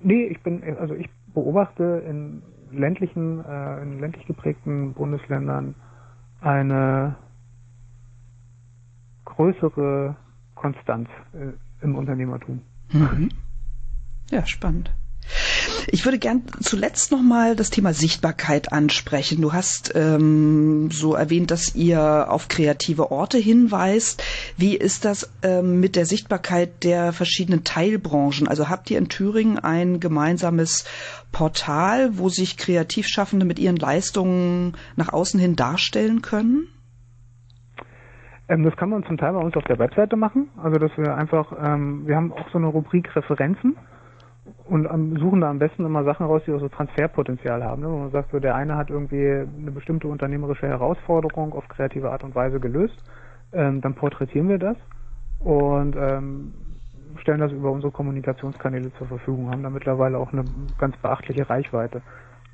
nee, 0.00 0.24
ich 0.24 0.42
bin, 0.42 0.62
also 0.78 0.94
ich 0.94 1.08
beobachte 1.32 2.02
in 2.08 2.42
ländlichen, 2.72 3.44
äh, 3.44 3.82
in 3.82 4.00
ländlich 4.00 4.26
geprägten 4.26 4.94
Bundesländern 4.94 5.74
eine 6.40 7.16
größere 9.24 10.16
Konstanz 10.54 11.08
äh, 11.32 11.52
im 11.84 11.96
Unternehmertum. 11.96 12.62
Mhm. 12.92 13.28
Ja, 14.30 14.46
spannend. 14.46 14.92
Ich 15.88 16.04
würde 16.04 16.18
gern 16.18 16.42
zuletzt 16.60 17.12
nochmal 17.12 17.56
das 17.56 17.70
Thema 17.70 17.92
Sichtbarkeit 17.92 18.72
ansprechen. 18.72 19.42
Du 19.42 19.52
hast 19.52 19.92
ähm, 19.94 20.90
so 20.90 21.14
erwähnt, 21.14 21.50
dass 21.50 21.74
ihr 21.74 22.26
auf 22.30 22.48
kreative 22.48 23.10
Orte 23.10 23.38
hinweist. 23.38 24.22
Wie 24.56 24.76
ist 24.76 25.04
das 25.04 25.32
ähm, 25.42 25.80
mit 25.80 25.96
der 25.96 26.06
Sichtbarkeit 26.06 26.84
der 26.84 27.12
verschiedenen 27.12 27.64
Teilbranchen? 27.64 28.48
Also 28.48 28.68
habt 28.68 28.90
ihr 28.90 28.98
in 28.98 29.08
Thüringen 29.08 29.58
ein 29.58 30.00
gemeinsames 30.00 30.84
Portal, 31.32 32.18
wo 32.18 32.28
sich 32.28 32.56
Kreativschaffende 32.56 33.46
mit 33.46 33.58
ihren 33.58 33.76
Leistungen 33.76 34.76
nach 34.96 35.12
außen 35.12 35.40
hin 35.40 35.56
darstellen 35.56 36.22
können? 36.22 36.68
Ähm, 38.48 38.64
das 38.64 38.76
kann 38.76 38.90
man 38.90 39.04
zum 39.04 39.16
Teil 39.16 39.32
bei 39.32 39.40
uns 39.40 39.56
auf 39.56 39.64
der 39.64 39.78
Webseite 39.78 40.16
machen. 40.16 40.48
Also 40.62 40.78
dass 40.78 40.90
wir 40.96 41.14
einfach, 41.14 41.52
ähm, 41.62 42.06
wir 42.06 42.16
haben 42.16 42.32
auch 42.32 42.50
so 42.50 42.58
eine 42.58 42.66
Rubrik 42.66 43.14
Referenzen 43.14 43.76
und 44.66 44.86
am, 44.86 45.16
suchen 45.18 45.40
da 45.40 45.50
am 45.50 45.58
besten 45.58 45.84
immer 45.84 46.04
Sachen 46.04 46.26
raus, 46.26 46.42
die 46.46 46.52
auch 46.52 46.60
so 46.60 46.68
Transferpotenzial 46.68 47.64
haben. 47.64 47.82
Ne? 47.82 47.88
Wo 47.90 47.96
man 47.98 48.10
sagt, 48.10 48.30
so 48.30 48.38
der 48.38 48.54
eine 48.54 48.76
hat 48.76 48.90
irgendwie 48.90 49.26
eine 49.26 49.70
bestimmte 49.70 50.08
unternehmerische 50.08 50.66
Herausforderung 50.66 51.52
auf 51.52 51.68
kreative 51.68 52.10
Art 52.10 52.24
und 52.24 52.34
Weise 52.34 52.60
gelöst, 52.60 52.96
ähm, 53.52 53.80
dann 53.80 53.94
porträtieren 53.94 54.48
wir 54.48 54.58
das 54.58 54.76
und 55.40 55.96
ähm, 55.96 56.52
stellen 57.20 57.40
das 57.40 57.52
über 57.52 57.70
unsere 57.70 57.92
Kommunikationskanäle 57.92 58.92
zur 58.94 59.06
Verfügung, 59.06 59.50
haben 59.50 59.62
da 59.62 59.70
mittlerweile 59.70 60.18
auch 60.18 60.32
eine 60.32 60.44
ganz 60.78 60.96
beachtliche 60.98 61.48
Reichweite. 61.48 62.02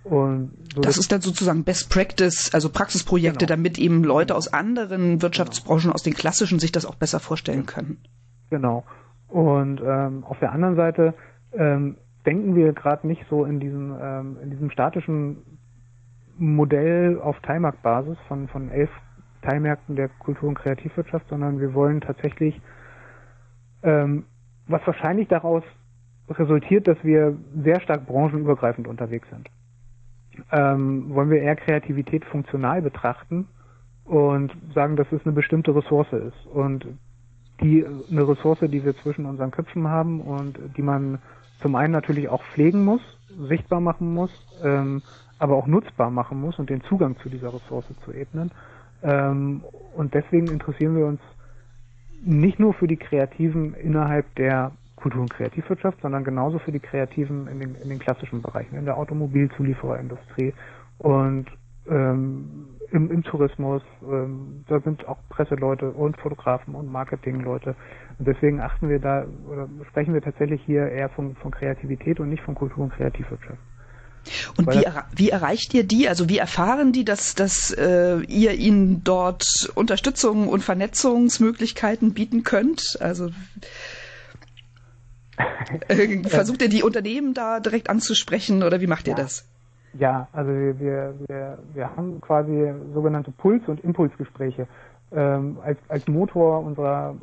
Und 0.05 0.53
so 0.73 0.81
das 0.83 0.99
ist 0.99 1.11
dann 1.11 1.21
sozusagen 1.21 1.65
Best 1.65 1.91
Practice, 1.91 2.55
also 2.55 2.69
Praxisprojekte, 2.69 3.47
genau. 3.47 3.57
damit 3.57 3.77
eben 3.79 4.05
Leute 4.05 4.37
aus 4.37 4.53
anderen 4.53 5.21
Wirtschaftsbranchen, 5.21 5.91
aus 5.91 6.05
den 6.05 6.15
klassischen, 6.15 6.61
sich 6.61 6.71
das 6.71 6.87
auch 6.87 6.95
besser 6.95 7.19
vorstellen 7.19 7.67
können. 7.67 7.99
Genau. 8.51 8.85
Und 9.29 9.81
ähm, 9.85 10.23
auf 10.25 10.39
der 10.39 10.53
anderen 10.53 10.77
Seite 10.77 11.15
ähm, 11.57 11.97
denken 12.25 12.55
wir 12.55 12.73
gerade 12.73 13.07
nicht 13.07 13.25
so 13.31 13.45
in 13.45 13.61
diesem, 13.61 13.97
ähm, 14.01 14.37
in 14.43 14.51
diesem 14.51 14.71
statischen 14.71 15.39
Modell 16.39 17.21
auf 17.21 17.39
Teilmarktbasis 17.41 18.19
von, 18.29 18.49
von 18.49 18.71
elf 18.71 18.91
Teilmärkten 19.43 19.97
der 19.97 20.09
Kultur- 20.09 20.49
und 20.49 20.59
Kreativwirtschaft, 20.59 21.29
sondern 21.29 21.61
wir 21.61 21.73
wollen 21.73 22.01
tatsächlich, 22.01 22.61
ähm, 23.83 24.25
was 24.67 24.85
wahrscheinlich 24.87 25.29
daraus 25.29 25.63
resultiert, 26.29 26.89
dass 26.89 26.99
wir 27.05 27.37
sehr 27.63 27.81
stark 27.81 28.07
branchenübergreifend 28.07 28.89
unterwegs 28.89 29.29
sind. 29.31 29.49
Ähm, 30.51 31.15
wollen 31.15 31.31
wir 31.31 31.41
eher 31.41 31.57
Kreativität 31.57 32.25
funktional 32.25 32.83
betrachten 32.83 33.47
und 34.05 34.53
sagen, 34.75 34.97
dass 34.97 35.11
es 35.13 35.25
eine 35.25 35.33
bestimmte 35.33 35.75
Ressource 35.75 36.13
ist 36.13 36.47
und 36.47 36.87
die 37.61 37.87
eine 37.87 38.29
Ressource, 38.29 38.61
die 38.61 38.85
wir 38.85 38.97
zwischen 38.99 39.25
unseren 39.25 39.51
Köpfen 39.51 39.89
haben 39.89 40.21
und 40.21 40.59
die 40.77 40.83
man 40.83 41.19
zum 41.61 41.75
einen 41.75 41.93
natürlich 41.93 42.29
auch 42.29 42.43
pflegen 42.55 42.85
muss, 42.85 43.01
sichtbar 43.49 43.81
machen 43.81 44.13
muss, 44.13 44.31
ähm, 44.63 45.03
aber 45.39 45.57
auch 45.57 45.67
nutzbar 45.67 46.11
machen 46.11 46.41
muss 46.41 46.59
und 46.59 46.71
den 46.71 46.83
Zugang 46.83 47.17
zu 47.19 47.29
dieser 47.29 47.53
Ressource 47.53 47.87
zu 48.05 48.13
ebnen. 48.13 48.51
Ähm, 49.03 49.63
und 49.95 50.15
deswegen 50.15 50.51
interessieren 50.51 50.97
wir 50.97 51.07
uns 51.07 51.21
nicht 52.23 52.59
nur 52.59 52.75
für 52.75 52.89
die 52.89 52.97
Kreativen 52.97 53.75
innerhalb 53.75 54.35
der 54.37 54.73
Kultur- 54.97 55.23
und 55.23 55.33
Kreativwirtschaft, 55.33 56.01
sondern 56.01 56.25
genauso 56.25 56.59
für 56.59 56.73
die 56.73 56.81
Kreativen 56.81 57.47
in 57.49 57.61
den, 57.61 57.75
in 57.77 57.89
den 57.89 57.99
klassischen 57.99 58.43
Bereichen, 58.43 58.77
in 58.77 58.87
der 58.87 58.97
Automobilzuliefererindustrie 58.97 60.55
und 60.99 61.47
ähm, 61.89 62.77
im, 62.91 63.11
im 63.11 63.23
Tourismus. 63.23 63.83
Ähm, 64.03 64.65
da 64.69 64.81
sind 64.81 65.07
auch 65.07 65.19
Presseleute 65.29 65.91
und 65.91 66.17
Fotografen 66.19 66.75
und 66.75 66.91
Marketingleute. 66.91 67.77
Und 68.19 68.29
deswegen 68.29 68.61
achten 68.61 68.89
wir 68.89 68.99
da 68.99 69.27
oder 69.51 69.69
sprechen 69.89 70.15
wir 70.15 70.23
tatsächlich 70.23 70.63
hier 70.65 70.89
eher 70.89 71.11
von, 71.11 71.37
von 71.37 71.51
Kreativität 71.51 72.19
und 72.19 72.31
nicht 72.31 72.43
von 72.43 72.55
Kultur- 72.55 72.85
und 72.85 72.93
Kreativwirtschaft. 72.93 73.59
Und 74.57 74.67
wie, 74.73 74.85
wie, 75.15 75.31
erreicht 75.31 75.73
ihr 75.75 75.85
die? 75.85 76.09
Also 76.09 76.29
wie 76.29 76.39
erfahren 76.39 76.93
die, 76.93 77.05
dass, 77.05 77.35
dass 77.35 77.71
äh, 77.73 78.19
ihr 78.27 78.55
ihnen 78.55 79.05
dort 79.05 79.71
Unterstützung 79.75 80.49
und 80.49 80.65
Vernetzungsmöglichkeiten 80.65 82.13
bieten 82.13 82.43
könnt? 82.43 82.99
Also 83.01 83.31
äh, 85.89 86.23
versucht 86.29 86.63
ihr 86.63 86.69
die 86.69 86.83
Unternehmen 86.83 87.35
da 87.35 87.61
direkt 87.61 87.89
anzusprechen 87.91 88.63
oder 88.63 88.81
wie 88.81 88.87
macht 88.87 89.07
ihr 89.07 89.15
das? 89.15 89.47
Ja, 89.99 90.29
also 90.33 90.51
wir, 90.51 91.15
wir, 91.29 91.59
wir 91.73 91.97
haben 91.97 92.21
quasi 92.21 92.73
sogenannte 92.93 93.31
Puls- 93.31 93.67
und 93.67 93.83
Impulsgespräche 93.83 94.67
ähm, 95.13 95.59
als, 95.63 95.79
als 95.89 96.07
Motor 96.09 96.65
unserer 96.65 97.15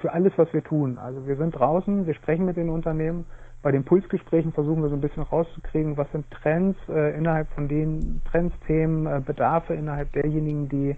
für, 0.00 0.12
alles, 0.12 0.32
was 0.36 0.52
wir 0.52 0.62
tun. 0.62 0.98
Also 0.98 1.26
wir 1.26 1.36
sind 1.36 1.52
draußen, 1.58 2.06
wir 2.06 2.14
sprechen 2.14 2.44
mit 2.44 2.56
den 2.56 2.68
Unternehmen. 2.68 3.26
Bei 3.62 3.72
den 3.72 3.84
Pulsgesprächen 3.84 4.52
versuchen 4.52 4.82
wir 4.82 4.88
so 4.88 4.94
ein 4.94 5.00
bisschen 5.00 5.22
rauszukriegen, 5.22 5.96
was 5.96 6.10
sind 6.12 6.30
Trends 6.30 6.78
äh, 6.88 7.16
innerhalb 7.16 7.48
von 7.50 7.68
den 7.68 8.20
Trends, 8.30 8.54
Themen, 8.66 9.06
äh, 9.06 9.20
Bedarfe 9.24 9.74
innerhalb 9.74 10.12
derjenigen, 10.12 10.68
die 10.68 10.96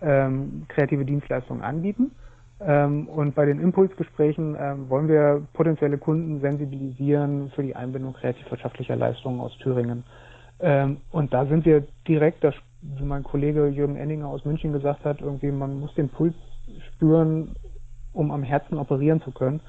ähm, 0.00 0.66
kreative 0.68 1.04
Dienstleistungen 1.04 1.62
anbieten. 1.62 2.12
Ähm, 2.60 3.08
und 3.08 3.34
bei 3.34 3.44
den 3.44 3.60
Impulsgesprächen 3.60 4.56
ähm, 4.58 4.88
wollen 4.88 5.08
wir 5.08 5.42
potenzielle 5.52 5.98
Kunden 5.98 6.40
sensibilisieren 6.40 7.50
für 7.54 7.62
die 7.62 7.76
Einbindung 7.76 8.14
kreativwirtschaftlicher 8.14 8.96
Leistungen 8.96 9.40
aus 9.40 9.56
Thüringen. 9.58 10.04
Ähm, 10.60 10.98
und 11.10 11.34
da 11.34 11.44
sind 11.46 11.66
wir 11.66 11.86
direkt, 12.08 12.42
das, 12.42 12.54
wie 12.80 13.04
mein 13.04 13.24
Kollege 13.24 13.66
Jürgen 13.66 13.96
Enninger 13.96 14.26
aus 14.26 14.44
München 14.46 14.72
gesagt 14.72 15.04
hat, 15.04 15.20
irgendwie 15.20 15.50
man 15.50 15.78
muss 15.80 15.94
den 15.94 16.08
Puls 16.08 16.34
spüren, 16.94 17.54
um 18.16 18.30
am 18.30 18.42
Herzen 18.42 18.78
operieren 18.78 19.20
zu 19.22 19.30
können. 19.30 19.60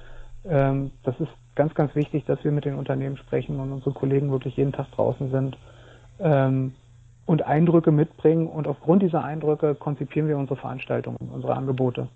das 0.44 1.20
ist 1.20 1.30
ganz, 1.56 1.74
ganz 1.74 1.94
wichtig, 1.96 2.24
dass 2.26 2.44
wir 2.44 2.52
mit 2.52 2.66
den 2.66 2.76
Unternehmen 2.76 3.18
sprechen 3.18 3.60
und 3.60 3.72
unsere 3.74 3.92
Kollegen 3.92 4.32
wirklich 4.32 4.56
jeden 4.56 4.72
Tag 4.72 4.90
draußen 4.92 5.30
sind 5.30 5.58
und 7.28 7.46
Eindrücke 7.46 7.92
mitbringen. 7.92 8.48
Und 8.48 8.68
aufgrund 8.68 9.04
dieser 9.04 9.24
Eindrücke 9.24 9.76
konzipieren 9.76 10.28
wir 10.28 10.38
unsere 10.38 10.56
Veranstaltungen, 10.56 11.18
unsere 11.32 11.56
Angebote. 11.56 12.08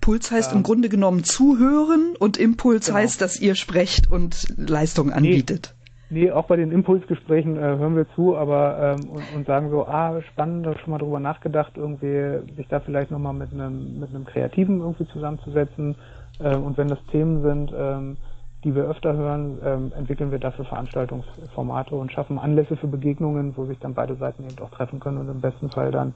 Puls 0.00 0.30
heißt 0.30 0.52
ähm, 0.52 0.58
im 0.58 0.62
Grunde 0.64 0.88
genommen 0.90 1.24
zuhören 1.24 2.14
und 2.18 2.36
Impuls 2.36 2.86
genau. 2.86 2.98
heißt, 2.98 3.22
dass 3.22 3.40
ihr 3.40 3.54
sprecht 3.54 4.10
und 4.10 4.52
Leistungen 4.56 5.12
anbietet. 5.12 5.74
Nee, 6.12 6.30
auch 6.30 6.44
bei 6.44 6.56
den 6.56 6.72
Impulsgesprächen 6.72 7.56
äh, 7.56 7.60
hören 7.60 7.96
wir 7.96 8.06
zu, 8.14 8.36
aber 8.36 8.76
ähm, 8.78 9.08
und, 9.08 9.22
und, 9.34 9.46
sagen 9.46 9.70
so, 9.70 9.86
ah, 9.86 10.20
spannend, 10.20 10.66
da 10.66 10.76
schon 10.76 10.90
mal 10.90 10.98
drüber 10.98 11.20
nachgedacht, 11.20 11.72
irgendwie 11.74 12.52
sich 12.54 12.68
da 12.68 12.80
vielleicht 12.80 13.10
nochmal 13.10 13.32
mit 13.32 13.50
einem 13.50 13.98
mit 13.98 14.10
einem 14.10 14.26
Kreativen 14.26 14.80
irgendwie 14.80 15.06
zusammenzusetzen. 15.06 15.96
Äh, 16.38 16.54
und 16.54 16.76
wenn 16.76 16.90
das 16.90 16.98
Themen 17.12 17.40
sind, 17.40 17.72
ähm, 17.74 18.18
die 18.62 18.74
wir 18.74 18.84
öfter 18.84 19.14
hören, 19.14 19.58
ähm, 19.64 19.92
entwickeln 19.96 20.30
wir 20.30 20.38
dafür 20.38 20.66
Veranstaltungsformate 20.66 21.94
und 21.94 22.12
schaffen 22.12 22.38
Anlässe 22.38 22.76
für 22.76 22.88
Begegnungen, 22.88 23.56
wo 23.56 23.64
sich 23.64 23.78
dann 23.78 23.94
beide 23.94 24.14
Seiten 24.16 24.44
eben 24.44 24.58
auch 24.62 24.70
treffen 24.70 25.00
können 25.00 25.16
und 25.16 25.30
im 25.30 25.40
besten 25.40 25.70
Fall 25.70 25.92
dann 25.92 26.12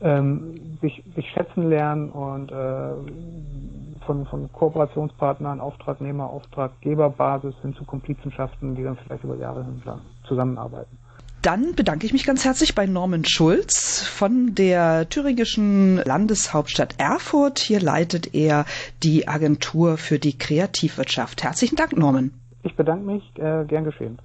ähm, 0.00 0.78
sich, 0.80 1.02
sich 1.14 1.28
schätzen 1.30 1.68
lernen 1.68 2.10
und 2.10 2.50
äh, 2.50 4.04
von, 4.04 4.26
von 4.26 4.52
Kooperationspartnern, 4.52 5.60
Auftragnehmer, 5.60 6.28
Auftraggeberbasis 6.28 7.54
hin 7.62 7.74
zu 7.74 7.84
Komplizenschaften, 7.84 8.74
die 8.74 8.82
dann 8.82 8.96
vielleicht 8.96 9.24
über 9.24 9.36
Jahre 9.36 9.64
hinlang 9.64 10.00
zusammenarbeiten. 10.26 10.98
Dann 11.42 11.74
bedanke 11.74 12.06
ich 12.06 12.14
mich 12.14 12.24
ganz 12.24 12.46
herzlich 12.46 12.74
bei 12.74 12.86
Norman 12.86 13.26
Schulz 13.26 14.02
von 14.02 14.54
der 14.54 15.10
thüringischen 15.10 15.98
Landeshauptstadt 15.98 16.94
Erfurt. 16.96 17.58
Hier 17.58 17.80
leitet 17.80 18.34
er 18.34 18.64
die 19.02 19.28
Agentur 19.28 19.98
für 19.98 20.18
die 20.18 20.38
Kreativwirtschaft. 20.38 21.42
Herzlichen 21.42 21.76
Dank, 21.76 21.98
Norman. 21.98 22.30
Ich 22.62 22.74
bedanke 22.76 23.04
mich, 23.04 23.22
äh, 23.36 23.66
gern 23.66 23.84
geschehen. 23.84 24.18